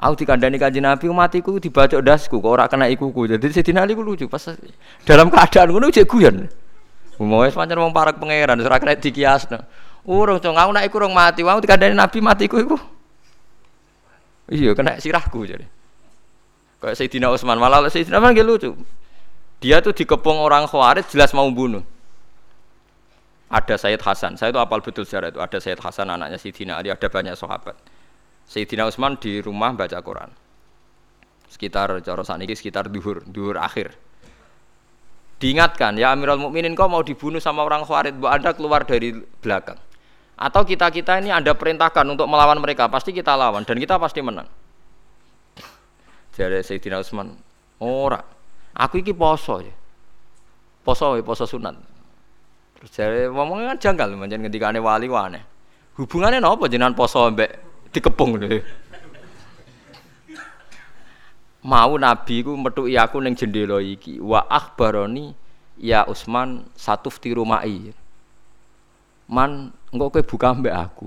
Aku 0.00 0.16
dikandani 0.16 0.56
kanjeng 0.56 0.88
Nabi 0.88 1.12
matiku 1.12 1.60
dibacok 1.60 2.00
dasku 2.00 2.40
kok 2.40 2.48
ora 2.48 2.64
kena 2.72 2.88
ikuku. 2.88 3.36
Jadi 3.36 3.52
Sayyidina 3.52 3.84
Ali 3.84 3.92
ku 3.92 4.00
lucu 4.00 4.24
pas 4.32 4.40
dalam 5.04 5.28
keadaan 5.28 5.68
ngono 5.76 5.92
cek 5.92 6.08
guyon. 6.08 6.48
Mau 7.20 7.44
wis 7.44 7.52
pancen 7.52 7.76
wong 7.76 7.92
parek 7.92 8.16
pangeran 8.16 8.56
ora 8.64 8.80
kena 8.80 8.96
dikiasno. 8.96 9.60
Urung 10.08 10.40
cong 10.40 10.56
aku 10.56 10.70
nek 10.72 10.88
urung 10.88 11.12
mati, 11.12 11.44
wong 11.44 11.60
dikandani 11.60 11.92
Nabi 11.92 12.18
matiku 12.24 12.56
iku. 12.56 12.80
Iya 14.48 14.72
kena 14.72 14.96
sirahku 14.96 15.44
jadi. 15.44 15.68
Kayak 16.80 16.96
Sayyidina 16.96 17.28
Utsman 17.28 17.60
malah 17.60 17.84
Sayyidina 17.92 18.24
Utsman 18.24 18.40
lucu. 18.40 18.72
Dia 19.60 19.84
tuh 19.84 19.92
dikepung 19.92 20.40
orang 20.40 20.64
Khawarij 20.64 21.04
jelas 21.12 21.36
mau 21.36 21.44
bunuh. 21.52 21.84
Ada 23.50 23.76
Sayyid 23.76 24.00
Hasan, 24.00 24.40
saya 24.40 24.54
itu 24.54 24.60
apal 24.62 24.80
betul 24.80 25.04
sejarah 25.04 25.34
itu. 25.34 25.40
Ada 25.42 25.58
Sayyid 25.60 25.82
Hasan 25.84 26.08
anaknya 26.08 26.40
Sayyidina 26.40 26.80
Ali, 26.80 26.88
ada 26.88 27.04
banyak 27.10 27.36
sahabat. 27.36 27.76
Sayyidina 28.48 28.88
Utsman 28.88 29.20
di 29.20 29.42
rumah 29.44 29.76
baca 29.76 30.00
Quran. 30.00 30.30
Sekitar 31.50 31.98
cara 32.00 32.22
saat 32.22 32.40
ini 32.40 32.54
sekitar 32.54 32.88
duhur, 32.88 33.26
duhur 33.26 33.58
akhir. 33.58 33.98
Diingatkan, 35.42 35.98
ya 35.98 36.14
Amirul 36.14 36.38
Mukminin 36.38 36.78
kau 36.78 36.86
mau 36.86 37.02
dibunuh 37.02 37.42
sama 37.42 37.66
orang 37.66 37.82
Khawarij, 37.84 38.16
bu 38.16 38.30
Anda 38.30 38.54
keluar 38.54 38.86
dari 38.86 39.18
belakang. 39.44 39.76
Atau 40.40 40.64
kita-kita 40.64 41.20
ini 41.20 41.34
Anda 41.34 41.52
perintahkan 41.52 42.06
untuk 42.06 42.30
melawan 42.30 42.62
mereka, 42.62 42.88
pasti 42.88 43.12
kita 43.12 43.36
lawan 43.36 43.66
dan 43.66 43.76
kita 43.76 43.98
pasti 44.00 44.24
menang. 44.24 44.48
Jadi 46.32 46.64
Sayyidina 46.64 47.02
Utsman, 47.02 47.34
ora. 47.82 48.39
Aku 48.74 49.02
iki 49.02 49.10
poso 49.10 49.60
ya. 49.60 49.74
Poso 50.86 51.18
ya, 51.18 51.22
poso 51.22 51.44
sunat. 51.44 51.76
Terus 52.80 52.90
jare 52.96 53.28
ngomongnya 53.28 53.76
kan 53.76 53.78
janggal 53.78 54.16
pancen 54.16 54.40
ngendikane 54.40 54.80
wali 54.80 55.08
wane. 55.10 55.40
Hubungannya 56.00 56.40
napa 56.40 56.64
jenengan 56.70 56.96
poso 56.96 57.28
mbek 57.28 57.50
dikepung 57.92 58.40
lho. 58.40 58.64
Mau 61.60 61.92
nabi 62.00 62.40
ku 62.40 62.56
metuki 62.56 62.96
aku 62.96 63.20
ning 63.20 63.36
jendela 63.36 63.84
iki 63.84 64.16
wa 64.16 64.48
akhbaroni 64.48 65.36
ya 65.76 66.08
Usman 66.08 66.64
satu 66.72 67.12
di 67.20 67.36
rumai. 67.36 67.92
Man 69.28 69.76
engko 69.92 70.08
kowe 70.08 70.24
buka 70.24 70.56
mbek 70.56 70.72
aku. 70.72 71.06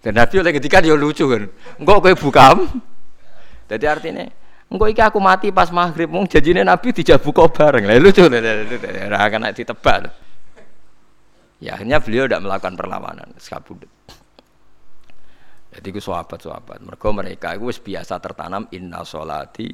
Dan 0.00 0.16
Nabi 0.16 0.40
oleh 0.40 0.52
ketika 0.56 0.80
dia 0.84 0.96
lucu 0.96 1.24
kan. 1.28 1.48
Engko 1.80 2.00
kowe 2.04 2.12
buka. 2.12 2.60
Jadi 3.72 3.84
artinya 3.88 4.28
Engko 4.70 4.86
iki 4.86 5.02
aku 5.02 5.18
mati 5.18 5.50
pas 5.50 5.66
maghrib, 5.74 6.06
mung 6.06 6.30
janjine 6.30 6.62
Nabi 6.62 6.94
dijabu 6.94 7.34
kok 7.34 7.50
bareng. 7.58 7.90
Lah 7.90 7.98
lucu 7.98 8.22
ora 8.22 9.18
akan 9.26 9.50
ditebak. 9.50 9.98
Ya 11.58 11.74
akhirnya 11.74 11.98
beliau 11.98 12.24
tidak 12.30 12.40
melakukan 12.46 12.74
perlawanan, 12.78 13.28
sekabudut. 13.36 13.90
Jadi 15.70 15.86
itu 15.90 16.00
sahabat-sahabat. 16.02 16.86
Mereka 16.86 17.08
mereka 17.10 17.48
itu 17.54 17.66
biasa 17.82 18.22
tertanam 18.22 18.70
inna 18.70 19.02
solati 19.02 19.70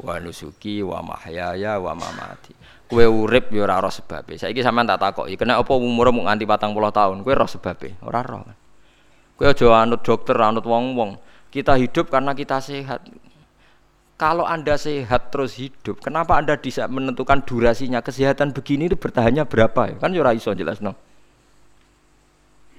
wa 0.00 0.16
nusuki 0.22 0.82
wa 0.82 1.02
mahyaya 1.02 1.82
wa 1.82 1.92
mamati. 1.94 2.54
Kue 2.90 3.06
urip 3.06 3.54
ya 3.54 3.66
ora 3.66 3.78
roh 3.78 3.92
sebabe. 3.94 4.34
Saiki 4.34 4.62
sampean 4.62 4.86
tak 4.86 4.98
takoki, 4.98 5.38
kena 5.38 5.62
apa 5.62 5.70
umur 5.74 6.10
mung 6.10 6.26
nganti 6.26 6.42
40 6.42 6.74
tahun? 6.90 7.16
Kue 7.22 7.34
roh 7.38 7.46
sebabe? 7.46 7.94
Ora 8.02 8.22
roh. 8.26 8.42
Kue 9.38 9.46
aja 9.46 9.66
anut 9.78 10.02
dokter, 10.02 10.34
anut 10.38 10.66
wong-wong. 10.66 11.14
Kita 11.50 11.78
hidup 11.78 12.10
karena 12.10 12.34
kita 12.34 12.58
sehat. 12.58 13.06
Kalau 14.20 14.44
Anda 14.44 14.76
sehat 14.76 15.32
terus 15.32 15.56
hidup, 15.56 16.04
kenapa 16.04 16.36
Anda 16.36 16.60
bisa 16.60 16.84
menentukan 16.84 17.40
durasinya? 17.40 18.04
Kesehatan 18.04 18.52
begini 18.52 18.92
itu 18.92 19.00
bertahannya 19.00 19.48
berapa 19.48 19.80
ya? 19.88 19.96
Kan 19.96 20.12
ya 20.12 20.20
ora 20.20 20.36
iso 20.36 20.52
jelas 20.52 20.84
no. 20.84 20.92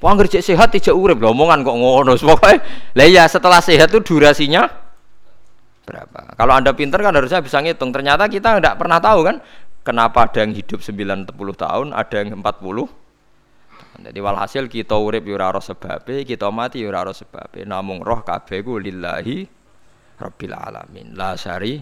Wong 0.05 0.21
kerja 0.21 0.37
sehat 0.37 0.69
tidak 0.69 0.93
urip 0.93 1.17
omongan 1.17 1.65
kok 1.65 1.73
ngono. 1.73 2.13
Pokoknya 2.13 2.61
lah 2.93 3.09
ya 3.09 3.25
setelah 3.25 3.57
sehat 3.57 3.89
itu 3.89 4.05
durasinya 4.05 4.69
berapa? 5.81 6.37
Kalau 6.37 6.53
Anda 6.53 6.77
pinter 6.77 7.01
kan 7.01 7.17
harusnya 7.17 7.41
bisa 7.41 7.57
ngitung. 7.57 7.89
Ternyata 7.89 8.29
kita 8.29 8.61
tidak 8.61 8.77
pernah 8.77 9.01
tahu 9.01 9.25
kan 9.25 9.41
kenapa 9.81 10.29
ada 10.29 10.45
yang 10.45 10.53
hidup 10.53 10.85
90 10.85 11.25
tahun, 11.57 11.87
ada 11.89 12.15
yang 12.21 12.37
40. 12.37 12.85
Jadi 13.97 14.19
walhasil 14.21 14.69
kita 14.69 14.93
urip 14.93 15.25
yo 15.25 15.41
ora 15.41 15.57
sebabe, 15.57 16.21
kita 16.21 16.53
mati 16.53 16.85
yo 16.85 16.93
ora 16.93 17.09
sebabe. 17.17 17.65
Namung 17.65 18.05
roh 18.05 18.21
kabeh 18.21 18.61
lillahi 18.61 19.61
Rabbil 20.22 20.53
alamin 20.53 21.17
la 21.17 21.34
syari 21.34 21.82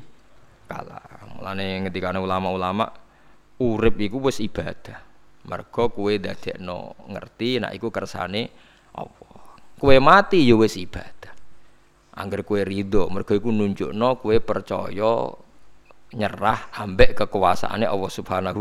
kala 0.70 1.02
mulane 1.36 1.84
ketika 1.92 2.16
ulama-ulama 2.16 2.88
urip 3.60 4.00
iku 4.00 4.24
wis 4.32 4.40
ibadah 4.40 4.96
mergo 5.52 5.92
kuwe 5.92 6.24
dadekno 6.24 6.96
ngerti 7.12 7.60
nek 7.60 7.76
iku 7.76 7.92
kersane 7.92 8.48
Allah 8.96 9.40
Kue 9.80 9.96
mati 10.04 10.44
ya 10.44 10.60
wis 10.60 10.76
ibadah. 10.76 11.32
Angger 12.20 12.44
kue 12.44 12.68
ridho, 12.68 13.08
mergo 13.08 13.32
iku 13.32 13.48
nunjukno 13.48 14.20
kue 14.20 14.44
percaya 14.44 15.32
nyerah 16.20 16.76
ambek 16.84 17.16
kekuasaannya 17.16 17.88
Allah 17.88 18.12
Subhanahu 18.12 18.60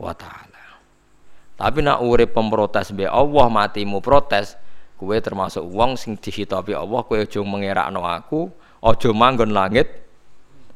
wa 0.00 0.12
taala. 0.16 0.80
Tapi 1.60 1.78
nak 1.84 2.00
urip 2.00 2.32
pemprotes 2.32 2.88
be 2.96 3.04
Allah 3.04 3.52
matimu 3.52 4.00
protes, 4.00 4.56
kue 4.98 5.22
termasuk 5.22 5.62
wong 5.62 5.94
sing 5.94 6.18
dihitabi 6.18 6.74
Allah 6.74 7.06
kue 7.06 7.22
aja 7.22 7.38
mengerakno 7.38 8.02
aku, 8.02 8.50
aja 8.82 9.10
manggon 9.14 9.54
langit 9.54 9.86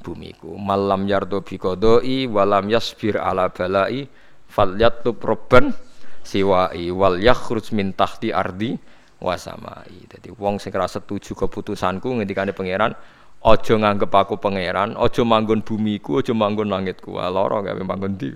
bumiku. 0.07 0.55
Malam 0.55 1.11
yardo 1.11 1.43
bi 1.43 1.59
qodoi 1.59 2.31
walam 2.31 2.71
yasbir 2.71 3.19
ala 3.19 3.51
balai 3.51 4.07
falyatlub 4.47 5.19
robban 5.19 5.75
siwai 6.23 6.87
wal 6.95 7.19
yakhruj 7.19 7.75
min 7.75 7.91
tahti 7.93 8.31
ardi 8.31 8.79
wasamai. 9.19 10.07
Jadi 10.07 10.31
wong 10.39 10.63
sing 10.63 10.71
ora 10.75 10.87
setuju 10.87 11.35
keputusanku 11.35 12.07
ngendikane 12.07 12.55
pangeran, 12.55 12.95
aja 13.43 13.75
nganggep 13.75 14.11
aku 14.11 14.39
pangeran, 14.39 14.95
aja 14.99 15.23
manggon 15.27 15.63
bumiku, 15.67 16.23
aja 16.23 16.35
manggon 16.35 16.71
langitku. 16.71 17.19
Lara 17.19 17.63
gawe 17.63 17.83
manggon 17.83 18.19
ndi. 18.19 18.31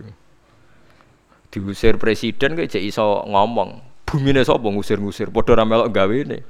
Diusir 1.50 1.98
presiden 1.98 2.58
jek 2.58 2.82
iso 2.82 3.22
ngomong. 3.26 3.95
Bumine 4.16 4.40
sapa 4.48 4.64
ngusir-ngusir, 4.64 5.28
padha 5.28 5.60
ra 5.60 5.68
melok 5.68 5.92
gawene. 5.92 6.40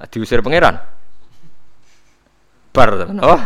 Nah 0.00 0.08
diusir 0.08 0.40
pangeran. 0.40 0.80
Bar 2.72 2.88
tenan. 3.04 3.20
Oh. 3.20 3.42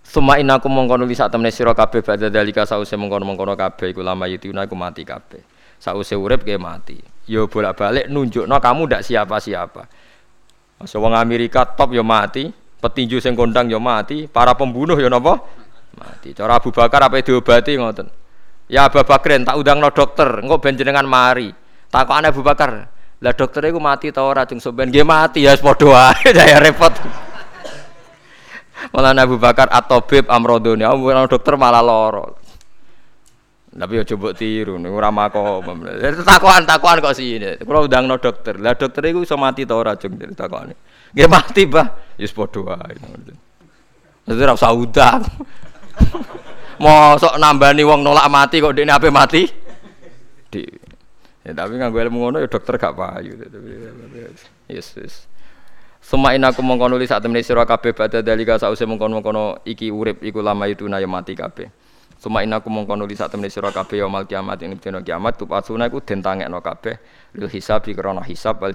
Suma 0.00 0.40
inaku 0.40 0.72
mongkono 0.72 1.04
li 1.04 1.12
sak 1.12 1.36
temne 1.36 1.52
sira 1.52 1.76
kabeh 1.76 2.00
badha 2.00 2.32
dalika 2.32 2.64
sause 2.64 2.96
mongkono-mongkono 2.96 3.52
kabeh 3.52 3.92
iku 3.92 4.00
lama 4.00 4.24
yutuna 4.24 4.64
iku 4.64 4.72
mati 4.72 5.04
kabeh. 5.04 5.44
Sause 5.76 6.16
urip 6.16 6.48
ke 6.48 6.56
mati. 6.56 6.96
Yo 7.28 7.44
bolak-balik 7.44 8.08
nunjukno 8.08 8.56
kamu 8.56 8.88
ndak 8.88 9.04
siapa-siapa. 9.04 9.84
Masa 10.80 10.96
wong 10.96 11.12
Amerika 11.12 11.68
top 11.68 11.92
yo 11.92 12.00
mati, 12.00 12.48
petinju 12.80 13.20
sing 13.20 13.36
kondang 13.36 13.68
yo 13.68 13.76
mati, 13.76 14.24
para 14.24 14.56
pembunuh 14.56 14.96
yo 14.96 15.12
napa? 15.12 15.44
Mati. 16.00 16.32
Cara 16.32 16.56
Abu 16.56 16.72
Bakar 16.72 17.04
apa 17.04 17.20
diobati 17.20 17.76
ngoten. 17.76 18.08
Ya 18.72 18.88
Abu 18.88 19.04
Bakrin 19.04 19.44
tak 19.44 19.60
undangno 19.60 19.92
dokter, 19.92 20.40
engko 20.40 20.56
ben 20.56 20.72
jenengan 20.80 21.04
mari. 21.04 21.61
Takokane 21.92 22.32
Abu 22.32 22.40
Bakar, 22.40 22.88
lah 23.20 23.32
dokter 23.36 23.68
iku 23.68 23.76
mati 23.76 24.08
ta 24.08 24.24
ora 24.24 24.48
jeng 24.48 24.64
sampean 24.64 24.88
mati 25.04 25.44
ya 25.44 25.52
padha 25.60 25.92
wae 25.92 26.32
ya 26.52 26.56
repot. 26.56 26.96
Malah 28.96 29.12
Abu 29.20 29.36
Bakar 29.36 29.68
atau 29.68 30.00
Bib 30.00 30.24
Amrodoni, 30.26 30.88
orang 30.88 31.28
dokter 31.28 31.54
malah 31.60 31.84
loro. 31.84 32.40
Tapi 33.72 33.92
ya 34.00 34.04
coba 34.04 34.36
tiru, 34.36 34.76
nih 34.76 34.88
ora 34.92 35.08
mako. 35.08 35.64
Takuan 36.24 36.68
takuan 36.68 37.00
kok 37.00 37.16
sih 37.16 37.40
ini. 37.40 37.56
Kalau 37.60 37.88
udah 37.88 38.00
no 38.04 38.20
dokter, 38.20 38.60
lah 38.60 38.76
dokter 38.76 39.00
itu 39.08 39.24
bisa 39.24 39.36
mati 39.36 39.64
tau 39.64 39.80
racun 39.80 40.12
dari 40.16 40.36
takuan. 40.36 40.72
Gak 41.12 41.28
mati 41.28 41.62
bah, 41.68 41.88
podo 42.36 42.68
ae. 42.68 42.96
Jadi 44.28 44.40
ora 44.44 44.52
usah 44.56 44.72
udang. 44.72 45.20
Mosok 46.82 47.36
nambani 47.38 47.84
wong 47.84 48.00
nolak 48.04 48.28
mati 48.28 48.60
kok 48.60 48.74
dekne 48.76 48.92
ape 48.92 49.08
mati? 49.08 49.42
Di. 50.52 50.91
Ya, 51.42 51.50
tapi 51.50 51.74
nganggo 51.74 51.98
ilmu 51.98 52.22
ngono 52.22 52.36
ya 52.38 52.46
dokter 52.46 52.78
gak 52.78 52.94
payu. 52.94 53.34
Yes, 54.70 54.94
yes. 54.94 55.26
Aku 56.02 56.60
mongko 56.62 56.86
nulis 56.90 57.10
saat 57.10 57.22
temene 57.22 57.42
sira 57.42 57.66
kabeh 57.66 57.94
badha 57.94 58.22
dalika 58.22 58.58
sause 58.58 58.82
mongkon-mongkono 58.86 59.62
iki 59.66 59.90
urip 59.90 60.22
iku 60.22 60.42
lama 60.42 60.66
itu 60.70 60.86
na 60.86 61.02
mati 61.06 61.34
kabeh. 61.34 61.70
Semain 62.18 62.46
aku 62.46 62.70
mongko 62.70 62.94
nulis 62.94 63.18
saat 63.18 63.34
temene 63.34 63.50
sira 63.50 63.70
kabeh 63.74 64.02
ya 64.02 64.06
mal 64.06 64.26
kiamat 64.26 64.58
ing 64.62 64.78
dina 64.78 65.02
kiamat 65.02 65.38
tupasuna 65.38 65.90
iku 65.90 66.02
den 66.02 66.22
tangekno 66.22 66.62
kabeh 66.62 66.98
lil 67.38 67.50
hisab 67.50 67.86
krana 67.90 68.22
hisab 68.22 68.62
wal. 68.62 68.74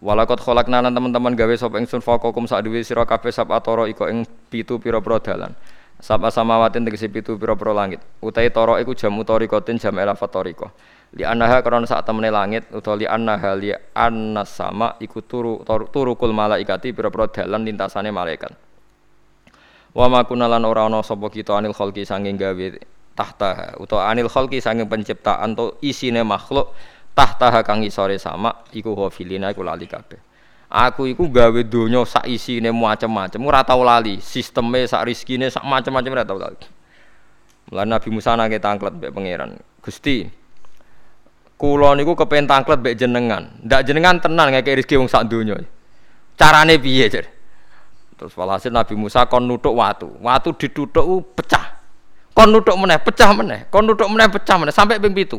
Walakot 0.00 0.40
kholakna 0.40 0.80
lan 0.80 0.96
teman-teman 0.96 1.36
gawe 1.36 1.52
sapa 1.60 1.76
ingsun 1.76 2.00
faqakum 2.00 2.48
sak 2.48 2.64
duwe 2.64 2.80
sab 2.80 3.52
atoro 3.52 3.84
iko 3.84 4.08
ing 4.08 4.24
pitu 4.48 4.80
pira-pira 4.80 5.20
dalan. 5.20 5.52
Sab 6.00 6.24
samawatin 6.24 6.88
tegese 6.88 7.12
pitu 7.12 7.36
pira-pira 7.36 7.76
langit. 7.76 8.00
Utai 8.24 8.48
toro 8.48 8.80
iku 8.80 8.96
jam 8.96 9.12
utorikotin 9.20 9.76
jam 9.76 9.94
elafat 10.00 10.32
toriko 10.32 10.72
li 11.10 11.26
anaha 11.26 11.58
karena 11.58 11.82
saat 11.90 12.06
temene 12.06 12.30
langit 12.30 12.70
utawa 12.70 12.94
li 12.94 13.06
anaha 13.06 13.58
li 13.58 13.74
anna 13.98 14.46
sama 14.46 14.94
iku 15.02 15.18
turu 15.26 15.66
turukul 15.90 16.30
malaikati 16.30 16.94
pira-pira 16.94 17.26
dalan 17.26 17.66
lintasane 17.66 18.14
malaikat. 18.14 18.54
Wa 19.90 20.06
ma 20.06 20.22
kunalan 20.22 20.62
ora 20.62 20.86
ana 20.86 21.02
sapa 21.02 21.26
kita 21.26 21.58
anil 21.58 21.74
khalqi 21.74 22.06
sanging 22.06 22.38
gawe 22.38 22.66
tahta. 23.18 23.74
Utawa 23.82 24.06
anil 24.06 24.30
khalqi 24.30 24.62
sanging 24.62 24.86
penciptaan 24.86 25.58
to 25.58 25.74
isine 25.82 26.22
makhluk 26.22 26.70
tahta 27.10 27.50
kang 27.66 27.82
isore 27.82 28.14
sama 28.22 28.62
iku 28.70 28.94
hafilina 28.94 29.50
iku 29.50 29.66
lali 29.66 29.90
kabeh 29.90 30.29
aku 30.70 31.10
iku 31.10 31.26
gawe 31.26 31.60
donya 31.66 32.06
sak 32.06 32.30
isine 32.30 32.70
macam-macam 32.70 33.40
ora 33.42 33.60
tau 33.66 33.82
lali 33.82 34.22
sisteme 34.22 34.86
sak 34.86 35.02
rezekine 35.04 35.50
sak 35.50 35.66
macam-macam 35.66 36.10
ora 36.14 36.24
tau 36.24 36.38
lali 36.38 36.80
Mulane 37.70 37.90
Nabi 37.94 38.08
Musa 38.10 38.34
nake 38.34 38.58
tangklet 38.58 38.98
mbek 38.98 39.14
pangeran. 39.14 39.54
Gusti, 39.78 40.26
Kulo 41.54 41.94
niku 41.94 42.18
kepen 42.18 42.50
tangklet 42.50 42.82
mbek 42.82 42.98
jenengan. 42.98 43.46
Ndak 43.62 43.86
jenengan 43.86 44.18
tenan 44.18 44.50
ngekek 44.50 44.82
rezeki 44.82 44.98
wong 44.98 45.06
sak 45.06 45.30
donya. 45.30 45.54
Carane 46.34 46.80
piye, 46.82 47.06
Jar? 47.06 47.30
Terus 48.18 48.34
walhasil 48.34 48.74
Nabi 48.74 48.98
Musa 48.98 49.28
kon 49.30 49.46
nutuk 49.46 49.76
watu. 49.76 50.08
Watu 50.18 50.56
ditutuk 50.56 51.04
pecah. 51.38 51.78
Kon 52.34 52.50
nutuk 52.50 52.74
meneh, 52.74 52.98
pecah 52.98 53.30
meneh. 53.36 53.68
Kon 53.70 53.86
nutuk 53.86 54.08
meneh, 54.08 54.26
pecah 54.26 54.56
meneh 54.58 54.74
sampai 54.74 54.98
ping 54.98 55.14
7. 55.14 55.36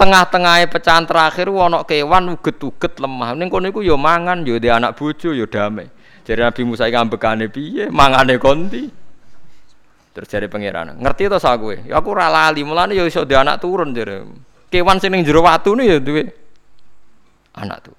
Tengah-tengahnya 0.00 0.72
pecahan 0.72 1.04
terakhir 1.04 1.52
wono 1.52 1.84
kewan 1.84 2.32
uget-uget 2.32 2.96
lemah. 2.96 3.36
Ning 3.36 3.52
kono 3.52 3.68
iku 3.68 3.84
ya 3.84 4.00
mangan, 4.00 4.48
ya 4.48 4.56
di 4.56 4.72
anak 4.72 4.96
bojo, 4.96 5.36
ya 5.36 5.44
damai. 5.44 5.92
Jadi 6.24 6.40
Nabi 6.40 6.62
Musa 6.64 6.88
iki 6.88 6.96
ambekane 6.96 7.52
piye? 7.52 7.92
Mangane 7.92 8.40
konti. 8.40 8.88
Terus 10.10 10.26
jare 10.26 10.48
pangeran, 10.50 10.98
ngerti 10.98 11.30
to 11.30 11.38
sak 11.38 11.60
kowe? 11.62 11.76
Ya 11.86 12.00
aku 12.00 12.16
ora 12.16 12.26
lali, 12.26 12.66
mulane 12.66 12.98
ya 12.98 13.06
iso 13.06 13.22
anak 13.22 13.62
turun 13.62 13.94
jare 13.94 14.26
kewan 14.70 14.98
sing 15.02 15.14
ning 15.14 15.22
jero 15.22 15.42
watu 15.42 15.78
ya 15.78 16.02
duwe 16.02 16.26
anak 17.54 17.78
tuh. 17.90 17.96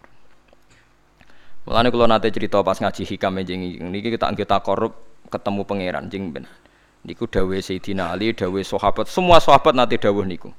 Mulane 1.70 1.88
kula 1.88 2.10
nate 2.10 2.34
cerita 2.34 2.60
pas 2.66 2.76
ngaji 2.76 3.06
hikam 3.06 3.38
jengi 3.46 3.78
niki 3.80 4.12
kita 4.12 4.28
kita 4.34 4.60
korup 4.60 5.24
ketemu 5.30 5.62
pangeran 5.64 6.10
jeng 6.10 6.34
ben. 6.34 6.50
Niku 7.02 7.26
dawuh 7.26 7.58
Sayyidina 7.58 8.14
Ali, 8.14 8.30
dawuh 8.36 8.62
sahabat, 8.62 9.10
semua 9.10 9.42
sahabat 9.42 9.74
nate 9.74 9.98
dawuh 9.98 10.26
niku. 10.26 10.54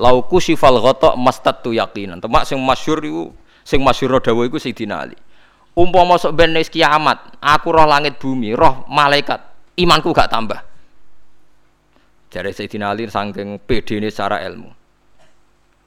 Lauku 0.00 0.40
sifal 0.40 0.80
ghata 0.80 1.12
mastatu 1.20 1.76
yaqinan. 1.76 2.24
Temak 2.24 2.48
sing 2.48 2.56
masyhur 2.56 3.04
iku 3.04 3.24
sing 3.60 3.84
masyhur 3.84 4.16
dawuh 4.24 4.48
iku 4.48 4.56
Sayyidina 4.56 4.96
Ali. 5.04 5.16
Umpama 5.76 6.16
sok 6.16 6.34
ben 6.34 6.56
kiamat, 6.56 7.36
aku 7.38 7.70
roh 7.70 7.86
langit 7.86 8.18
bumi, 8.18 8.56
roh 8.56 8.88
malaikat, 8.90 9.38
imanku 9.78 10.10
gak 10.10 10.32
tambah. 10.32 10.58
Jare 12.32 12.50
Sayyidina 12.50 12.96
Ali 12.96 13.06
saking 13.06 13.60
pedene 13.60 14.08
secara 14.08 14.40
ilmu. 14.48 14.80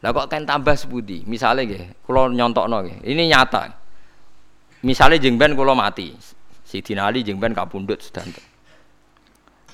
Lah 0.03 0.11
kok 0.11 0.27
kan 0.27 0.44
tambah 0.44 0.76
sebudi. 0.76 1.23
Misalnya 1.23 1.64
nggih, 1.64 2.03
kula 2.03 2.27
nyontokno 2.27 2.77
nggih. 2.84 2.98
Ini 3.07 3.23
nyata. 3.31 3.72
Misalnya 4.84 5.15
jeng 5.15 5.40
ben 5.40 5.56
kula 5.56 5.72
mati. 5.72 6.11
Sidina 6.68 7.07
Ali 7.07 7.23
jeng 7.23 7.40
ben 7.40 7.56
kapundhut 7.56 8.03
sedanten. 8.03 8.44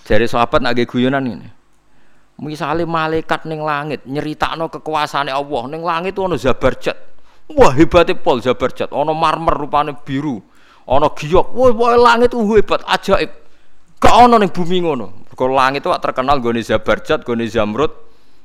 Jare 0.06 0.30
sahabat 0.30 0.62
nak 0.62 0.78
guyonan 0.78 1.26
ini. 1.26 1.50
Misalnya 2.40 2.88
malaikat 2.88 3.44
ning 3.44 3.60
langit 3.60 4.08
nyeritakno 4.08 4.72
kekuasaane 4.72 5.28
Allah 5.28 5.64
ning 5.68 5.84
langit 5.84 6.16
itu 6.16 6.24
ana 6.24 6.40
Zabarjat. 6.40 6.96
Wah 7.52 7.76
hebatnya 7.76 8.16
pol 8.16 8.40
Zabarjat, 8.40 8.96
ana 8.96 9.12
marmer 9.12 9.60
rupane 9.60 9.92
biru, 9.92 10.40
ana 10.88 11.12
giok. 11.12 11.52
Wah, 11.52 11.76
wah 11.76 12.00
langit 12.00 12.32
itu 12.32 12.40
hebat, 12.56 12.80
ajaib. 12.88 13.32
Gak 14.00 14.16
ana 14.16 14.40
ning 14.40 14.48
bumi 14.48 14.80
ngono. 14.80 15.28
Kalau 15.36 15.52
langit 15.56 15.84
itu 15.84 15.92
terkenal 16.00 16.40
gone 16.40 16.64
Zabarjat, 16.64 17.28
gone 17.28 17.44
Zamrud, 17.44 17.92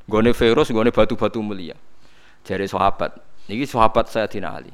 Gone 0.04 0.36
virus, 0.36 0.68
gone 0.68 0.92
batu-batu 0.92 1.40
mulia. 1.40 1.72
Jari 2.44 2.68
sahabat, 2.68 3.16
niki 3.48 3.64
sahabat 3.64 4.04
saya 4.12 4.28
Ali. 4.52 4.68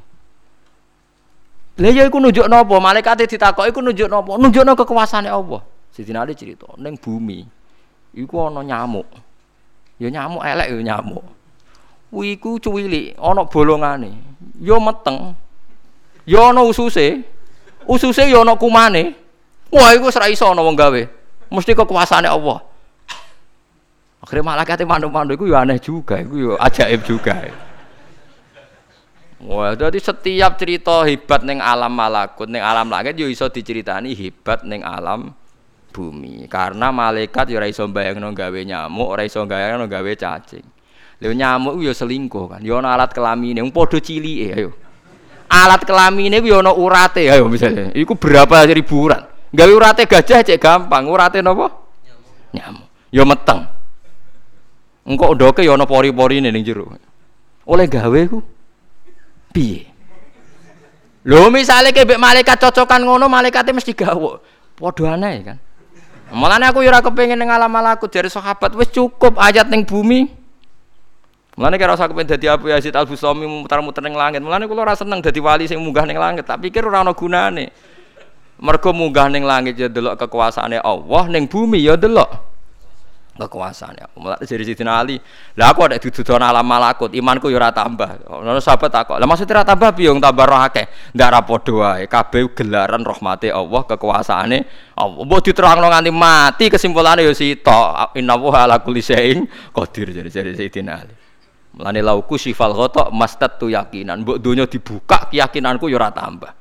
Lah 1.78 1.90
ya 1.94 2.02
iku 2.02 2.18
nunjuk 2.18 2.50
napa? 2.50 2.82
Malaikate 2.82 3.30
ditakok 3.30 3.62
iku 3.70 3.78
nunjuk 3.78 4.10
napa? 4.10 4.34
Nunjukno 4.34 4.74
kekuasaane 4.74 5.30
Allah. 5.30 5.62
Sidina 5.94 6.26
Ali 6.26 6.34
cerita, 6.34 6.66
ning 6.82 6.98
bumi 6.98 7.59
iku 8.14 8.50
ana 8.50 8.64
nyamuk. 8.64 9.06
Ya 10.00 10.08
nyamuk 10.10 10.42
elek 10.42 10.68
ya 10.72 10.80
nyamuk. 10.94 11.24
Kuwi 12.10 12.34
iku 12.34 12.58
cuwilik, 12.58 13.14
ana 13.20 13.46
bolongane. 13.46 14.10
Ya 14.58 14.76
meteng. 14.82 15.34
Ya 16.26 16.50
ana 16.50 16.66
ususe. 16.66 17.22
Ususe 17.86 18.26
ya 18.26 18.42
ana 18.42 18.56
kumane. 18.58 19.14
Wah 19.70 19.94
iku 19.94 20.10
wis 20.10 20.18
ra 20.18 20.26
iso 20.26 20.48
ana 20.50 20.62
wong 20.62 20.74
gawe. 20.74 21.02
Mesti 21.50 21.74
kekuasaane 21.74 22.26
Allah. 22.26 22.62
Akhirnya 24.20 24.52
malaikat 24.52 24.84
mandu-mandu 24.84 25.32
itu 25.32 25.48
ya 25.48 25.64
aneh 25.64 25.80
juga, 25.80 26.20
itu 26.20 26.52
ya 26.52 26.52
ajaib 26.60 27.00
juga. 27.08 27.40
Wah, 29.40 29.72
jadi 29.72 29.96
setiap 29.96 30.60
cerita 30.60 31.00
hebat 31.08 31.40
neng 31.40 31.64
alam 31.64 31.88
malakut, 31.88 32.44
neng 32.44 32.60
alam 32.60 32.92
langit 32.92 33.16
yo 33.16 33.24
iso 33.24 33.48
diceritani 33.48 34.12
hebat 34.12 34.60
neng 34.68 34.84
alam 34.84 35.32
bumi. 35.90 36.46
Karena 36.46 36.94
malaikat 36.94 37.50
yo 37.50 37.58
ora 37.58 37.66
iso 37.66 37.84
gawe 37.84 38.58
nyamuk, 38.64 39.08
ora 39.10 39.22
iso 39.26 39.44
bayangno 39.44 39.90
gawe 39.90 40.12
cacing. 40.16 40.64
Lho 41.20 41.30
nyamuk 41.34 41.82
yo 41.82 41.92
selingkuh 41.92 42.46
kan. 42.56 42.60
Yo 42.64 42.78
ana 42.78 42.94
alat 42.96 43.12
kelamine, 43.12 43.60
wong 43.60 43.74
padha 43.74 44.00
cilike 44.00 44.54
ayo. 44.56 44.70
Alat 45.50 45.84
kelamine 45.84 46.40
yo 46.40 46.62
ana 46.62 46.72
urate 46.72 47.28
ayo 47.28 47.50
misalnya. 47.50 47.92
Iku 47.92 48.14
berapa 48.16 48.64
ribuan. 48.70 49.26
Gawe 49.50 49.72
urate 49.74 50.06
gajah 50.06 50.46
cek 50.46 50.62
gampang, 50.62 51.10
urate 51.10 51.42
napa? 51.42 51.68
Nyamuk. 52.06 52.54
Nyamuk. 52.54 52.86
Yo 53.10 53.22
meteng. 53.26 53.60
Engko 55.04 55.34
ndoke 55.34 55.66
yo 55.66 55.74
ana 55.74 55.84
pori-porine 55.84 56.54
ning 56.54 56.64
jero. 56.64 56.86
Oleh 57.66 57.90
gawe 57.90 58.20
ku 58.30 58.38
piye? 59.50 59.90
Lho 61.26 61.50
misale 61.52 61.92
kebek 61.92 62.16
malaikat 62.16 62.56
cocokan 62.56 63.04
ngono, 63.04 63.28
malaikate 63.28 63.76
mesti 63.76 63.92
gawe. 63.92 64.40
Padha 64.80 65.12
aneh 65.12 65.44
kan. 65.44 65.58
Mulane 66.30 66.70
aku 66.70 66.82
ora 66.86 67.02
kepengin 67.02 67.34
ning 67.34 67.50
alam 67.50 67.70
malakut 67.70 68.06
dari 68.06 68.30
sahabat 68.30 68.74
wis 68.78 68.90
cukup 68.90 69.38
ayat 69.38 69.66
ning 69.66 69.82
bumi. 69.82 70.30
Mulane 71.58 71.76
kira 71.76 71.94
usah 71.94 72.06
kepengin 72.06 72.34
dadi 72.34 72.46
Abu 72.46 72.70
Yazid 72.70 72.94
Al 72.94 73.06
Bustami 73.06 73.46
muter-muter 73.46 74.02
ning 74.02 74.14
langit. 74.14 74.38
Mulane 74.42 74.70
kula 74.70 74.86
ora 74.86 74.94
seneng 74.94 75.22
dadi 75.22 75.38
wali 75.42 75.66
sing 75.66 75.78
munggah 75.82 76.06
ning 76.06 76.18
langit, 76.18 76.46
tak 76.46 76.62
pikir 76.62 76.86
ora 76.86 77.02
ana 77.02 77.14
gunane. 77.14 77.70
Mergo 78.60 78.90
munggah 78.92 79.26
ning 79.32 79.42
langit 79.42 79.74
ya 79.78 79.88
delok 79.88 80.20
kekuasaane 80.20 80.78
Allah, 80.78 81.22
ning 81.32 81.48
bumi 81.48 81.80
ya 81.80 81.96
delok 81.96 82.49
kekuasaan 83.38 83.94
ya. 83.94 84.06
Mulai 84.18 84.42
dari 84.42 84.64
Sidina 84.66 85.00
Ali, 85.00 85.16
lah 85.54 85.70
aku 85.70 85.86
ada 85.86 85.96
dududan 85.96 86.42
alam 86.42 86.66
malakut, 86.66 87.14
imanku 87.14 87.48
yo 87.48 87.56
ora 87.56 87.70
tambah. 87.70 88.26
Ono 88.26 88.58
sahabat 88.58 88.90
takok, 88.90 89.16
lah 89.16 89.26
maksudnya 89.28 89.60
ora 89.60 89.64
tambah 89.64 89.90
piye 89.94 90.10
tambah 90.10 90.46
roh 90.46 90.60
akeh? 90.60 90.86
Ndak 91.14 91.28
ra 91.30 91.40
padha 91.46 91.72
wae, 91.72 92.04
kabeh 92.10 92.52
gelaran 92.52 93.02
rahmate 93.06 93.48
Allah, 93.48 93.82
kekuasaane 93.86 94.58
Allah. 94.98 95.22
Mbok 95.24 95.40
diterangno 95.40 95.86
nganti 95.88 96.10
mati 96.12 96.64
kesimpulane 96.68 97.24
yo 97.24 97.32
sito, 97.32 97.94
innallaha 98.18 98.66
ala 98.66 98.76
kulli 98.82 99.00
syai'in 99.00 99.46
qadir 99.72 100.10
dari 100.10 100.30
dari 100.30 100.68
Ali. 100.90 101.14
Mulane 101.70 102.00
lauku 102.02 102.34
sifal 102.34 102.74
ghata 102.74 103.14
mastat 103.14 103.62
tu 103.62 103.70
yakinan, 103.70 104.26
mbok 104.26 104.36
donya 104.42 104.66
dibuka 104.66 105.30
keyakinanku 105.30 105.86
yo 105.86 105.96
ora 105.96 106.10
tambah. 106.10 106.52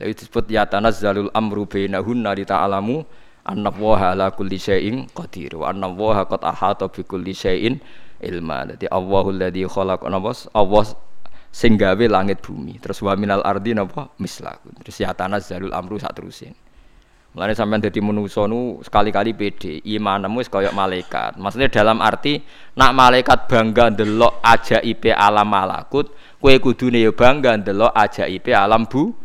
Lha 0.00 0.08
disebut 0.08 0.48
ya 0.48 0.64
tanazzalul 0.64 1.28
amru 1.36 1.68
bainahunna 1.68 2.32
li 2.32 2.48
ta'lamu 2.48 3.04
anna 3.46 3.70
waha 3.74 4.14
ala 4.14 4.30
kulli 4.30 4.58
syai'in 4.58 5.10
qadir. 5.10 5.58
Wa 5.58 5.74
anna 5.74 5.90
waha 5.90 6.26
qad 6.26 6.42
ahata 6.42 6.86
bi 6.88 7.02
kulli 7.02 7.34
syai'in 7.34 7.82
ilma. 8.22 8.68
Dadi 8.70 8.86
Allahul 8.86 9.38
ladzi 9.38 9.66
khalaq 9.66 10.06
napa? 10.06 10.32
Allah 10.54 10.84
sing 11.52 11.76
gawe 11.76 12.04
langit 12.08 12.40
bumi. 12.40 12.78
Terus 12.78 13.02
wa 13.02 13.12
minal 13.18 13.42
ardi 13.42 13.74
napa? 13.74 14.10
Mislaku 14.18 14.70
terus 14.80 14.96
ya 15.02 15.10
tanazzalul 15.12 15.74
amru 15.74 15.98
sak 15.98 16.14
terusin. 16.16 16.54
Mulane 17.32 17.56
sampean 17.56 17.80
dadi 17.80 17.96
manusa 18.04 18.44
nu 18.44 18.84
sekali-kali 18.84 19.32
pede, 19.32 19.80
imanmu 19.88 20.44
wis 20.44 20.52
kaya 20.52 20.68
malaikat. 20.68 21.40
Maksudnya 21.40 21.72
dalam 21.72 22.04
arti 22.04 22.44
nak 22.76 22.92
malaikat 22.92 23.48
bangga 23.48 23.88
ndelok 23.88 24.44
ajaibe 24.44 25.16
alam 25.16 25.48
malakut, 25.48 26.12
kowe 26.36 26.52
kudune 26.60 27.00
ya 27.00 27.08
bangga 27.08 27.56
ndelok 27.56 27.88
ajaibe 27.96 28.52
alam 28.52 28.84
bu 28.84 29.16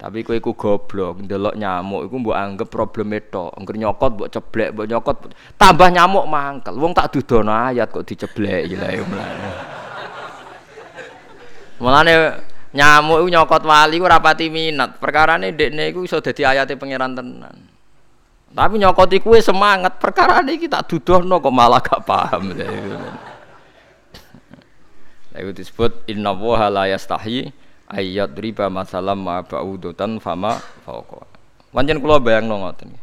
tapi 0.00 0.24
kowe 0.24 0.32
iku 0.32 0.56
goblok, 0.56 1.28
ndelok 1.28 1.60
nyamuk 1.60 2.08
iku 2.08 2.16
mbok 2.24 2.32
anggap 2.32 2.72
probleme 2.72 3.20
tok. 3.20 3.52
Engger 3.60 3.76
nyokot 3.76 4.10
mbok 4.16 4.28
ceblek, 4.32 4.72
mbok 4.72 4.86
nyokot 4.88 5.16
tambah 5.60 5.92
nyamuk 5.92 6.24
mangkel. 6.24 6.72
Wong 6.80 6.96
tak 6.96 7.12
dudono 7.12 7.52
ayat 7.52 7.92
kok 7.92 8.08
diceblek 8.08 8.72
ya 8.72 8.80
lah 8.80 8.96
mulane. 9.04 9.50
Mulane 11.84 12.12
nyamuk 12.72 13.18
iku 13.20 13.28
nyokot 13.28 13.62
wali 13.68 14.00
ku 14.00 14.08
rapati 14.08 14.48
minat. 14.48 14.96
Perkarane 14.96 15.52
ndekne 15.52 15.92
iku 15.92 16.08
iso 16.08 16.16
dadi 16.24 16.48
ayate 16.48 16.80
pangeran 16.80 17.12
tenan. 17.12 17.56
Tapi 18.56 18.80
nyokot 18.80 19.12
iku 19.12 19.36
semangat, 19.36 20.00
perkarane 20.00 20.56
iki 20.56 20.64
tak 20.64 20.88
dudono 20.88 21.44
kok 21.44 21.52
malah 21.52 21.84
gak 21.84 22.08
paham. 22.08 22.56
Lalu 25.36 25.52
disebut 25.52 26.08
inna 26.08 26.32
woha 26.32 26.72
la 26.72 26.88
yastahi 26.88 27.52
ayat 27.90 28.30
riba 28.38 28.70
masalah 28.70 29.18
ma 29.18 29.42
ba'udutan 29.42 30.22
fama 30.22 30.56
fauqa. 30.86 31.26
Pancen 31.70 31.98
kula 31.98 32.22
bayangno 32.22 32.62
ngoten. 32.62 32.94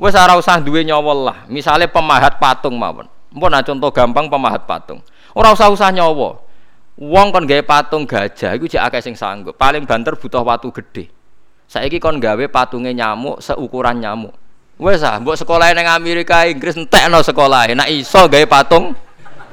Wis 0.00 0.16
ora 0.16 0.36
usah 0.36 0.60
duwe 0.60 0.80
nyawa 0.84 1.12
lah. 1.12 1.38
Misale 1.48 1.84
pemahat 1.84 2.40
patung 2.40 2.76
mawon. 2.76 3.04
Mpun 3.32 3.52
contoh 3.52 3.90
gampang 3.92 4.32
pemahat 4.32 4.64
patung. 4.64 5.04
Ora 5.36 5.52
usah 5.52 5.68
usah 5.68 5.92
nyawa. 5.92 6.40
Wong 7.00 7.32
kon 7.32 7.44
gawe 7.48 7.62
patung 7.64 8.04
gajah 8.04 8.56
iku 8.56 8.68
jek 8.68 8.80
akeh 8.80 9.00
sing 9.00 9.16
sanggup. 9.16 9.56
Paling 9.56 9.84
banter 9.84 10.16
butuh 10.16 10.44
watu 10.44 10.72
gede. 10.72 11.12
Saiki 11.68 12.00
kon 12.00 12.20
gawe 12.20 12.44
patunge 12.48 12.92
nyamuk 12.92 13.40
seukuran 13.44 14.00
nyamuk. 14.00 14.32
Wes 14.80 15.04
ah, 15.04 15.20
mbok 15.20 15.36
sekolah 15.36 15.76
ning 15.76 15.84
Amerika 15.84 16.48
Inggris 16.48 16.76
entekno 16.76 17.20
sekolah. 17.20 17.72
Nek 17.72 17.88
iso 17.92 18.24
gawe 18.24 18.44
patung 18.48 18.96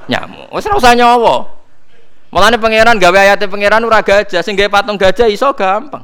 nyamuk. 0.07 0.47
Wes 0.51 0.63
ora 0.67 0.75
usah. 0.79 1.56
Mulane 2.27 2.59
pangeran 2.59 2.99
gawe 2.99 3.17
ayate 3.23 3.47
pangeran 3.47 3.79
ora 3.87 4.03
gajah, 4.03 4.43
sing 4.43 4.59
gawe 4.59 4.67
patung 4.67 4.99
gajah 4.99 5.31
iso 5.31 5.47
gampang. 5.55 6.03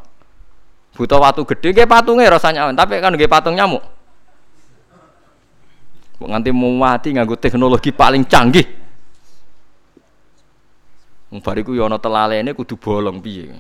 Butuh 0.96 1.20
watu 1.20 1.44
gede 1.44 1.76
gawe 1.76 1.88
patunge 2.00 2.24
rasanya, 2.24 2.72
tapi 2.72 3.04
kan 3.04 3.12
gawe 3.12 3.30
patung 3.30 3.60
nyamuk. 3.60 3.84
Nganti 6.24 6.56
mau 6.56 6.72
mati 6.72 7.12
nganggo 7.12 7.36
teknologi 7.36 7.92
paling 7.92 8.24
canggih. 8.24 8.64
Wong 11.36 11.44
bariku 11.44 11.76
ya 11.76 11.92
ana 11.92 12.00
telalene 12.00 12.56
kudu 12.56 12.80
bolong 12.80 13.20
piye. 13.20 13.52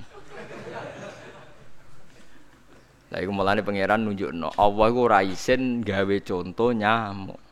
Lah 3.12 3.20
iku 3.20 3.36
mulane 3.36 3.60
pangeran 3.60 4.08
nunjukno 4.08 4.56
Allah 4.56 4.86
iku 4.88 5.00
ora 5.04 5.20
isin 5.28 5.84
gawe 5.84 6.16
contoh 6.24 6.72
nyamuk. 6.72 7.43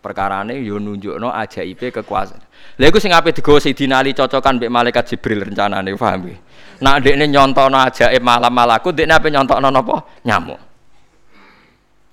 Perkarane 0.00 0.56
yo 0.64 0.80
nunjukno 0.80 1.28
ajaibe 1.28 1.92
kekuasaan. 1.92 2.40
Lha 2.80 2.88
iku 2.88 2.96
sing 2.96 3.12
ape 3.12 3.36
digawa 3.36 3.60
Sidina 3.60 4.00
Ali 4.00 4.16
cocokan 4.16 4.56
mbek 4.56 4.72
malaikat 4.72 5.12
Jibril 5.12 5.44
rencanane 5.44 5.92
paham 5.92 6.24
nggih. 6.24 6.38
Nak 6.80 7.04
ndekne 7.04 7.28
nyontono 7.28 7.76
ajaib 7.76 8.24
malam 8.24 8.48
malaku 8.48 8.96
ndekne 8.96 9.12
ape 9.12 9.28
nyontokno 9.28 9.68
napa? 9.68 9.96
Nyamuk. 10.24 10.60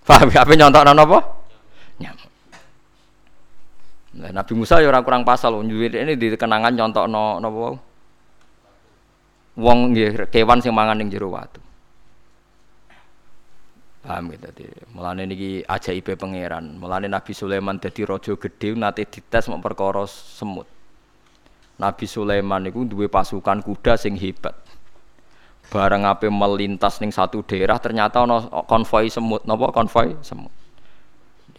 Paham 0.03 0.27
ape 0.27 0.53
nyontokno 0.59 0.91
napa? 0.91 1.19
Nyamuk. 2.03 2.31
Nah, 4.19 4.31
Nabi 4.35 4.53
Musa 4.59 4.83
ya 4.83 4.91
kurang 4.99 5.23
pasal 5.23 5.55
ini 5.63 6.19
di 6.19 6.35
kenangan 6.35 6.75
nyontokno 6.75 7.39
napa? 7.39 7.65
Wong 9.57 9.95
nggih 9.95 10.27
kewan 10.27 10.59
sing 10.59 10.75
mangan 10.75 10.99
ning 10.99 11.07
jero 11.07 11.31
watu. 11.31 11.63
Paham 14.07 14.31
gitu 14.31 14.47
tadi. 14.47 14.63
Mulane 14.95 15.27
niki 15.27 15.67
ajaibe 15.67 16.15
pangeran. 16.15 16.79
Mulane 16.79 17.11
Nabi 17.11 17.35
Sulaiman 17.35 17.75
dadi 17.75 18.07
raja 18.07 18.39
gedhe 18.39 18.71
nate 18.71 19.03
dites 19.03 19.51
mau 19.51 19.59
perkara 19.59 20.07
semut. 20.07 20.63
Nabi 21.75 22.07
Sulaiman 22.07 22.63
niku 22.63 22.87
duwe 22.87 23.11
pasukan 23.11 23.59
kuda 23.59 23.99
sing 23.99 24.15
hebat. 24.15 24.55
Bareng 25.67 26.07
ape 26.07 26.31
melintas 26.31 27.03
ning 27.03 27.11
satu 27.11 27.43
daerah 27.43 27.75
ternyata 27.83 28.23
ana 28.23 28.47
konvoi 28.63 29.11
semut, 29.11 29.43
napa 29.43 29.75
konvoi 29.75 30.15
semut. 30.23 30.55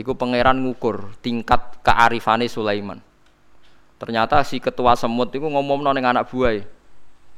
Iku 0.00 0.16
pangeran 0.16 0.64
ngukur 0.64 1.20
tingkat 1.20 1.84
kearifane 1.84 2.48
Sulaiman. 2.48 3.04
Ternyata 4.00 4.40
si 4.40 4.56
ketua 4.56 4.96
semut 4.96 5.28
iku 5.36 5.52
ngomongno 5.52 5.92
ning 5.92 6.08
anak 6.08 6.32
buah 6.32 6.77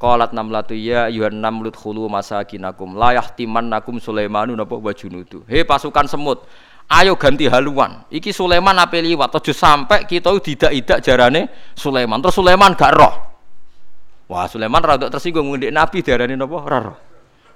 Qalat 0.01 0.33
namlatu 0.33 0.73
ya 0.73 1.13
ayuhan 1.13 1.37
namlut 1.37 1.77
khulu 1.77 2.09
masakinakum 2.09 2.97
la 2.97 3.21
yahtimannakum 3.21 4.01
Sulaimanu 4.01 4.57
napa 4.57 4.81
wa 4.81 4.93
junudu. 4.97 5.45
He 5.45 5.61
pasukan 5.61 6.09
semut, 6.09 6.49
ayo 6.89 7.21
ganti 7.21 7.45
haluan. 7.45 8.09
Iki 8.09 8.33
Sulaiman 8.33 8.81
ape 8.81 9.05
liwat 9.05 9.37
aja 9.37 9.53
sampai 9.53 10.09
kita 10.09 10.33
tidak-idak 10.41 11.05
jarane 11.05 11.53
Sulaiman. 11.77 12.17
Terus 12.25 12.33
Sulaiman 12.33 12.73
gak 12.73 12.97
roh. 12.97 13.15
Wah, 14.33 14.49
Sulaiman 14.49 14.81
rada 14.81 15.13
tersinggung 15.13 15.53
ngendik 15.53 15.69
Nabi 15.69 16.01
diarani 16.01 16.33
napa? 16.33 16.57
Ora 16.65 16.79
roh. 16.81 16.99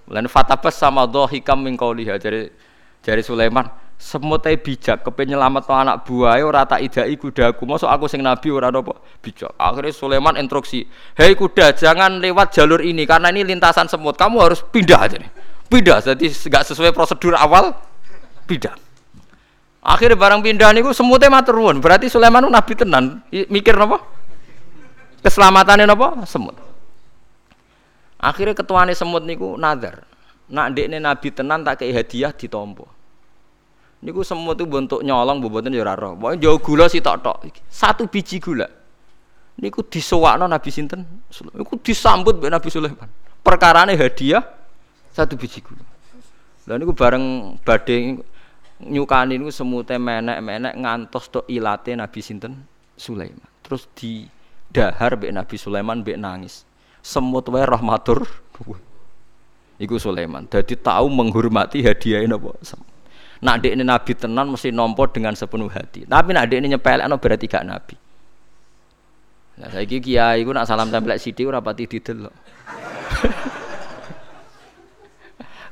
Mulane 0.04 0.28
fatabas 0.28 0.76
sama 0.76 1.08
dhahikam 1.08 1.64
min 1.64 1.80
qauliha 1.80 2.20
jare 2.20 2.52
jare 3.00 3.24
Sulaiman 3.24 3.64
semut 3.94 4.42
bijak 4.42 5.06
kepen 5.06 5.32
nyelamet 5.32 5.64
anak 5.70 6.04
buahe 6.04 6.42
ora 6.42 6.66
tak 6.66 6.82
idai 6.82 7.14
kudaku 7.16 7.64
mosok 7.64 7.88
aku 7.88 8.04
sing 8.10 8.20
nabi 8.20 8.50
ora 8.50 8.68
napa 8.68 8.98
bijak. 9.22 9.54
Akhirnya 9.56 9.94
Sulaiman 9.94 10.34
instruksi 10.36 10.84
hei 11.16 11.32
kuda 11.32 11.72
jangan 11.72 12.18
lewat 12.18 12.52
jalur 12.52 12.82
ini 12.82 13.06
karena 13.08 13.30
ini 13.32 13.46
lintasan 13.46 13.86
semut. 13.86 14.18
Kamu 14.18 14.42
harus 14.42 14.60
pindah 14.60 15.00
aja 15.00 15.16
nih. 15.18 15.30
Pindah. 15.70 16.04
Jadi 16.04 16.26
nggak 16.28 16.64
sesuai 16.68 16.90
prosedur 16.92 17.38
awal 17.38 17.72
pindah. 18.44 18.74
Akhirnya 19.84 20.16
barang 20.16 20.40
pindah 20.40 20.70
niku 20.72 20.96
semutnya 20.96 21.28
matur 21.28 21.60
berarti 21.80 22.08
Sulaiman 22.10 22.46
nabi 22.50 22.72
tenan. 22.74 23.24
Mikir 23.30 23.78
napa 23.78 24.02
keselamatannya 25.24 25.84
napa 25.88 26.22
semut. 26.28 26.56
Akhirnya 28.20 28.56
ketuane 28.56 28.92
semut 28.96 29.24
niku 29.24 29.56
nazar. 29.56 30.04
Nak 30.44 30.76
ndekne 30.76 31.00
nabi 31.00 31.32
tenan 31.32 31.64
tak 31.64 31.80
kei 31.80 31.92
hadiah 31.92 32.32
ditompo 32.36 32.93
Niku 34.04 34.20
semua 34.20 34.52
tuh 34.52 34.68
bentuk 34.68 35.00
nyolong 35.00 35.40
boboten 35.40 35.72
ya 35.72 35.80
ora 35.80 35.96
roh. 35.96 36.12
Jauh 36.36 36.60
gula 36.60 36.92
tok 36.92 37.16
tok. 37.24 37.36
Satu 37.72 38.04
biji 38.04 38.36
gula. 38.36 38.68
Niku 39.56 39.80
disewakno 39.80 40.44
Nabi 40.44 40.68
sinten? 40.68 41.08
Niku 41.56 41.80
disambut 41.80 42.36
mbek 42.36 42.52
Nabi 42.52 42.68
Sulaiman. 42.68 43.08
Perkarane 43.40 43.96
hadiah 43.96 44.44
satu 45.08 45.40
biji 45.40 45.64
gula. 45.64 45.80
Lah 46.68 46.76
niku 46.76 46.92
bareng 46.92 47.56
badhe 47.64 48.20
nyukani 48.84 49.40
niku 49.40 49.48
semute 49.48 49.96
menek-menek 49.96 50.76
ngantos 50.76 51.32
tok 51.32 51.48
ilate 51.48 51.96
Nabi 51.96 52.20
sinten? 52.20 52.60
Sulaiman. 53.00 53.48
Terus 53.64 53.88
di 53.96 54.28
dahar 54.68 55.16
mbek 55.16 55.32
Nabi 55.32 55.56
Sulaiman 55.56 56.04
mbek 56.04 56.20
nangis. 56.20 56.68
Semut 57.00 57.48
wae 57.48 57.64
rahmatur. 57.64 58.28
Iku 59.80 59.96
Sulaiman. 59.96 60.44
Jadi 60.44 60.76
tahu 60.76 61.08
menghormati 61.08 61.80
hadiah 61.80 62.20
napa? 62.28 62.52
Nak 63.44 63.60
dek 63.60 63.76
ini 63.76 63.84
nabi 63.84 64.16
tenan 64.16 64.48
mesti 64.48 64.72
nompo 64.72 65.04
dengan 65.04 65.36
sepenuh 65.36 65.68
hati. 65.68 66.08
Tapi 66.08 66.32
nak 66.32 66.48
dek 66.48 66.58
ini 66.64 66.72
nyepelekno 66.72 67.20
berarti 67.20 67.44
gak 67.44 67.64
nabi. 67.68 67.94
Nah, 69.54 69.70
saya 69.70 69.86
kiai 69.86 70.42
gue 70.42 70.50
nak 70.50 70.66
salam 70.66 70.90
tempel 70.90 71.14
sithik 71.20 71.46
ora 71.46 71.62
pati 71.62 71.86
didelok. 71.86 72.34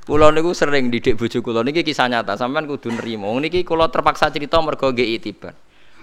Kulo 0.02 0.34
niku 0.34 0.50
sering 0.50 0.90
didik 0.90 1.14
bojo 1.14 1.38
kulo 1.46 1.62
niki 1.62 1.86
kisah 1.86 2.10
nyata, 2.10 2.34
sampean 2.34 2.66
kudu 2.66 2.90
nrimo. 2.90 3.30
Niki 3.38 3.62
kulo 3.62 3.86
terpaksa 3.86 4.34
cerita 4.34 4.58
mergo 4.58 4.90
nggih 4.90 5.14
itibar. 5.14 5.54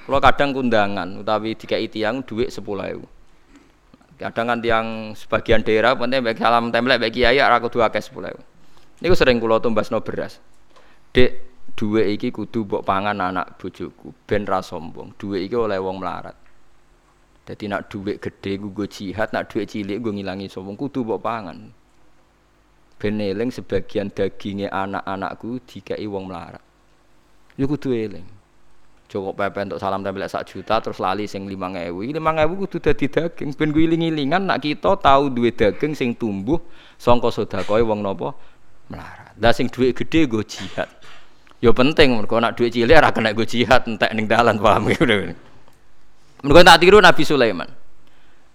Kulo 0.08 0.24
kadang 0.24 0.56
kundangan 0.56 1.20
utawi 1.20 1.60
dikai 1.60 1.92
tiyang 1.92 2.24
dhuwit 2.24 2.48
10.000. 2.48 4.24
Kadang 4.24 4.46
kan 4.48 4.60
tiang 4.64 4.88
sebagian 5.20 5.68
daerah 5.68 6.00
penting 6.00 6.24
baik 6.24 6.40
salam 6.40 6.72
templek 6.72 6.96
baik 6.96 7.12
kiai 7.12 7.44
ora 7.44 7.60
kudu 7.60 7.84
akeh 7.84 8.00
10.000. 8.00 9.04
Niku 9.04 9.16
sering 9.20 9.44
kulo 9.44 9.60
tumbasno 9.60 10.00
beras. 10.00 10.40
Dek 11.12 11.49
dhuwit 11.76 12.08
iki 12.18 12.30
kudu 12.34 12.66
mbok 12.66 12.86
pangan 12.86 13.18
anak 13.20 13.58
bojoku 13.60 14.14
ben 14.26 14.46
ra 14.46 14.64
sombong. 14.64 15.14
Dhuwit 15.18 15.46
iki 15.50 15.56
oleh 15.58 15.78
wong 15.78 16.00
melarat. 16.00 16.38
Jadi 17.50 17.66
nak 17.66 17.90
dhuwit 17.90 18.22
gede 18.22 18.62
gue 18.62 18.88
jihad, 18.88 19.34
nak 19.34 19.50
dhuwit 19.50 19.70
cilik 19.70 19.98
gue 19.98 20.12
ngilangi 20.14 20.48
sombong 20.48 20.78
kudu 20.78 21.02
mbok 21.02 21.22
pangan 21.22 21.80
beneling 23.00 23.50
sebagian 23.50 24.12
dagingnya 24.12 24.68
anak-anakku 24.70 25.64
dikai 25.64 26.04
wong 26.06 26.28
melarat. 26.28 26.62
Yo 27.56 27.66
kudu 27.66 27.96
eling. 27.96 28.28
Cukup 29.10 29.34
pepe 29.34 29.66
untuk 29.66 29.82
salam 29.82 30.06
tempel 30.06 30.22
sak 30.30 30.46
juta 30.46 30.78
terus 30.78 31.02
lali 31.02 31.26
sing 31.26 31.50
5000. 31.50 31.90
5000 32.22 32.62
kudu 32.62 32.78
dadi 32.78 33.06
daging 33.10 33.50
ben 33.58 33.74
gue 33.74 33.84
iling-ilingan 33.90 34.46
nak 34.46 34.62
kita 34.62 34.94
tahu 35.02 35.34
duwe 35.34 35.50
daging 35.50 35.98
sing 35.98 36.14
tumbuh 36.14 36.62
sangka 37.00 37.34
sedekah 37.34 37.82
wong 37.82 38.06
napa 38.06 38.38
melarat. 38.92 39.34
Lah 39.42 39.50
sing 39.56 39.66
duit 39.72 39.98
gede 39.98 40.30
gue 40.30 40.46
jihad. 40.46 40.99
Yo 41.60 41.76
penting 41.76 42.16
mergo 42.16 42.40
nak 42.40 42.56
duit 42.56 42.72
cilik 42.72 42.96
ora 42.96 43.12
kena 43.12 43.36
gue 43.36 43.44
jihad 43.44 43.84
entek 43.84 44.16
ning 44.16 44.32
dalan 44.32 44.56
paham 44.56 44.88
gitu. 44.88 45.04
Mergo 46.48 46.62
tak 46.64 46.80
tiru 46.80 47.04
Nabi 47.04 47.24
Sulaiman. 47.28 47.68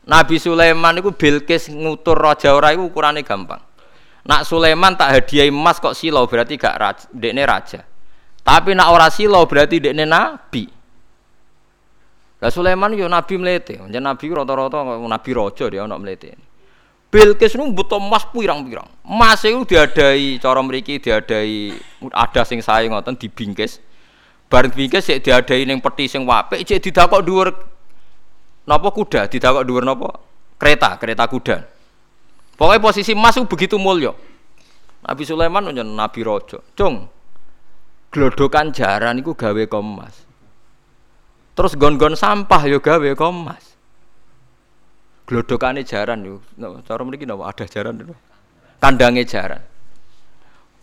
Nabi 0.09 0.37
Sulaiman 0.41 1.01
itu 1.01 1.13
Bilqis 1.13 1.69
ngutur 1.69 2.17
raja 2.17 2.57
ora 2.57 2.73
iku 2.73 2.89
ukurane 2.89 3.21
gampang. 3.21 3.61
Nak 4.25 4.49
Sulaiman 4.49 4.97
tak 4.97 5.13
hadiah 5.21 5.45
emas 5.53 5.77
kok 5.77 5.93
silau 5.93 6.25
berarti 6.25 6.57
gak 6.57 6.77
raja, 6.81 7.05
dekne 7.13 7.45
raja. 7.45 7.85
Tapi 8.41 8.73
nak 8.73 8.89
ora 8.89 9.13
silau 9.13 9.45
berarti 9.45 9.85
dekne 9.85 10.09
nabi. 10.09 10.65
Lah 12.41 12.49
Sulaiman 12.49 12.97
yo 12.97 13.05
nabi 13.05 13.37
melete, 13.37 13.77
jan 13.77 14.05
nabi 14.05 14.25
rata-rata 14.33 14.81
nabi 14.81 15.31
raja 15.37 15.65
dia 15.69 15.85
ono 15.85 15.97
melete. 16.01 16.54
Bilqis 17.15 17.55
nu 17.55 17.71
butuh 17.71 18.03
emas 18.03 18.27
pirang-pirang. 18.35 18.91
Emas 19.07 19.47
itu 19.47 19.63
diadai 19.63 20.43
cara 20.43 20.59
mriki 20.59 20.99
diadai 20.99 21.71
ada 22.11 22.43
sing 22.43 22.59
sae 22.59 22.91
ngoten 22.91 23.15
dibingkis. 23.15 23.79
Bareng 24.51 24.75
bingkis 24.75 25.07
sik 25.07 25.23
diadai 25.23 25.63
ning 25.63 25.79
peti 25.79 26.11
sing 26.11 26.27
wapik 26.27 26.67
cek 26.67 26.83
didakok 26.83 27.23
dhuwur 27.23 27.55
napa 28.67 28.89
kuda, 28.91 29.31
didakok 29.31 29.63
dhuwur 29.63 29.87
napa? 29.87 30.11
Kereta, 30.59 30.99
kereta 30.99 31.31
kuda. 31.31 31.57
Pokoknya 32.59 32.83
posisi 32.83 33.15
emas 33.15 33.39
itu 33.39 33.47
begitu 33.47 33.79
mulia. 33.79 34.11
Nabi 35.07 35.23
Sulaiman 35.23 35.71
menjadi 35.71 35.95
Nabi 35.95 36.21
Rojo. 36.27 36.67
Cung, 36.75 37.07
gelodokan 38.11 38.75
jaran 38.75 39.23
itu 39.23 39.39
gawe 39.39 39.63
kemas. 39.71 40.27
Terus 41.55 41.79
gon-gon 41.79 42.19
sampah 42.19 42.63
yo 42.67 42.83
gawe 42.83 43.11
kemas. 43.15 43.74
Glodokane 45.25 45.85
jaran 45.85 46.25
yo. 46.25 46.41
No, 46.57 46.81
cara 46.85 47.05
mriki 47.05 47.25
napa 47.25 47.49
ada 47.49 47.65
jaran 47.65 47.97
itu. 47.97 48.15
Kandange 48.81 49.25
jaran. 49.25 49.63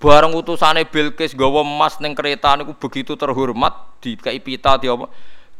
Bareng 0.01 0.34
utusane 0.34 0.81
Bilqis 0.89 1.38
gawa 1.38 1.61
emas 1.61 2.01
ning 2.01 2.18
kereta 2.18 2.57
niku 2.57 2.73
begitu 2.73 3.13
terhormat 3.13 4.01
dikai 4.01 4.41
pita 4.41 4.81
di 4.81 4.89
apa. 4.89 5.05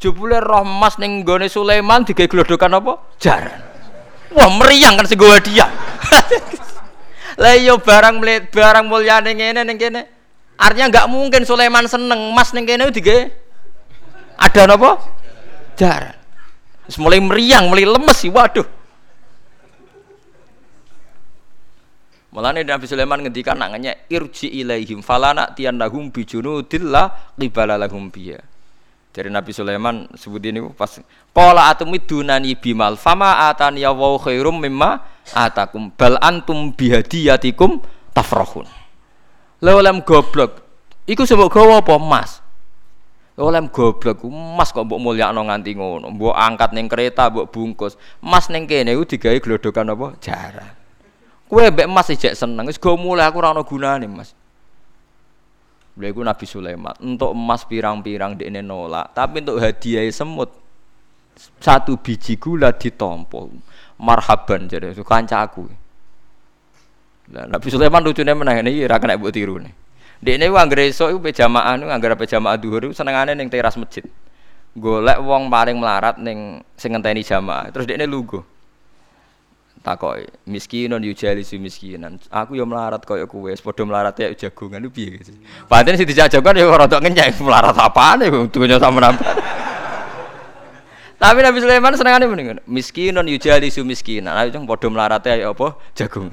Jebule 0.02 0.42
roh 0.42 0.66
emas 0.66 0.98
ning 0.98 1.22
gone 1.22 1.46
Sulaiman 1.46 2.02
digawe 2.02 2.26
glodokan 2.26 2.74
apa? 2.74 2.98
Jaran. 3.22 3.62
Wah 4.34 4.50
meriang 4.58 4.98
kan 4.98 5.06
segowo 5.06 5.38
dia. 5.46 5.70
Lah 7.42 7.54
iya 7.54 7.78
barang 7.78 8.18
melihat 8.18 8.50
barang 8.50 8.86
mulia 8.90 9.22
ning 9.22 9.38
ngene 9.38 9.62
ning 9.62 9.78
kene. 9.78 10.10
Artinya 10.58 10.90
enggak 10.90 11.06
mungkin 11.06 11.46
Sulaiman 11.46 11.86
seneng 11.86 12.34
mas 12.34 12.50
ning 12.58 12.66
kene 12.66 12.90
dige 12.90 13.30
ada 14.42 14.66
napa? 14.66 14.98
Jar. 15.78 16.21
Mulai 17.00 17.20
meriang, 17.24 17.72
mulai 17.72 17.88
lemes 17.88 18.18
sih. 18.18 18.32
Waduh. 18.32 18.82
Mulane 22.32 22.64
Nabi 22.64 22.88
Sulaiman 22.88 23.20
ngendikan 23.28 23.60
nanganya 23.60 23.92
irji 24.08 24.48
ilaihim 24.48 25.04
falana 25.04 25.52
tiyanahum 25.52 26.16
bijunudillah 26.16 27.36
qibala 27.36 27.76
lahum 27.76 28.08
biya. 28.08 28.40
Dari 29.12 29.28
Nabi 29.28 29.52
Sulaiman 29.52 30.08
sebut 30.16 30.40
ini 30.40 30.64
pas 30.72 31.04
pola 31.36 31.68
atumidunani 31.68 32.56
bimal 32.56 32.96
fama 32.96 33.52
atani 33.52 33.84
ya 33.84 33.92
wa 33.92 34.16
khairum 34.16 34.64
mimma 34.64 35.04
atakum 35.36 35.92
bal 35.92 36.16
antum 36.24 36.72
bihadiyatikum 36.72 37.84
tafrahun. 38.16 38.64
Lha 39.60 39.92
goblok. 40.02 40.64
Iku 41.06 41.28
sebab 41.28 41.52
gawa 41.52 41.84
apa 41.84 42.00
emas? 42.00 42.41
Oleh 43.42 43.62
goblok 43.74 44.22
emas 44.30 44.70
kok 44.70 44.86
mbok 44.86 45.02
mulyakno 45.02 45.42
nganti 45.50 45.74
ngono. 45.74 46.14
Mbok 46.14 46.38
angkat 46.38 46.78
ning 46.78 46.86
kereta, 46.86 47.34
mbok 47.34 47.50
bungkus. 47.50 47.98
Emas 48.22 48.54
ning 48.54 48.70
kene 48.70 48.94
iku 48.94 49.04
digawe 49.04 49.38
glodokan 49.42 49.90
apa? 49.90 50.08
Jarang. 50.22 50.74
Kowe 51.50 51.66
mbek 51.68 51.90
emas 51.90 52.08
ijek 52.14 52.38
seneng, 52.38 52.70
wis 52.70 52.78
go 52.78 52.96
mulai 52.96 53.28
aku 53.28 53.42
ora 53.42 53.52
ana 53.52 53.66
gunane, 53.66 54.08
Mas. 54.08 54.32
Lha 56.00 56.08
iku 56.08 56.24
Nabi 56.24 56.46
Sulaiman, 56.48 56.96
untuk 57.04 57.36
emas 57.36 57.68
pirang-pirang 57.68 58.40
dekne 58.40 58.64
nolak, 58.64 59.12
tapi 59.12 59.44
untuk 59.44 59.60
hadiah 59.60 60.08
semut 60.08 60.48
satu 61.60 62.00
biji 62.00 62.40
gula 62.40 62.72
ditompo. 62.72 63.52
Marhaban 64.00 64.72
jadi 64.72 64.96
itu 64.96 65.04
kancaku. 65.04 65.68
Lah 67.36 67.46
Nabi 67.52 67.68
Sulaiman 67.68 68.02
lucune 68.02 68.32
meneh 68.32 68.64
iki 68.72 68.88
ora 68.88 68.98
kena 68.98 69.20
tiru 69.30 69.60
Dekne 70.22 70.54
ku 70.54 70.58
anggere 70.58 70.94
esuk 70.94 71.18
pe 71.18 71.34
jamaah 71.34 71.82
niku 71.82 71.90
anggere 71.90 72.14
pe 72.14 72.30
jamaah 72.30 72.54
dhuwur 72.62 72.86
iku 72.86 72.94
senengane 72.94 73.34
ning 73.34 73.50
teras 73.50 73.74
masjid. 73.74 74.06
Golek 74.78 75.18
wong 75.18 75.50
paling 75.50 75.82
melarat 75.82 76.22
ning 76.22 76.62
sing 76.78 76.94
ngenteni 76.94 77.26
jamaah. 77.26 77.74
Terus 77.74 77.90
dekne 77.90 78.06
lugu. 78.06 78.46
Takoki 79.82 80.30
miskinun 80.46 81.02
yujalisu 81.02 81.58
miskinan. 81.58 82.22
Aku 82.30 82.54
yo 82.54 82.70
melarat 82.70 83.02
koyo 83.02 83.26
kowe 83.26 83.50
padha 83.50 83.82
melarat 83.82 84.14
ya 84.22 84.30
jagongan 84.38 84.86
piye? 84.94 85.26
Padahal 85.66 85.98
sing 85.98 86.06
dijajakan 86.06 86.54
yo 86.54 86.70
rada 86.70 87.02
ngenyek 87.02 87.42
melarat 87.42 87.74
apane 87.74 88.30
dunya 88.54 88.78
sama 88.78 89.02
napa 89.02 89.26
tapi 91.22 91.46
Nabi 91.46 91.62
Sulaiman 91.62 91.94
senengane 91.94 92.26
mendingan 92.26 92.58
miskinun 92.66 93.26
yujalisu 93.30 93.86
miskinan. 93.86 94.38
Ayo 94.38 94.58
padha 94.70 94.90
melarat 94.90 95.26
ya 95.26 95.50
apa? 95.50 95.78
Jagung 95.98 96.30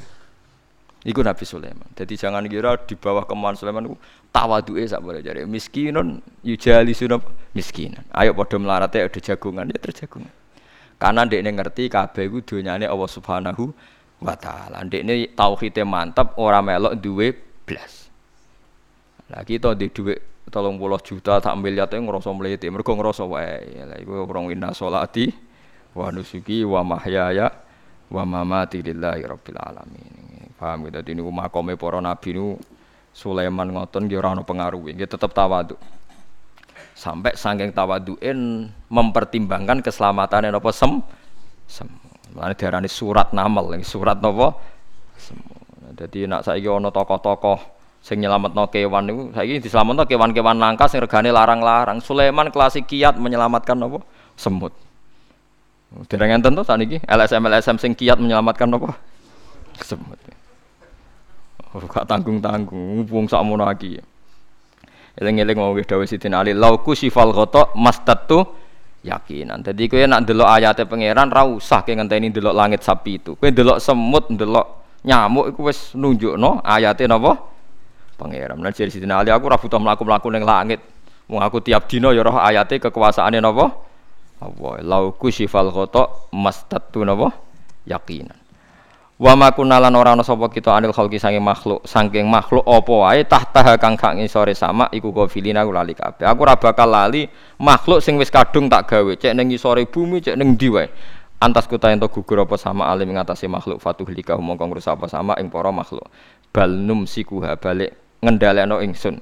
Iku 1.07 1.23
Nabi 1.23 1.47
Sulaiman. 1.47 1.87
Jadi 1.95 2.19
jangan 2.19 2.43
kira 2.51 2.75
di 2.83 2.99
bawah 2.99 3.23
kemauan 3.23 3.55
Sulaiman 3.55 3.87
itu 3.87 3.97
tawaduke 4.35 4.83
sak 4.83 4.99
boleh 4.99 5.23
jadi 5.23 5.47
miskinun 5.47 6.19
yujalisu 6.43 7.07
miskinan. 7.55 8.03
Ayo 8.11 8.35
padha 8.35 8.59
melarat 8.59 8.91
ya 8.99 9.07
ada 9.07 9.21
jagungan 9.23 9.71
ya 9.71 9.79
terjagungan. 9.79 10.35
Karena 10.99 11.23
ini 11.31 11.51
ngerti 11.55 11.87
kabeh 11.87 12.27
iku 12.27 12.43
donyane 12.43 12.91
Allah 12.91 13.07
Subhanahu 13.07 13.71
wa 14.19 14.35
taala. 14.35 14.83
Ndekne 14.83 15.31
tauhide 15.39 15.87
mantap 15.87 16.35
ora 16.35 16.59
melok 16.59 16.99
duwe 16.99 17.31
blas. 17.63 18.11
Lah 19.31 19.47
kita 19.47 19.79
di 19.79 19.87
duwe 19.95 20.19
30 20.51 20.81
juta 21.05 21.39
tak 21.39 21.55
miliar 21.61 21.87
itu 21.87 22.01
ngerasa 22.01 22.33
mlete, 22.35 22.67
mergo 22.73 22.97
ngerasa 22.99 23.23
wae. 23.23 23.87
Lah 23.87 23.99
iku 24.03 24.27
orang 24.27 24.51
inna 24.51 24.75
sholati 24.75 25.31
wa 25.95 26.11
nusuki 26.11 26.67
wa 26.67 26.83
mahyaya 26.83 27.47
wa 28.11 28.23
mamati 28.27 28.83
lillahi 28.83 29.23
rabbil 29.23 29.61
alamin. 29.61 30.38
Paham 30.59 30.91
gitu? 30.91 30.99
Ini 30.99 31.23
makome 31.23 31.79
para 31.79 32.03
nabi 32.03 32.35
nu 32.35 32.59
Sulaiman 33.15 33.71
ngoten 33.71 34.07
nggih 34.07 34.19
ora 34.19 34.35
ana 34.35 34.43
pengaruhe, 34.43 34.95
nggih 34.95 35.07
tetep 35.07 35.31
tawadhu. 35.31 35.79
Sampai 36.99 37.39
saking 37.39 37.71
tawaduin 37.71 38.71
mempertimbangkan 38.91 39.83
keselamatan 39.83 40.51
apa 40.51 40.71
sem? 40.75 40.99
Sem. 41.71 41.87
Mana 42.35 42.55
diarani 42.55 42.91
surat 42.91 43.31
namal 43.31 43.71
surat 43.87 44.19
apa 44.19 44.55
sem. 45.19 45.39
Jadi 45.99 46.31
nak 46.31 46.47
saya 46.47 46.71
ono 46.71 46.95
tokoh-tokoh 46.95 47.59
sing 47.99 48.23
nyelametno 48.23 48.71
kewan 48.71 49.03
niku 49.11 49.23
saiki 49.35 49.59
diselametno 49.59 50.07
kewan-kewan 50.07 50.59
langka 50.59 50.87
sing 50.87 51.03
regane 51.03 51.35
larang-larang. 51.35 51.99
Sulaiman 51.99 52.55
klasik 52.55 52.87
kiat 52.87 53.19
menyelamatkan 53.19 53.79
apa 53.79 53.99
semut. 54.39 54.71
Dereng 56.07 56.39
enten 56.39 56.55
to 56.55 56.63
saniki 56.63 57.03
LSM 57.03 57.43
LSM 57.51 57.77
sing 57.83 57.93
kiat 57.99 58.23
menyelamatkan 58.23 58.71
apa 58.71 58.95
semut 59.83 60.19
gak 61.73 62.09
tanggung-tanggung, 62.09 63.05
wong 63.09 63.27
sakmono 63.29 63.69
iki. 63.69 64.01
Eling-eling 65.19 65.59
mau 65.59 65.75
dawuh 65.75 66.07
Sidin 66.07 66.39
Ali, 66.39 66.55
lauku 66.55 66.95
sifal 66.95 67.35
ghata 67.35 67.75
mastatu 67.75 68.47
yakinan. 69.03 69.67
Jadi 69.67 69.91
kowe 69.91 70.03
nak 70.07 70.23
ndelok 70.27 70.49
ayate 70.49 70.87
pangeran 70.87 71.27
ra 71.31 71.43
usah 71.43 71.83
ke 71.83 71.99
ngenteni 71.99 72.31
ndelok 72.31 72.55
langit 72.55 72.81
sapi 72.87 73.19
itu. 73.19 73.35
Kowe 73.35 73.51
ndelok 73.51 73.83
semut, 73.83 74.31
ndelok 74.31 74.67
nyamuk 75.03 75.51
iku 75.51 75.61
wis 75.67 75.95
nunjukno 75.99 76.63
ayate 76.63 77.11
napa? 77.11 77.35
Pangeran. 78.15 78.63
Lan 78.63 78.71
jadi 78.71 78.91
Sidina 78.91 79.19
Ali 79.19 79.35
aku 79.35 79.51
ora 79.51 79.59
butuh 79.59 79.79
mlaku-mlaku 79.83 80.31
ning 80.31 80.47
langit. 80.47 80.83
Wong 81.27 81.43
aku 81.43 81.61
tiap 81.61 81.91
dina 81.91 82.15
ya 82.15 82.23
roh 82.23 82.39
ayate 82.39 82.79
kekuasaane 82.79 83.43
napa? 83.43 83.75
Allah. 84.39 84.75
Lau 84.87 85.11
kusyifal 85.19 85.75
ghata 85.75 86.31
mastattu 86.31 87.03
napa? 87.03 87.35
Yakinan. 87.91 88.48
Wa 89.19 89.35
ma 89.35 89.51
kunalan 89.51 89.91
ora 89.99 90.15
ana 90.15 90.23
sapa 90.23 90.47
kita 90.47 90.71
anil 90.79 90.95
khalqi 90.95 91.19
saking 91.19 91.43
makhluk, 91.43 91.83
saking 91.83 92.31
makhluk 92.31 92.63
apa 92.63 92.95
wae 92.95 93.27
tahta 93.27 93.75
kang 93.75 93.99
gak 93.99 94.15
ngisore 94.15 94.55
sama 94.55 94.87
iku 94.95 95.11
kafilina 95.11 95.67
aku 95.67 95.75
lali 95.75 95.91
kabeh. 95.91 96.23
Aku 96.23 96.47
ora 96.47 96.55
bakal 96.55 96.87
lali 96.87 97.27
makhluk 97.59 97.99
sing 97.99 98.15
wis 98.15 98.31
kadung 98.31 98.71
tak 98.71 98.87
gawe, 98.87 99.11
cek 99.19 99.35
ning 99.35 99.51
ngisore 99.51 99.91
bumi, 99.91 100.23
cek 100.23 100.39
ning 100.39 100.55
ndi 100.55 100.71
wae. 100.71 100.87
Antas 101.43 101.67
kuta 101.67 101.91
ento 101.91 102.07
gugur 102.07 102.47
apa 102.47 102.55
sama 102.55 102.87
alim 102.87 103.11
ngatasi 103.11 103.51
makhluk 103.51 103.83
fatuh 103.83 104.07
lika 104.07 104.39
mongko 104.39 104.71
ngrusak 104.71 104.95
apa 104.95 105.11
sama 105.11 105.35
ing 105.43 105.51
para 105.51 105.75
makhluk. 105.75 106.07
Bal 106.55 106.71
numsikuha 106.71 107.59
balik 107.59 108.23
ngendhalekno 108.23 108.79
ingsun. 108.87 109.19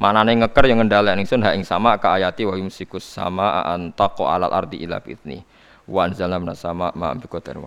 Manane 0.00 0.40
ngeker 0.40 0.72
yang 0.72 0.80
ngendhalekno 0.80 1.20
ingsun 1.20 1.44
ha 1.44 1.52
ing 1.52 1.68
sama 1.68 2.00
ka 2.00 2.16
ayati 2.16 2.48
wa 2.48 2.56
yumsikus 2.56 3.04
sama 3.04 3.60
antaqo 3.68 4.24
alal 4.24 4.56
ardi 4.56 4.80
ila 4.88 5.04
bitni. 5.04 5.44
Wa 5.84 6.08
anzalamna 6.08 6.56
sama 6.56 6.96
ma 6.96 7.12
bi 7.12 7.28
qadar 7.28 7.60